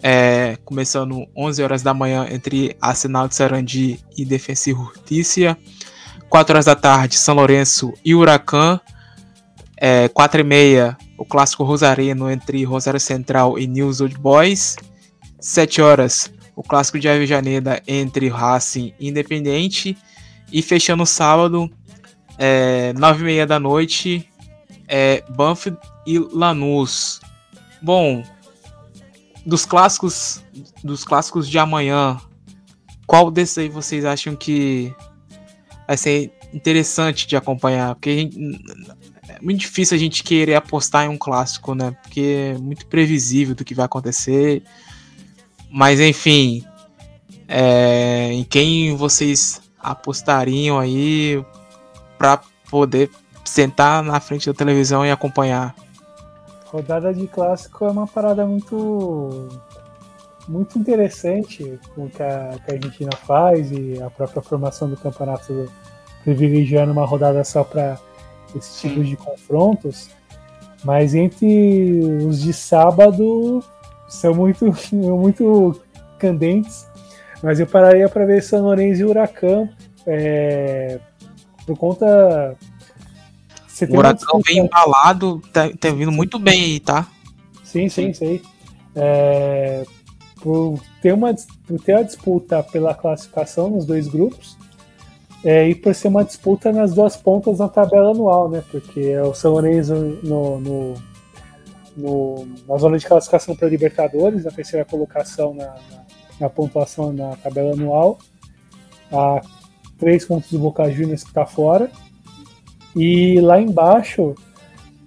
[0.01, 5.57] É, começando 11 horas da manhã entre Arsenal de Sarandi e Defensa e Justiça.
[6.29, 8.79] 4 horas da tarde, São Lourenço e Huracan.
[9.75, 14.77] É, 4 e meia, o clássico Rosarino entre Rosário Central e News Old Boys.
[15.39, 19.97] 7 horas, o clássico de Avejaneda entre Racing e Independente.
[20.51, 21.69] E fechando o sábado,
[22.37, 24.29] é, 9 e meia da noite,
[24.87, 27.19] é, Banfield e Lanús.
[27.81, 28.23] Bom,
[29.49, 30.43] dos clássicos
[30.83, 32.19] dos clássicos de amanhã,
[33.05, 34.93] qual desses aí vocês acham que
[35.87, 37.95] vai ser interessante de acompanhar?
[37.95, 38.29] Porque
[39.27, 41.91] é muito difícil a gente querer apostar em um clássico, né?
[42.03, 44.63] Porque é muito previsível do que vai acontecer.
[45.71, 46.63] Mas enfim,
[47.47, 51.43] é, em quem vocês apostariam aí
[52.17, 53.09] para poder
[53.43, 55.75] sentar na frente da televisão e acompanhar?
[56.71, 59.49] Rodada de clássico é uma parada muito
[60.47, 65.71] muito interessante com que a, que a Argentina faz e a própria formação do campeonato
[66.23, 67.99] privilegiando uma rodada só para
[68.55, 70.09] esse tipo de confrontos.
[70.83, 73.63] Mas entre os de sábado
[74.07, 75.79] são muito, muito
[76.17, 76.87] candentes.
[77.43, 79.69] Mas eu pararia para ver São Lourenço e Huracan
[80.05, 80.99] é,
[81.65, 82.57] por conta.
[83.87, 87.07] O Huracão vem embalado, tá, tá, vindo muito bem aí, tá?
[87.63, 88.41] Sim, sim, sei.
[88.95, 89.85] É,
[90.41, 91.33] por, ter uma,
[91.67, 94.57] por ter a disputa pela classificação nos dois grupos
[95.43, 98.63] é, e por ser uma disputa nas duas pontas na tabela anual, né?
[98.69, 99.93] Porque é o São Lourenço
[100.23, 100.93] no, no,
[101.95, 106.05] no na zona de classificação para Libertadores, na terceira colocação na, na,
[106.41, 108.19] na, pontuação na tabela anual,
[109.11, 109.41] a
[109.97, 111.89] três pontos do Boca Juniors que está fora.
[112.95, 114.35] E lá embaixo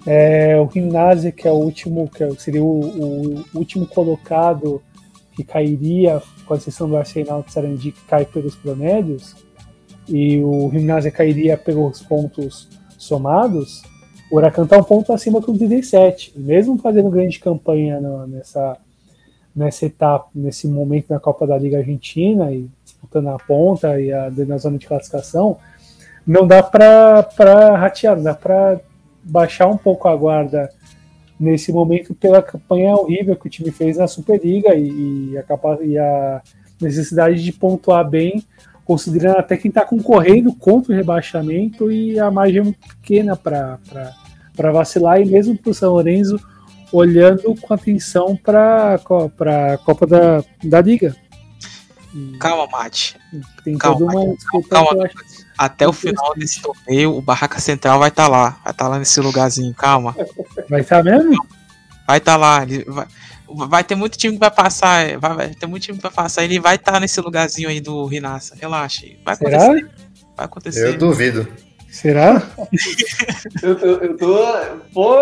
[0.06, 4.82] é, o Gimnasia, que é o último, que é seria o, o, último colocado
[5.34, 9.34] que cairia, com a exceção do Arsenal de Sarandi, que cai pelos promédios,
[10.08, 12.68] e o Gimnasia cairia pelos pontos
[12.98, 13.82] somados,
[14.32, 16.32] o Huracan está um ponto acima do 37.
[16.34, 18.78] Mesmo fazendo grande campanha nessa,
[19.54, 24.30] nessa etapa, nesse momento na Copa da Liga Argentina e disputando a ponta e a,
[24.30, 25.58] na zona de classificação,
[26.26, 28.80] não dá para ratear, dá para
[29.22, 30.68] baixar um pouco a guarda
[31.38, 35.44] nesse momento pela campanha horrível que o time fez na Superliga e, e, a,
[35.82, 36.42] e a
[36.80, 38.44] necessidade de pontuar bem
[38.84, 43.78] considerando até quem está concorrendo contra o rebaixamento e a margem é muito pequena para
[44.72, 46.38] vacilar, e mesmo para o São Lourenço
[46.92, 51.16] olhando com atenção para a Copa da, da Liga.
[52.38, 53.16] Calma, Mate.
[53.64, 55.10] Tem calma, toda uma disputa calma,
[55.56, 58.50] Até o final desse torneio, o Barraca Central vai estar tá lá.
[58.50, 60.16] Vai estar tá lá nesse lugarzinho, calma.
[60.68, 61.36] Vai estar tá mesmo?
[62.06, 62.62] Vai estar tá lá.
[62.62, 63.06] Ele vai,
[63.68, 66.44] vai ter muito time que vai passar, vai, vai ter muito time que vai passar,
[66.44, 69.06] ele vai estar tá nesse lugarzinho aí do Rinassa, relaxa.
[69.24, 69.64] Vai Será?
[69.64, 69.90] acontecer.
[70.36, 70.88] Vai acontecer.
[70.88, 71.48] Eu duvido.
[71.92, 72.42] Será?
[73.62, 74.38] eu, tô, eu tô.
[74.94, 75.20] Pô.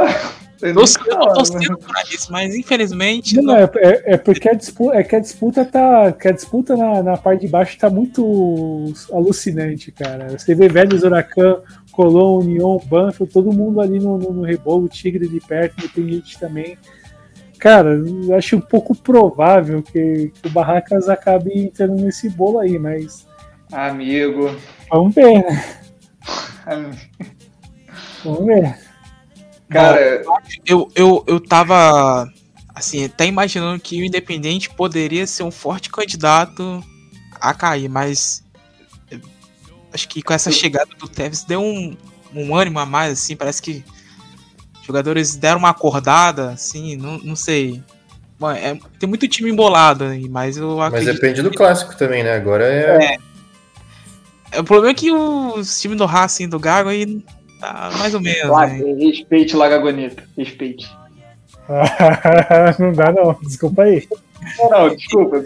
[0.63, 3.35] Eu tô, torcendo pra isso, mas infelizmente.
[3.37, 3.57] Não, não...
[3.57, 6.13] É, é, é, porque a disputa, é que a disputa tá.
[6.13, 10.39] Que a disputa na, na parte de baixo tá muito alucinante, cara.
[10.39, 11.57] Você vê velhos Huracan,
[11.91, 16.79] Colón, União, Banfield, todo mundo ali no, no, no rebolo, Tigre de perto, Independente também.
[17.59, 22.79] Cara, eu acho um pouco provável que, que o Barracas acabe entrando nesse bolo aí,
[22.79, 23.27] mas.
[23.73, 24.55] Amigo.
[24.89, 25.80] Vamos ver, né?
[28.25, 28.79] Vamos ver.
[29.69, 30.23] Cara,
[30.67, 32.29] eu, eu, eu tava
[32.75, 36.83] assim, até imaginando que o Independente poderia ser um forte candidato
[37.41, 38.43] a cair, mas
[39.93, 41.97] acho que com essa chegada do Tevez deu um,
[42.35, 43.85] um ânimo a mais, assim, parece que
[44.87, 47.83] jogadores deram uma acordada, assim, não, não sei.
[48.39, 50.77] Bom, é, tem muito time embolado aí, mas eu.
[50.77, 52.35] Mas depende do clássico também, né?
[52.35, 53.15] Agora é.
[53.15, 53.30] é.
[54.53, 57.23] É o problema é que o time do Racing do Gago aí
[57.61, 58.51] tá mais ou menos.
[58.51, 58.95] Laga, né?
[59.05, 60.89] Respeite Laga Bonita, respeite.
[62.79, 64.09] não dá não, desculpa aí.
[64.71, 65.43] Não, desculpa.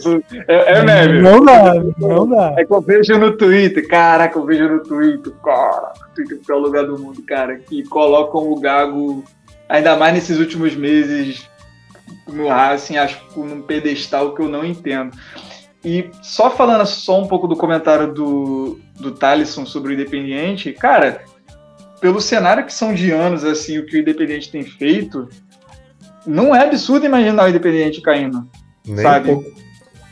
[0.48, 1.20] É, é meme.
[1.20, 2.54] Não dá, não dá.
[2.56, 6.58] É que eu vejo no Twitter, caraca, eu vejo no Twitter, cara, Twitter é o
[6.58, 9.24] lugar do mundo, cara, que colocam o Gago,
[9.68, 11.48] ainda mais nesses últimos meses,
[12.28, 15.16] no Racing, acho num pedestal que eu não entendo.
[15.84, 21.24] E só falando só um pouco do comentário do, do Thalisson sobre o Independiente, cara,
[22.00, 25.28] pelo cenário que são de anos, assim, o que o Independiente tem feito,
[26.26, 28.48] não é absurdo imaginar o Independiente caindo.
[28.86, 29.30] Nem sabe?
[29.30, 29.64] Um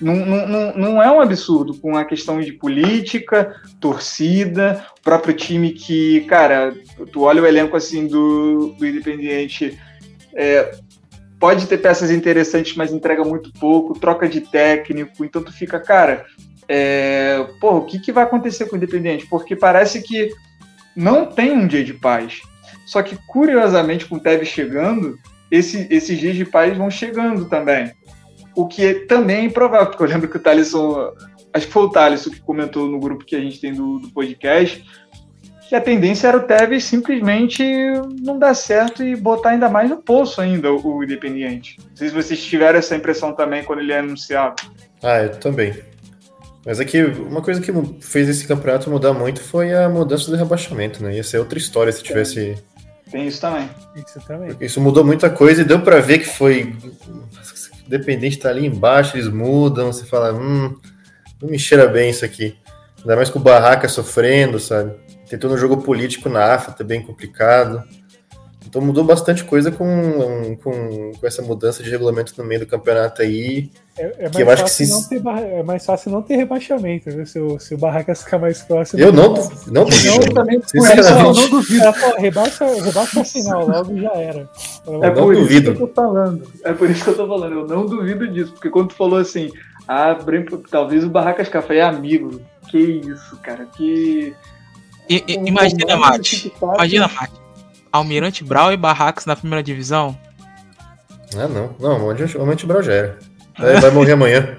[0.02, 5.70] não, não, não é um absurdo com a questão de política, torcida, o próprio time
[5.70, 6.74] que, cara,
[7.12, 9.78] tu olha o elenco assim do, do Independiente,
[10.34, 10.74] é,
[11.38, 16.26] pode ter peças interessantes, mas entrega muito pouco, troca de técnico, então tu fica, cara,
[16.68, 19.26] é, pô, o que, que vai acontecer com o Independiente?
[19.26, 20.30] Porque parece que
[20.96, 22.40] não tem um dia de paz.
[22.86, 25.18] Só que, curiosamente, com o Tevez chegando,
[25.50, 27.92] esse, esses dias de paz vão chegando também.
[28.54, 31.12] O que também é improvável, porque eu lembro que o Thaleson,
[31.52, 34.10] acho que foi o Thaleson que comentou no grupo que a gente tem do, do
[34.10, 34.84] podcast,
[35.68, 37.64] que a tendência era o Tevez simplesmente
[38.20, 41.78] não dar certo e botar ainda mais no poço ainda o, o Independiente.
[41.78, 44.62] Não sei se vocês tiveram essa impressão também quando ele é anunciado.
[45.02, 45.91] Ah, eu também.
[46.64, 50.36] Mas aqui, é uma coisa que fez esse campeonato mudar muito foi a mudança do
[50.36, 51.16] rebaixamento, né?
[51.16, 52.56] Ia ser outra história se tivesse.
[53.10, 53.68] Tem isso também.
[53.96, 54.48] Isso também.
[54.50, 56.72] Porque isso mudou muita coisa e deu para ver que foi
[57.92, 60.74] Independente tá ali embaixo, eles mudam, você fala, hum,
[61.40, 62.56] não me cheira bem isso aqui.
[63.00, 64.94] Ainda mais com o Barraca sofrendo, sabe?
[65.28, 67.82] Tentou no jogo político na AFA, tá bem complicado.
[68.72, 73.20] Então mudou bastante coisa com, com, com essa mudança de regulamento no meio do campeonato
[73.20, 73.70] aí.
[73.98, 74.92] É, é, mais, fácil se...
[74.92, 75.40] não ter barra...
[75.42, 77.26] é mais fácil não ter rebaixamento, viu?
[77.26, 79.02] Se o, se o Barracas ficar mais próximo.
[79.02, 79.34] Eu não,
[79.66, 80.24] não duvido.
[80.24, 81.84] Eu também não, não duvido.
[82.16, 84.48] Rebaixa, rebaixa a final, logo já era.
[84.86, 85.72] Eu é por duvido.
[85.72, 86.52] isso que eu tô falando.
[86.64, 87.52] É por isso que eu tô falando.
[87.52, 89.52] Eu não duvido disso, porque quando tu falou assim,
[89.86, 90.16] ah,
[90.70, 92.40] talvez o Barracas Café é amigo.
[92.70, 93.66] Que isso, cara.
[93.66, 94.34] Que.
[95.10, 96.50] I, imagina, Mate.
[96.62, 97.41] Imagina, Mate.
[97.92, 100.18] Almirante Brau e Barracas na primeira divisão?
[101.36, 101.76] Ah, não.
[101.78, 103.18] Não, o Almirante Brau já era.
[103.58, 104.56] Vai, vai morrer amanhã.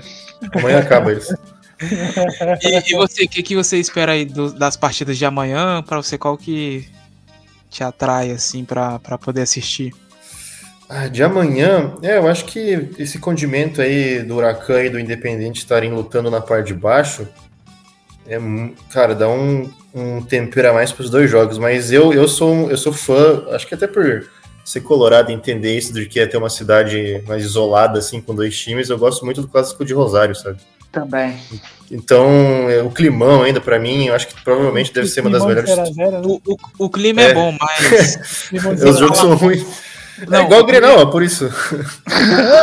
[0.55, 1.35] Amanhã acaba isso.
[1.81, 5.81] E, e, você, o que, que você espera aí do, das partidas de amanhã?
[5.81, 6.88] Para você, qual que
[7.72, 9.93] te atrai, assim, para poder assistir?
[10.88, 15.57] Ah, de amanhã, é, eu acho que esse condimento aí do Huracan e do Independente
[15.57, 17.27] estarem lutando na parte de baixo,
[18.27, 18.39] é,
[18.91, 21.57] cara, dá um, um tempero a mais para os dois jogos.
[21.57, 24.27] Mas eu, eu, sou, eu sou fã, acho que até por
[24.63, 28.33] ser colorado e entender isso de que é ter uma cidade mais isolada, assim, com
[28.33, 30.57] dois times, eu gosto muito do clássico de Rosário, sabe?
[30.91, 31.37] Também.
[31.91, 32.27] Então,
[32.69, 35.45] é, o climão ainda, para mim, eu acho que provavelmente o deve ser uma das
[35.45, 35.69] melhores.
[35.69, 36.21] Zero zero, né?
[36.23, 38.47] o, o, o, clima é, é bom, mas.
[38.83, 39.65] Os jogos são ruins.
[40.27, 41.49] Não, é igual o Grenal, ó, por isso.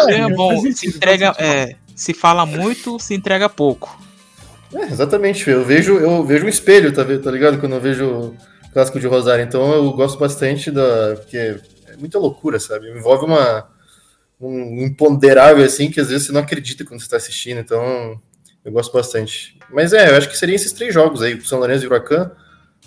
[0.08, 4.00] É bom, se entrega, é, se fala muito, se entrega pouco.
[4.72, 7.58] É, exatamente, eu vejo, eu vejo um espelho, tá, tá ligado?
[7.58, 8.36] Quando eu vejo o
[8.72, 9.44] clássico de Rosário.
[9.44, 11.16] Então eu gosto bastante da.
[11.16, 12.90] Porque é muita loucura, sabe?
[12.90, 13.68] Envolve uma,
[14.40, 17.58] um imponderável assim que às vezes você não acredita quando você está assistindo.
[17.58, 18.20] Então
[18.64, 19.58] eu gosto bastante.
[19.72, 22.30] Mas é, eu acho que seriam esses três jogos aí: São Lourenço e Huracan,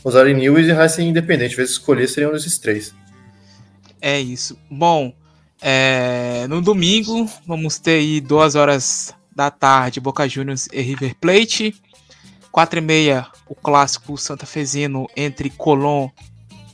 [0.04, 1.56] Rosário News e Racing Independente.
[1.56, 2.94] Vezes escolher seriam desses três.
[4.02, 4.58] É isso.
[4.70, 5.14] Bom,
[5.62, 11.76] é, no domingo vamos ter aí duas horas da tarde, Boca Juniors e River Plate.
[12.52, 16.10] 4 e meia, o clássico santafesino entre Colón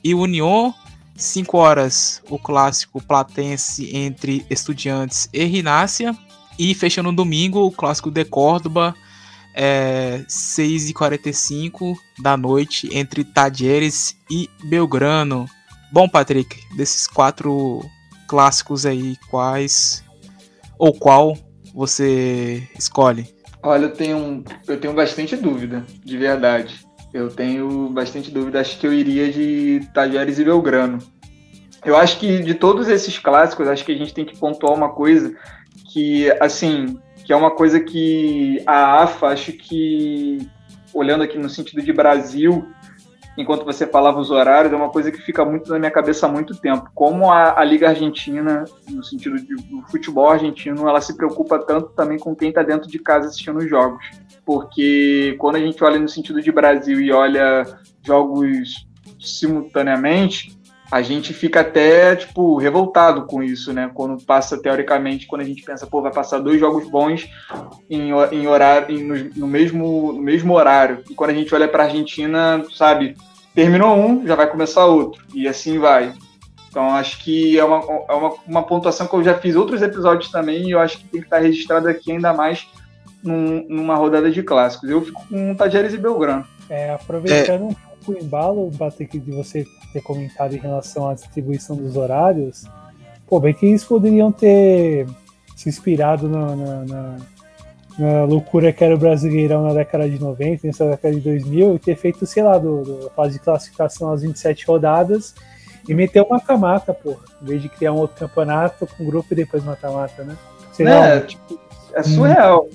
[0.04, 0.74] e União.
[1.16, 6.16] 5 horas, o clássico platense entre Estudiantes e Rinácia.
[6.58, 8.94] E fechando no domingo, o clássico de Córdoba,
[9.54, 15.46] é, 6 e 45 da noite, entre Tadieres e Belgrano.
[15.92, 17.82] Bom, Patrick, desses quatro
[18.28, 20.04] clássicos aí, quais
[20.78, 21.38] ou qual
[21.74, 23.28] você escolhe?
[23.62, 26.86] Olha, eu tenho, eu tenho bastante dúvida, de verdade.
[27.14, 28.62] Eu tenho bastante dúvida.
[28.62, 31.00] Acho que eu iria de Tajeres e Belgrano.
[31.84, 34.90] Eu acho que de todos esses clássicos, acho que a gente tem que pontuar uma
[34.90, 35.34] coisa
[35.92, 40.40] que, assim, que é uma coisa que a AFA, acho que,
[40.94, 42.68] olhando aqui no sentido de Brasil,
[43.40, 46.30] enquanto você falava os horários, é uma coisa que fica muito na minha cabeça há
[46.30, 46.92] muito tempo.
[46.94, 51.90] Como a, a Liga Argentina, no sentido de, do futebol argentino, ela se preocupa tanto
[51.90, 54.04] também com quem está dentro de casa assistindo os jogos.
[54.46, 57.64] Porque quando a gente olha no sentido de Brasil e olha
[58.06, 58.86] jogos
[59.20, 60.60] simultaneamente,
[60.92, 63.92] a gente fica até, tipo, revoltado com isso, né?
[63.94, 67.30] Quando passa, teoricamente, quando a gente pensa, pô, vai passar dois jogos bons
[67.90, 71.04] em, em horário, em, no, no, mesmo, no mesmo horário.
[71.10, 73.16] E quando a gente olha para Argentina, sabe,
[73.60, 75.22] terminou um, já vai começar outro.
[75.34, 76.14] E assim vai.
[76.70, 80.32] Então acho que é uma, é uma, uma pontuação que eu já fiz outros episódios
[80.32, 82.68] também e eu acho que tem que estar registrado aqui ainda mais
[83.22, 84.90] num, numa rodada de clássicos.
[84.90, 86.46] Eu fico com Tajeres e Belgrano.
[86.70, 87.66] É, aproveitando é.
[87.66, 92.64] um pouco o embalo, Batek, de você ter comentado em relação à distribuição dos horários,
[93.28, 95.06] pô, bem que eles poderiam ter
[95.56, 97.18] se inspirado na, na, na
[98.00, 101.80] na loucura que era o Brasileirão na década de 90, nessa década de 2000, e
[101.80, 105.36] ter feito, sei lá, do, do fase de classificação às 27 rodadas
[105.88, 109.36] e meter uma mata-mata, porra, em vez de criar um outro campeonato com grupo e
[109.36, 110.38] depois mata-mata, né?
[110.72, 111.60] Sei é, lá, tipo,
[111.94, 112.70] é surreal.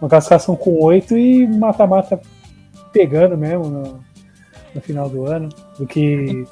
[0.00, 2.18] Uma classificação com oito e mata-mata
[2.92, 4.00] pegando mesmo no,
[4.74, 5.48] no final do ano,
[5.78, 6.46] do que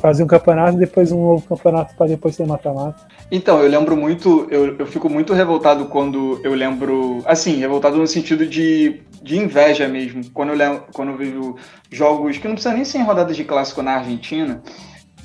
[0.00, 3.06] fazer um campeonato depois um novo campeonato para depois ter mata-mata.
[3.30, 8.06] Então, eu lembro muito, eu, eu fico muito revoltado quando eu lembro, assim, revoltado no
[8.06, 11.56] sentido de, de inveja mesmo, quando eu, lembro, quando eu vejo
[11.90, 14.62] jogos que não precisa nem ser em rodadas de clássico na Argentina,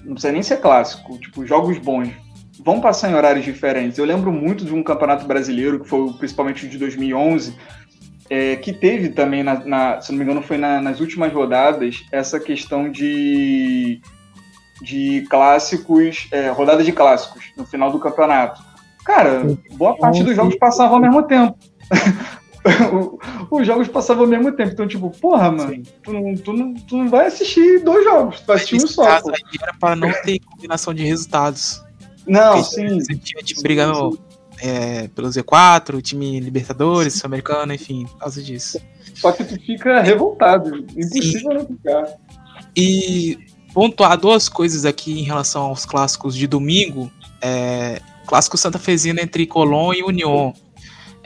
[0.04, 2.10] não precisa nem ser clássico, tipo, jogos bons,
[2.64, 3.98] vão passar em horários diferentes.
[3.98, 7.56] Eu lembro muito de um campeonato brasileiro, que foi principalmente o de 2011,
[8.30, 12.04] é, que teve também, na, na, se não me engano, foi na, nas últimas rodadas,
[12.12, 14.02] essa questão de
[14.82, 18.62] de clássicos, é, rodada de clássicos no final do campeonato.
[19.06, 19.44] Cara,
[19.74, 21.58] boa parte dos jogos passavam ao mesmo tempo.
[23.50, 24.72] Os jogos passavam ao mesmo tempo.
[24.72, 28.46] Então, tipo, porra, mano, tu não, tu, não, tu não vai assistir dois jogos, tu
[28.46, 29.04] vai assistir um só.
[29.04, 31.84] Caso aí era para não ter combinação de resultados.
[32.28, 33.00] Não, Porque sim.
[33.00, 34.20] Você tinha time brigando
[34.62, 38.80] é, pelo Z4, time Libertadores, Sul-Americano, enfim, por causa disso.
[39.16, 40.86] Só que tu fica revoltado.
[40.96, 41.58] Impossível sim.
[41.58, 42.06] não ficar.
[42.76, 43.40] E
[43.74, 47.12] pontuar duas coisas aqui em relação aos clássicos de domingo.
[47.42, 50.54] É, clássico Santa Fezina entre Colón e União.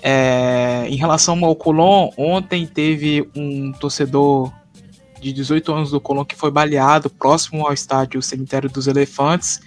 [0.01, 4.51] É, em relação ao Colón, ontem teve um torcedor
[5.19, 9.59] de 18 anos do Colón que foi baleado próximo ao estádio Cemitério dos Elefantes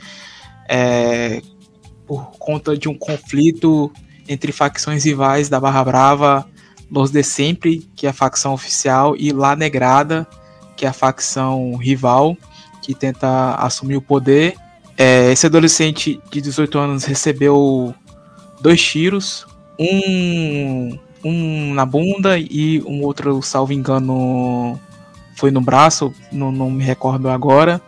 [0.68, 1.42] é,
[2.06, 3.90] por conta de um conflito
[4.28, 6.46] entre facções rivais da Barra Brava,
[6.90, 10.26] Los de Sempre, que é a facção oficial, e La Negrada,
[10.76, 12.36] que é a facção rival,
[12.88, 14.54] que tenta assumir o poder.
[14.96, 17.94] É, esse adolescente de 18 anos recebeu
[18.62, 19.46] dois tiros,
[19.78, 24.80] um, um na bunda e um outro, salvo engano,
[25.36, 27.78] foi no braço, não, não me recordo agora.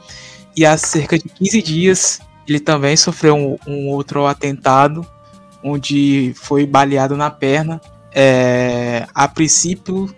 [0.55, 5.07] E há cerca de 15 dias ele também sofreu um, um outro atentado,
[5.65, 7.81] onde foi baleado na perna.
[8.13, 10.15] É, a princípio,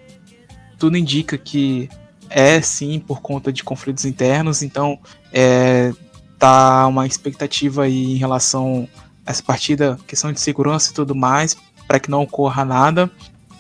[0.77, 1.89] tudo indica que
[2.35, 4.99] é sim por conta de conflitos internos, então
[5.33, 5.93] é,
[6.39, 8.89] tá uma expectativa aí em relação
[9.27, 11.57] a essa partida, questão de segurança e tudo mais,
[11.87, 13.11] para que não ocorra nada.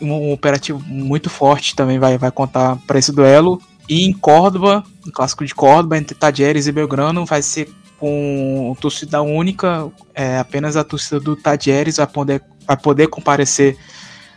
[0.00, 3.62] Um, operativo muito forte também vai, vai contar para esse duelo.
[3.88, 7.68] E em Córdoba, no clássico de Córdoba, entre Tadieres e Belgrano, vai ser
[7.98, 13.76] com torcida única, é, apenas a torcida do Tadieres vai poder, vai poder comparecer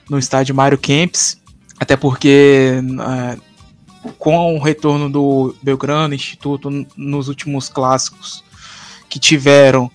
[0.07, 1.41] no estádio Mário Kempis,
[1.80, 3.38] até porque é,
[4.14, 8.44] com o retorno do Belgrano Instituto nos últimos clássicos
[9.10, 9.90] que tiveram,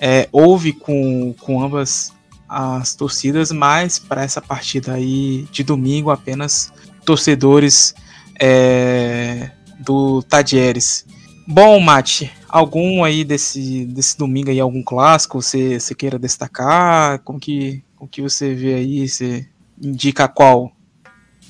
[0.00, 2.12] é, houve com, com ambas
[2.48, 6.72] as torcidas, mas para essa partida aí de domingo apenas
[7.04, 7.94] torcedores
[8.40, 11.06] é, do Tadieres.
[11.46, 17.20] Bom, Mate, algum aí desse, desse domingo aí, algum clássico você, você queira destacar?
[17.20, 19.08] Como que, como que você vê aí?
[19.08, 19.46] Você
[19.80, 20.72] indica qual?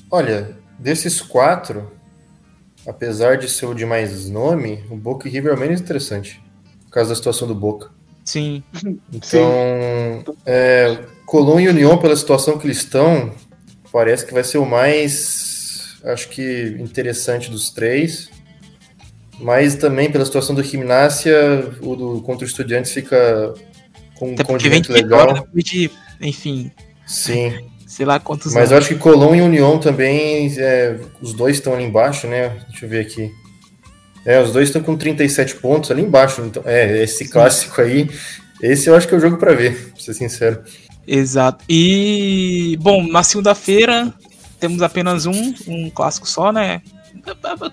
[0.09, 1.91] Olha, desses quatro,
[2.85, 6.41] apesar de ser o de mais nome, o Boca e River é menos interessante.
[6.85, 7.89] Por causa da situação do Boca.
[8.25, 8.63] Sim.
[9.11, 13.33] Então, é, Colón e União, pela situação que eles estão,
[13.91, 18.29] parece que vai ser o mais, acho que, interessante dos três.
[19.39, 23.53] Mas também pela situação do Gimnásia, o do, contra o Estudiantes fica
[24.15, 25.47] com um condimento legal.
[25.53, 25.89] De,
[26.21, 26.71] enfim.
[27.07, 28.71] Sim sei lá quantos Mas anos.
[28.71, 32.57] eu acho que Colón e União também, é, os dois estão ali embaixo, né?
[32.69, 33.29] Deixa eu ver aqui.
[34.25, 36.41] É, os dois estão com 37 pontos ali embaixo.
[36.41, 38.09] Então, é, esse clássico aí,
[38.61, 40.63] esse eu acho que é o jogo para ver, pra ser sincero.
[41.05, 41.65] Exato.
[41.67, 44.13] E, bom, na segunda-feira
[44.57, 46.81] temos apenas um, um clássico só, né?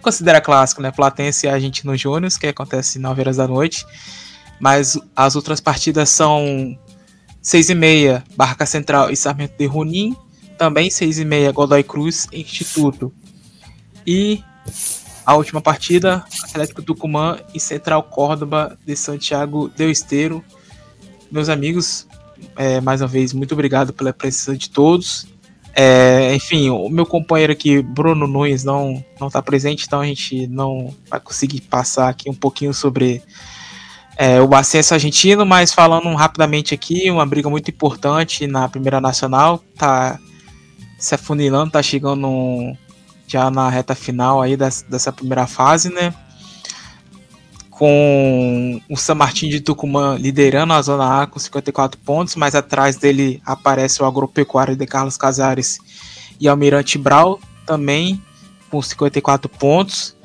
[0.02, 0.90] Considera clássico, né?
[0.90, 3.86] Platense e Argentino Júnior, que acontece 9 horas da noite.
[4.58, 6.76] Mas as outras partidas são
[7.42, 10.16] 6 e meia, Barca Central e Sarmento de Runim.
[10.56, 13.12] Também 6 e meia, Godoy Cruz Instituto.
[14.06, 14.42] E
[15.24, 20.42] a última partida, Atlético Tucumã e Central Córdoba de Santiago del Esteiro.
[21.30, 22.08] Meus amigos,
[22.56, 25.26] é, mais uma vez, muito obrigado pela presença de todos.
[25.74, 30.46] É, enfim, o meu companheiro aqui, Bruno Nunes, não não está presente, então a gente
[30.48, 33.22] não vai conseguir passar aqui um pouquinho sobre
[34.20, 39.62] é, o acesso argentino, mas falando rapidamente aqui, uma briga muito importante na Primeira Nacional,
[39.76, 40.18] tá
[40.98, 42.76] se afunilando, tá chegando
[43.28, 46.12] já na reta final aí dessa, dessa primeira fase, né?
[47.70, 52.96] Com o San Martín de Tucumã liderando a Zona A com 54 pontos, mas atrás
[52.96, 55.78] dele aparece o Agropecuário de Carlos Casares
[56.40, 58.20] e Almirante Brau também
[58.68, 60.16] com 54 pontos.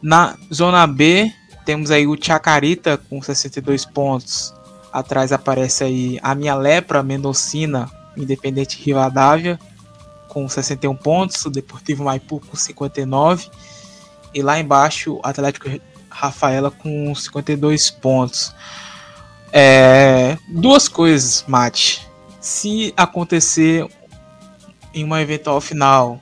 [0.00, 1.32] Na Zona B,
[1.64, 4.54] temos aí o Chacarita com 62 pontos.
[4.92, 9.58] Atrás aparece aí a minha lepra Mendocina, Independente Rivadavia,
[10.28, 11.44] com 61 pontos.
[11.44, 13.48] O Deportivo Maipu com 59.
[14.32, 15.68] E lá embaixo, o Atlético
[16.10, 18.54] Rafaela com 52 pontos.
[19.52, 22.06] É, duas coisas, Mate.
[22.40, 23.88] Se acontecer
[24.92, 26.20] em uma eventual final,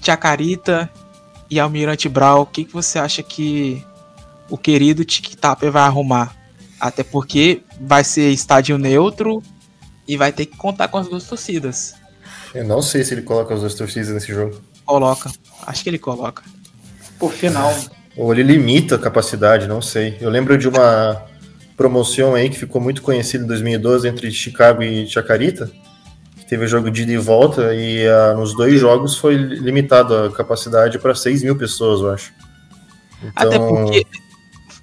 [0.00, 0.90] Chacarita
[1.50, 3.84] e Almirante Brau, o que, que você acha que
[4.48, 6.34] o querido TikTok vai arrumar.
[6.80, 9.42] Até porque vai ser estádio neutro
[10.06, 11.94] e vai ter que contar com as duas torcidas.
[12.54, 14.60] Eu não sei se ele coloca as duas torcidas nesse jogo.
[14.84, 15.30] Coloca.
[15.66, 16.42] Acho que ele coloca.
[17.18, 17.74] Por final.
[18.16, 20.16] Ou ele limita a capacidade, não sei.
[20.20, 21.22] Eu lembro de uma
[21.76, 25.70] promoção aí que ficou muito conhecida em 2012 entre Chicago e Chacarita.
[26.36, 30.30] Que teve jogo de ida e volta e uh, nos dois jogos foi limitado a
[30.30, 32.32] capacidade para 6 mil pessoas, eu acho.
[33.22, 33.48] Então...
[33.48, 34.06] Até porque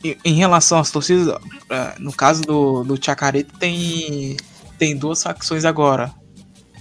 [0.04, 1.36] em relação às torcidas,
[1.70, 4.38] é, no caso do, do Chacareta, tem,
[4.78, 6.14] tem duas facções agora.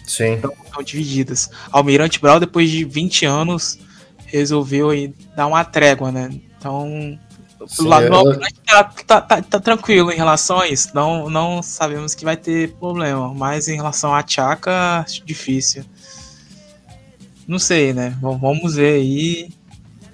[0.06, 0.34] Sim.
[0.34, 1.50] Estão, estão divididas.
[1.70, 3.78] Almirante Brau, depois de 20 anos,
[4.26, 6.30] resolveu aí dar uma trégua, né?
[6.58, 7.18] Então,
[7.80, 10.90] Lá no tá, tá, tá, tá, tranquilo em relação a isso.
[10.94, 13.34] Não, não sabemos que vai ter problema.
[13.34, 15.84] Mas em relação a Tchaka, difícil.
[17.46, 18.16] Não sei, né?
[18.20, 19.50] Vamos ver aí.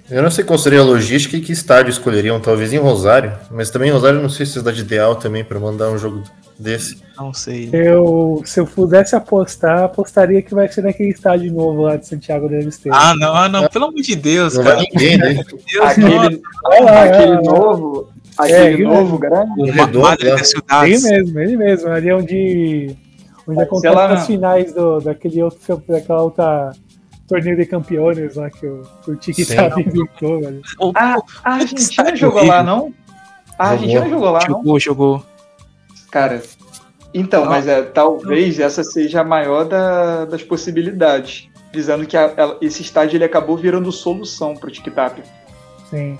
[0.09, 2.39] Eu não sei qual seria a logística e que estádio escolheriam.
[2.39, 3.33] Talvez em Rosário.
[3.51, 6.23] Mas também em Rosário não sei se é cidade ideal também para mandar um jogo
[6.57, 7.01] desse.
[7.17, 7.69] Não sei.
[7.73, 12.47] Eu, se eu pudesse apostar, apostaria que vai ser naquele estádio novo lá de Santiago
[12.47, 12.95] del Estero.
[12.95, 14.75] Ah, não, ah, não, pelo amor de Deus, não cara.
[14.77, 15.33] Vai ninguém, né?
[15.33, 19.61] Deus, aquele, ah, aquele é, novo, aquele é, novo grande.
[19.61, 20.07] O redondo,
[20.85, 21.89] Ele mesmo, ele mesmo.
[21.89, 22.95] Ali é onde,
[23.45, 26.71] onde acontece as finais do, daquele outro, daquela outra
[27.27, 30.61] torneio de campeões lá que o, que o Tiki tá inventou, velho.
[30.95, 32.93] Ah, a Argentina jogou lá, não?
[33.59, 34.57] A Argentina jogou lá, não?
[34.57, 35.25] Jogou, jogou.
[36.09, 36.41] Cara,
[37.13, 42.57] então, mas é, talvez essa seja a maior da, das possibilidades, visando que a, a,
[42.61, 45.21] esse estádio ele acabou virando solução para o TikTok.
[45.89, 46.17] Sim.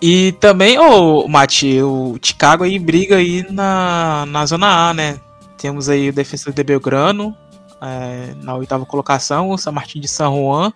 [0.00, 5.18] E também, ô oh, Mati, o Chicago aí briga aí na, na zona A, né?
[5.56, 7.34] Temos aí o defensor de Belgrano
[7.80, 10.72] é, na oitava colocação, o San Martín de San Juan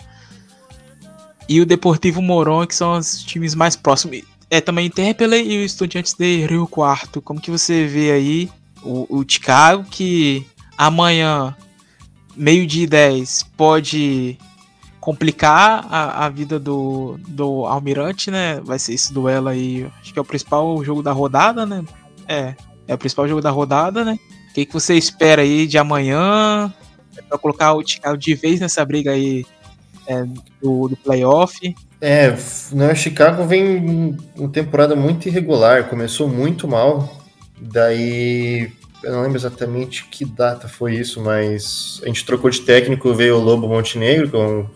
[1.48, 4.22] e o Deportivo Moron, que são os times mais próximos.
[4.50, 7.22] É também Interpele e o Estudiantes de Rio Quarto.
[7.22, 8.50] Como que você vê aí
[8.82, 10.46] o, o Chicago que
[10.76, 11.56] amanhã,
[12.36, 14.38] meio-dia 10, pode
[15.00, 18.60] complicar a, a vida do, do Almirante, né?
[18.60, 19.90] Vai ser esse duelo aí.
[20.00, 21.82] Acho que é o principal jogo da rodada, né?
[22.26, 22.54] É,
[22.86, 24.18] é o principal jogo da rodada, né?
[24.50, 26.72] O que, que você espera aí de amanhã?
[27.22, 29.44] Para colocar o Chicago de vez nessa briga aí
[30.06, 30.24] é,
[30.62, 31.74] do, do playoff?
[32.00, 32.34] É,
[32.72, 37.22] né, Chicago vem uma temporada muito irregular, começou muito mal,
[37.60, 38.70] daí
[39.02, 43.36] eu não lembro exatamente que data foi isso, mas a gente trocou de técnico, veio
[43.36, 44.68] o Lobo Montenegro, que é um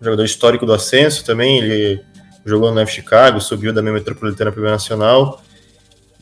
[0.00, 2.00] jogador histórico do Ascenso também, ele
[2.44, 5.42] jogou no F Chicago, subiu da minha metropolitana para nacional,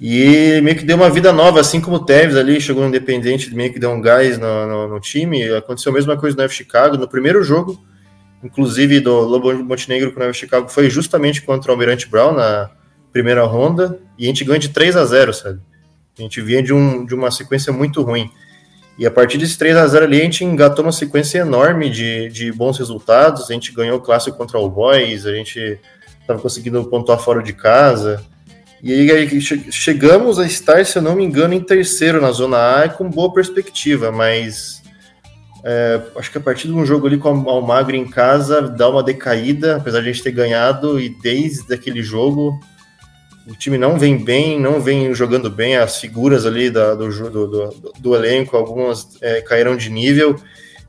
[0.04, 3.54] e meio que deu uma vida nova, assim como o Tevez ali, chegou no Independente,
[3.54, 6.52] meio que deu um gás no, no, no Time, aconteceu a mesma coisa no F
[6.52, 7.80] Chicago, no primeiro jogo,
[8.42, 12.68] inclusive do Lobo Montenegro com o F Chicago, foi justamente contra o Almirante Brown na
[13.12, 15.60] primeira ronda, e a gente ganhou de 3 a 0 sabe?
[16.18, 18.28] A gente vinha de, um, de uma sequência muito ruim.
[18.98, 22.28] E a partir desse 3 a 0 ali, a gente engatou uma sequência enorme de,
[22.28, 23.48] de bons resultados.
[23.48, 25.78] A gente ganhou o clássico contra o Boys, a gente
[26.20, 28.20] estava conseguindo pontuar fora de casa.
[28.82, 29.40] E aí
[29.70, 33.32] chegamos a estar, se eu não me engano, em terceiro na Zona A com boa
[33.32, 34.82] perspectiva, mas
[35.64, 38.88] é, acho que a partir de um jogo ali com o Almagro em casa dá
[38.88, 42.58] uma decaída, apesar de a gente ter ganhado, e desde aquele jogo
[43.46, 47.46] o time não vem bem, não vem jogando bem, as figuras ali da, do, do,
[47.46, 50.34] do, do, elenco, algumas é, caíram de nível,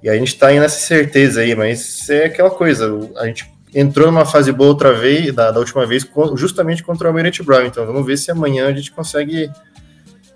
[0.02, 4.08] e a gente está aí nessa certeza aí, mas é aquela coisa, a gente entrou
[4.08, 7.86] numa fase boa outra vez, da, da última vez, justamente contra o Almirante Brown, então
[7.86, 9.52] vamos ver se amanhã a gente consegue,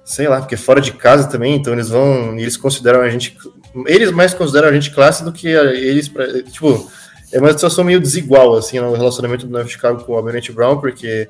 [0.03, 3.37] sei lá, porque fora de casa também, então eles vão, eles consideram a gente,
[3.85, 6.89] eles mais consideram a gente classe do que eles, pra, tipo,
[7.31, 10.79] é uma situação meio desigual, assim, no relacionamento do Nova Chicago com o Almirante Brown,
[10.79, 11.29] porque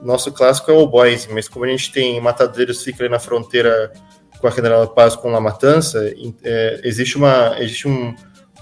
[0.00, 3.18] o nosso clássico é o Boys, mas como a gente tem Matadeiros fica ali na
[3.18, 3.92] fronteira
[4.40, 6.12] com a General Paz com La Matança,
[6.44, 8.14] é, existe, uma, existe um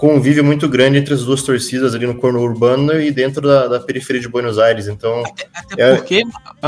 [0.05, 3.81] convívio muito grande entre as duas torcidas ali no corno urbano e dentro da, da
[3.81, 4.87] periferia de Buenos Aires.
[4.87, 5.97] Então, até, até é...
[5.97, 6.23] porque,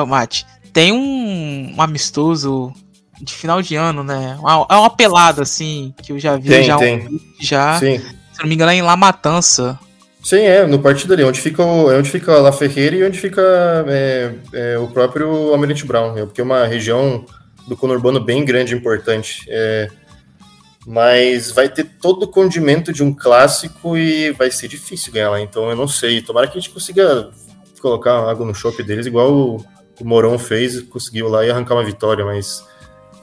[0.08, 2.72] Mate, tem um, um, amistoso
[3.20, 4.38] de final de ano, né?
[4.70, 7.06] É uma pelada assim que eu já vi tem, já, tem.
[7.06, 8.00] Um, já se
[8.40, 9.78] não me engano é em La Matança.
[10.24, 13.20] Sim, é, no partido ali, onde fica, o, é onde fica La Ferreira e onde
[13.20, 13.42] fica
[13.86, 17.26] é, é, o próprio Almirante Brown, é porque é uma região
[17.68, 19.44] do conurbano bem grande e importante.
[19.46, 19.88] É,
[20.86, 25.40] mas vai ter todo o condimento de um clássico e vai ser difícil ganhar lá,
[25.40, 26.22] então eu não sei.
[26.22, 27.28] Tomara que a gente consiga
[27.82, 29.56] colocar água no chope deles, igual o,
[30.00, 32.64] o Moron fez, conseguiu lá e arrancar uma vitória, mas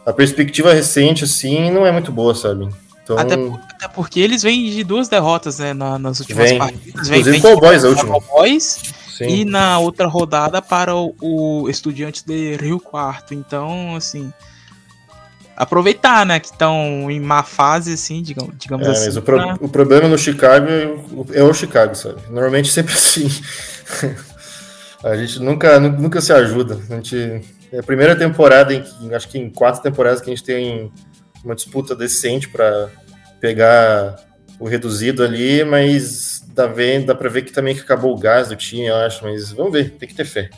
[0.05, 2.67] a perspectiva recente, assim, não é muito boa, sabe?
[3.01, 3.17] Então...
[3.17, 6.59] Até, até, porque eles vêm de duas derrotas, né, na, nas últimas vem.
[6.59, 7.07] partidas.
[7.07, 8.17] Vem, Inclusive com o Boys a última.
[9.21, 13.33] E na outra rodada para o, o Estudiantes de Rio Quarto.
[13.33, 14.33] Então, assim,
[15.55, 19.05] aproveitar, né, que estão em má fase, assim, digamos, digamos é, assim.
[19.05, 19.57] Mas o, pro, pra...
[19.61, 22.21] o, problema no Chicago é, é o Chicago, sabe?
[22.29, 23.27] Normalmente sempre assim.
[25.03, 26.79] a gente nunca, nunca se ajuda.
[26.89, 30.43] A gente é a primeira temporada, em, acho que em quatro temporadas que a gente
[30.43, 30.91] tem
[31.43, 32.89] uma disputa decente para
[33.39, 34.15] pegar
[34.59, 38.47] o reduzido ali, mas dá, ver, dá para ver que também que acabou o gás
[38.47, 40.49] do time, eu acho, mas vamos ver, tem que ter fé.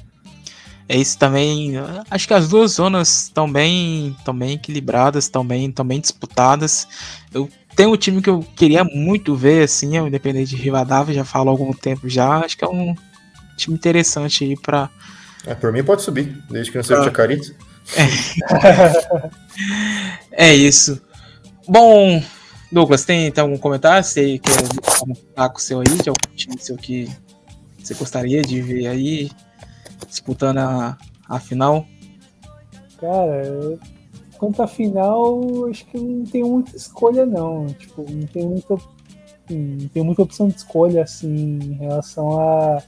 [0.88, 1.74] É isso também.
[2.10, 6.88] Acho que as duas zonas estão bem, estão bem equilibradas, estão bem, estão bem disputadas.
[7.34, 11.16] Eu tenho um time que eu queria muito ver, assim, é o Independente de Rivadavia,
[11.16, 12.38] já falo há algum tempo já.
[12.38, 12.96] Acho que é um
[13.58, 14.90] time interessante aí para
[15.46, 17.04] É, por mim pode subir, desde que não seja ah.
[17.06, 17.56] Chacarita.
[20.32, 20.48] É.
[20.50, 21.02] é isso.
[21.68, 22.24] Bom,
[22.72, 24.04] Douglas, tem, tem algum comentário?
[24.04, 24.54] Você quer
[25.08, 27.10] um taco seu aí, de algum time seu que
[27.80, 29.32] você gostaria de ver aí
[30.08, 31.86] disputando a, a final?
[33.00, 33.78] Cara,
[34.38, 37.68] quanto à final, acho que não tem muita escolha não.
[37.68, 38.76] Tipo, não tem muita,
[39.50, 42.82] não tem muita opção de escolha assim em relação a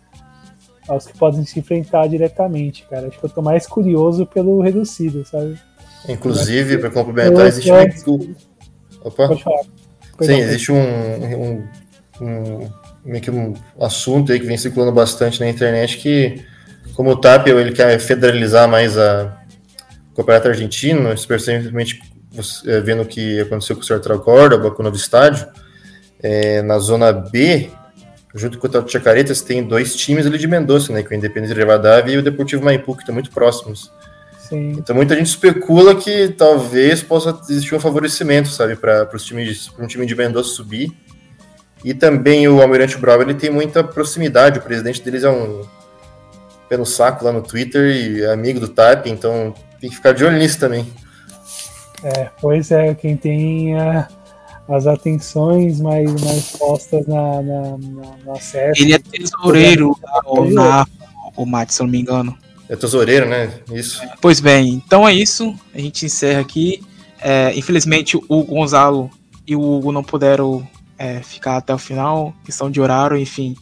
[0.88, 3.08] aos que podem se enfrentar diretamente, cara.
[3.08, 5.60] Acho que eu tô mais curioso pelo reduzido, sabe?
[6.08, 7.72] Inclusive, para complementar, existe
[8.10, 8.36] um.
[9.04, 9.28] Opa.
[9.28, 9.64] Pode falar.
[10.22, 11.68] Sim, existe um, um,
[12.22, 12.70] um,
[13.06, 16.44] meio que um assunto aí que vem circulando bastante na internet que,
[16.98, 19.38] como o Tapio ele quer federalizar mais a
[20.16, 22.02] campeonato argentino, especialmente
[22.66, 25.48] é, vendo o que aconteceu com o Central Córdoba, com o novo estádio,
[26.24, 27.70] é, na zona B,
[28.34, 31.04] junto com o Chacaretas, tem dois times ali de Mendoza, né?
[31.04, 33.92] Que é o Independente de Rivadavia e o Deportivo Maipú, que estão muito próximos.
[34.40, 34.72] Sim.
[34.72, 39.08] Então muita gente especula que talvez possa existir um favorecimento, sabe, para
[39.78, 40.92] um time de Mendoza subir.
[41.86, 45.77] E também o Almirante Brau, ele tem muita proximidade, o presidente deles é um
[46.68, 50.14] pé no saco lá no Twitter e é amigo do TAP, então tem que ficar
[50.14, 50.88] de olho nisso também.
[52.04, 54.08] É, pois é, quem tem a,
[54.70, 58.82] as atenções mais, mais postas na, na, na, no acesso.
[58.82, 60.86] Ele é tesoureiro, o, na,
[61.36, 62.38] o Mate, se eu não me engano.
[62.70, 63.52] É tesoureiro, né?
[63.72, 64.02] Isso.
[64.22, 65.56] Pois bem, então é isso.
[65.74, 66.84] A gente encerra aqui.
[67.20, 69.10] É, infelizmente, o Gonzalo
[69.46, 70.68] e o Hugo não puderam
[70.98, 73.56] é, ficar até o final, questão de horário, enfim,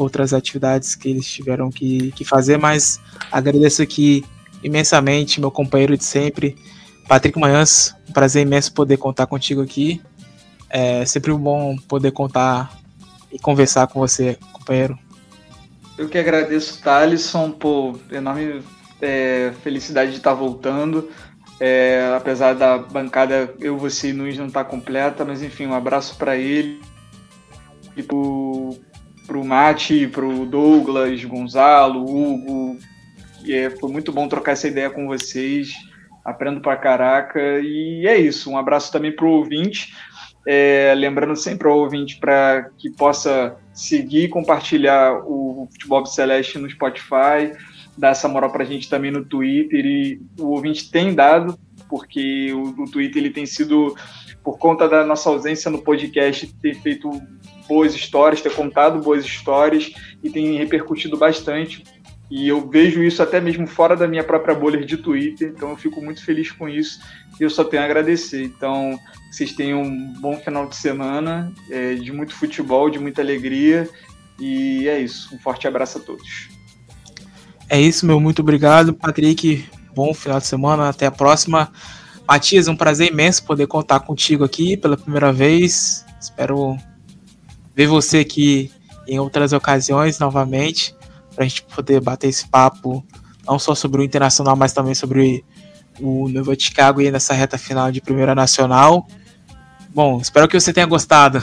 [0.00, 2.98] outras atividades que eles tiveram que, que fazer, mas
[3.30, 4.24] agradeço aqui
[4.62, 6.56] imensamente meu companheiro de sempre,
[7.06, 7.94] Patrick Manhãs.
[8.08, 10.00] Um prazer imenso poder contar contigo aqui.
[10.68, 12.80] É sempre bom poder contar
[13.30, 14.98] e conversar com você, companheiro.
[15.98, 18.62] Eu que agradeço, Thalisson, por enorme
[19.02, 21.10] é, felicidade de estar voltando.
[21.58, 25.74] É, apesar da bancada eu, você e Nunes não estar tá completa, mas enfim, um
[25.74, 26.80] abraço para ele
[27.94, 28.02] e
[29.30, 32.76] pro Mate, pro Douglas, Gonzalo, Hugo.
[33.44, 35.72] E é, foi muito bom trocar essa ideia com vocês.
[36.24, 37.40] Aprendo pra caraca.
[37.60, 38.50] E é isso.
[38.50, 39.94] Um abraço também pro ouvinte.
[40.44, 46.68] É, lembrando sempre ao ouvinte para que possa seguir e compartilhar o Futebol Celeste no
[46.68, 47.52] Spotify,
[47.96, 49.86] dar essa moral para a gente também no Twitter.
[49.86, 51.56] E o ouvinte tem dado,
[51.88, 53.94] porque o, o Twitter ele tem sido,
[54.42, 57.08] por conta da nossa ausência no podcast, ter feito
[57.70, 59.92] boas histórias, ter contado boas histórias
[60.24, 61.84] e tem repercutido bastante.
[62.28, 65.76] E eu vejo isso até mesmo fora da minha própria bolha de Twitter, então eu
[65.76, 67.00] fico muito feliz com isso
[67.38, 68.42] e eu só tenho a agradecer.
[68.42, 68.98] Então,
[69.30, 73.88] vocês tenham um bom final de semana, é, de muito futebol, de muita alegria,
[74.38, 75.32] e é isso.
[75.34, 76.48] Um forte abraço a todos.
[77.68, 78.18] É isso, meu.
[78.18, 79.64] Muito obrigado, Patrick.
[79.94, 81.72] Bom final de semana, até a próxima.
[82.28, 86.04] Matias, é um prazer imenso poder contar contigo aqui pela primeira vez.
[86.20, 86.76] Espero
[87.80, 88.70] ver você aqui
[89.08, 90.94] em outras ocasiões novamente
[91.34, 93.02] para a gente poder bater esse papo,
[93.46, 95.42] não só sobre o Internacional, mas também sobre
[95.98, 99.06] o Nova Chicago aí nessa reta final de Primeira Nacional.
[99.94, 101.42] Bom, espero que você tenha gostado.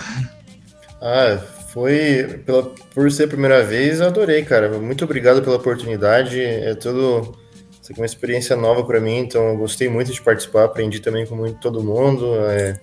[1.02, 1.40] Ah,
[1.74, 4.70] foi pela, por ser a primeira vez, eu adorei, cara.
[4.78, 6.40] Muito obrigado pela oportunidade.
[6.40, 7.36] É tudo
[7.82, 11.00] isso aqui é uma experiência nova para mim, então eu gostei muito de participar, aprendi
[11.00, 12.36] também com muito todo mundo.
[12.46, 12.80] É,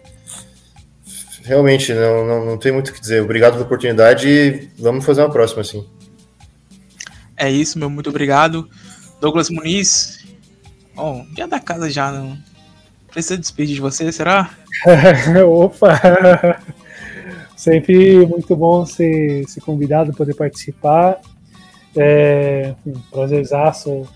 [1.45, 3.23] realmente, não, não, não tem muito o que dizer.
[3.23, 5.87] Obrigado pela oportunidade e vamos fazer uma próxima, sim.
[7.37, 8.69] É isso, meu muito obrigado.
[9.21, 10.25] Douglas Muniz.
[10.95, 12.39] Bom, já da casa já, não
[13.11, 14.51] precisa despedir de você, será?
[15.47, 16.01] Opa!
[17.57, 21.21] Sempre muito bom ser, ser convidado, poder participar.
[21.97, 24.07] É, um prazerzaço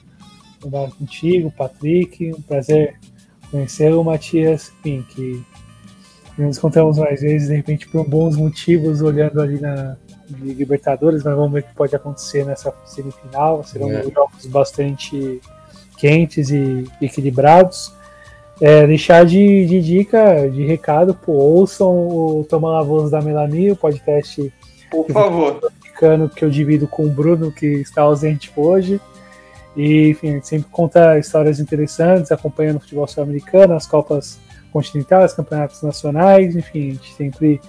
[0.60, 2.32] falar contigo, Patrick.
[2.32, 2.96] Um prazer
[3.50, 5.44] conhecer o Matias, enfim, que
[6.38, 9.96] nos encontramos mais vezes, de repente, por bons motivos, olhando ali na,
[10.30, 13.64] Libertadores, mas vamos ver o que pode acontecer nessa semifinal.
[13.64, 14.02] Serão é.
[14.02, 15.40] jogos bastante
[15.96, 17.92] quentes e equilibrados.
[18.60, 23.70] É, deixar de, de, dica, de recado, pô, ouçam o Toma La Voz da Melanie,
[23.70, 24.52] o podcast
[24.90, 25.60] Por favor.
[26.34, 29.00] que eu divido com o Bruno, que está ausente hoje.
[29.76, 34.38] E, enfim, a gente sempre conta histórias interessantes, acompanhando o futebol sul-americano, as Copas
[34.72, 37.60] Continentais, campeonatos nacionais, enfim, a gente sempre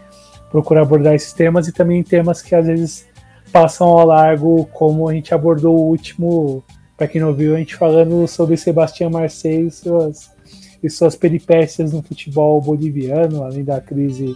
[0.52, 3.08] procura abordar esses temas e também temas que às vezes
[3.52, 6.64] passam ao largo, como a gente abordou o último,
[6.98, 10.32] para quem não viu, a gente falando sobre Sebastião Marseille e suas,
[10.84, 14.36] e suas peripécias no futebol boliviano, além da crise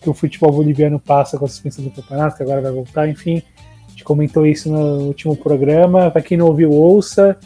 [0.00, 3.42] que o futebol boliviano passa com a suspensão do campeonato, que agora vai voltar, enfim.
[3.86, 6.10] A gente comentou isso no último programa.
[6.10, 7.36] Para quem não ouviu, ouça.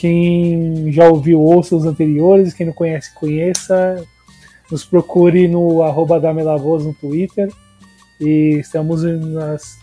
[0.00, 2.54] Quem já ouviu, ouça os anteriores.
[2.54, 4.02] Quem não conhece, conheça.
[4.70, 7.52] Nos procure no arroba Damelavoz no Twitter.
[8.18, 9.76] E estamos nas,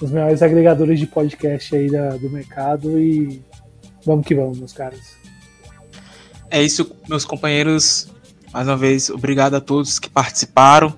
[0.00, 2.96] nos melhores agregadores de podcast aí da, do mercado.
[2.96, 3.42] E
[4.04, 5.16] vamos que vamos, meus caras.
[6.48, 8.06] É isso, meus companheiros.
[8.52, 10.94] Mais uma vez, obrigado a todos que participaram.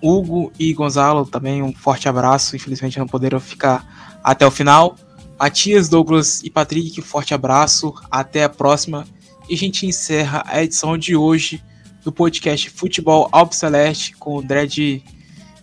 [0.00, 2.56] Hugo e Gonzalo também um forte abraço.
[2.56, 4.96] Infelizmente não poderam ficar até o final.
[5.42, 7.92] Matias, Douglas e Patrick, forte abraço.
[8.08, 9.04] Até a próxima.
[9.48, 11.60] E a gente encerra a edição de hoje
[12.04, 15.02] do podcast Futebol Alpe Celeste com o Dredd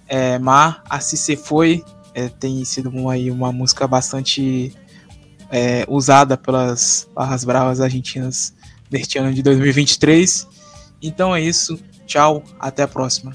[0.06, 0.84] é, Mar.
[0.89, 1.81] Assim se foi.
[2.14, 4.76] É, tem sido uma, aí, uma música bastante
[5.49, 8.53] é, usada pelas Barras Bravas argentinas
[8.91, 10.45] neste ano de 2023.
[11.01, 11.80] Então é isso.
[12.06, 12.43] Tchau.
[12.60, 13.34] Até a próxima.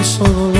[0.00, 0.59] No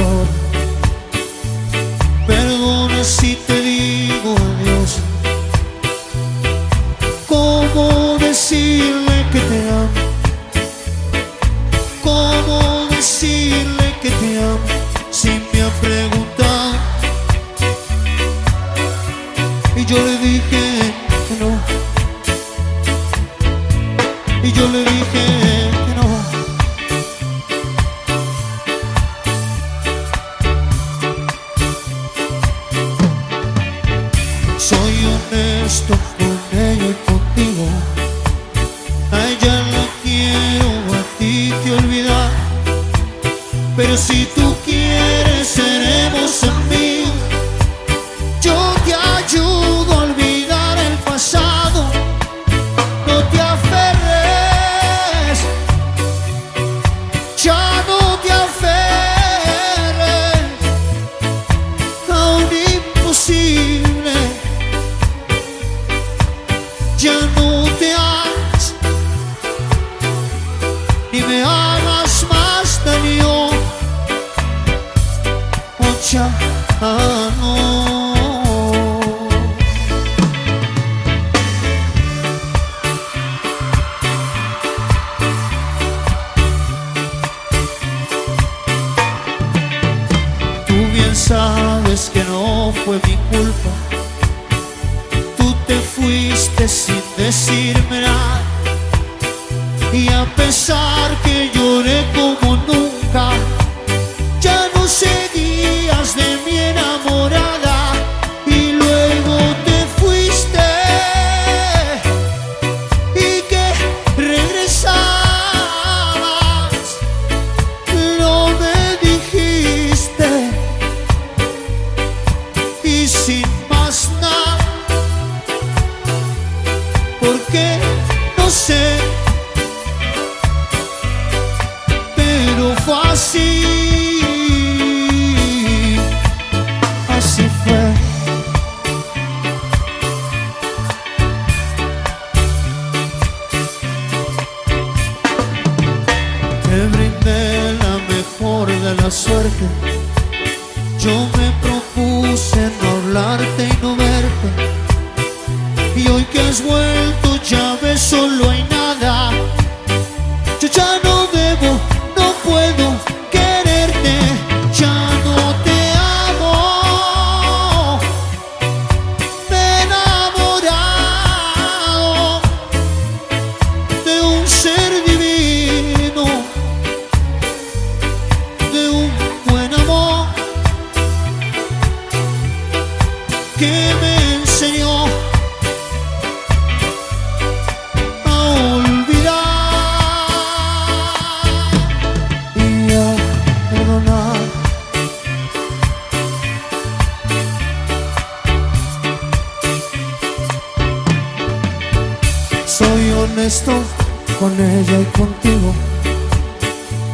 [204.38, 205.74] Con ella y contigo.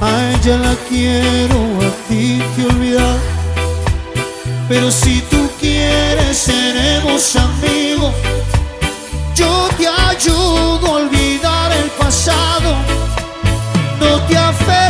[0.03, 3.17] A ella la quiero, a ti que olvidar.
[4.69, 8.13] Pero si tú quieres, seremos amigos.
[9.35, 12.77] Yo te ayudo a olvidar el pasado.
[13.99, 14.86] No te aferres.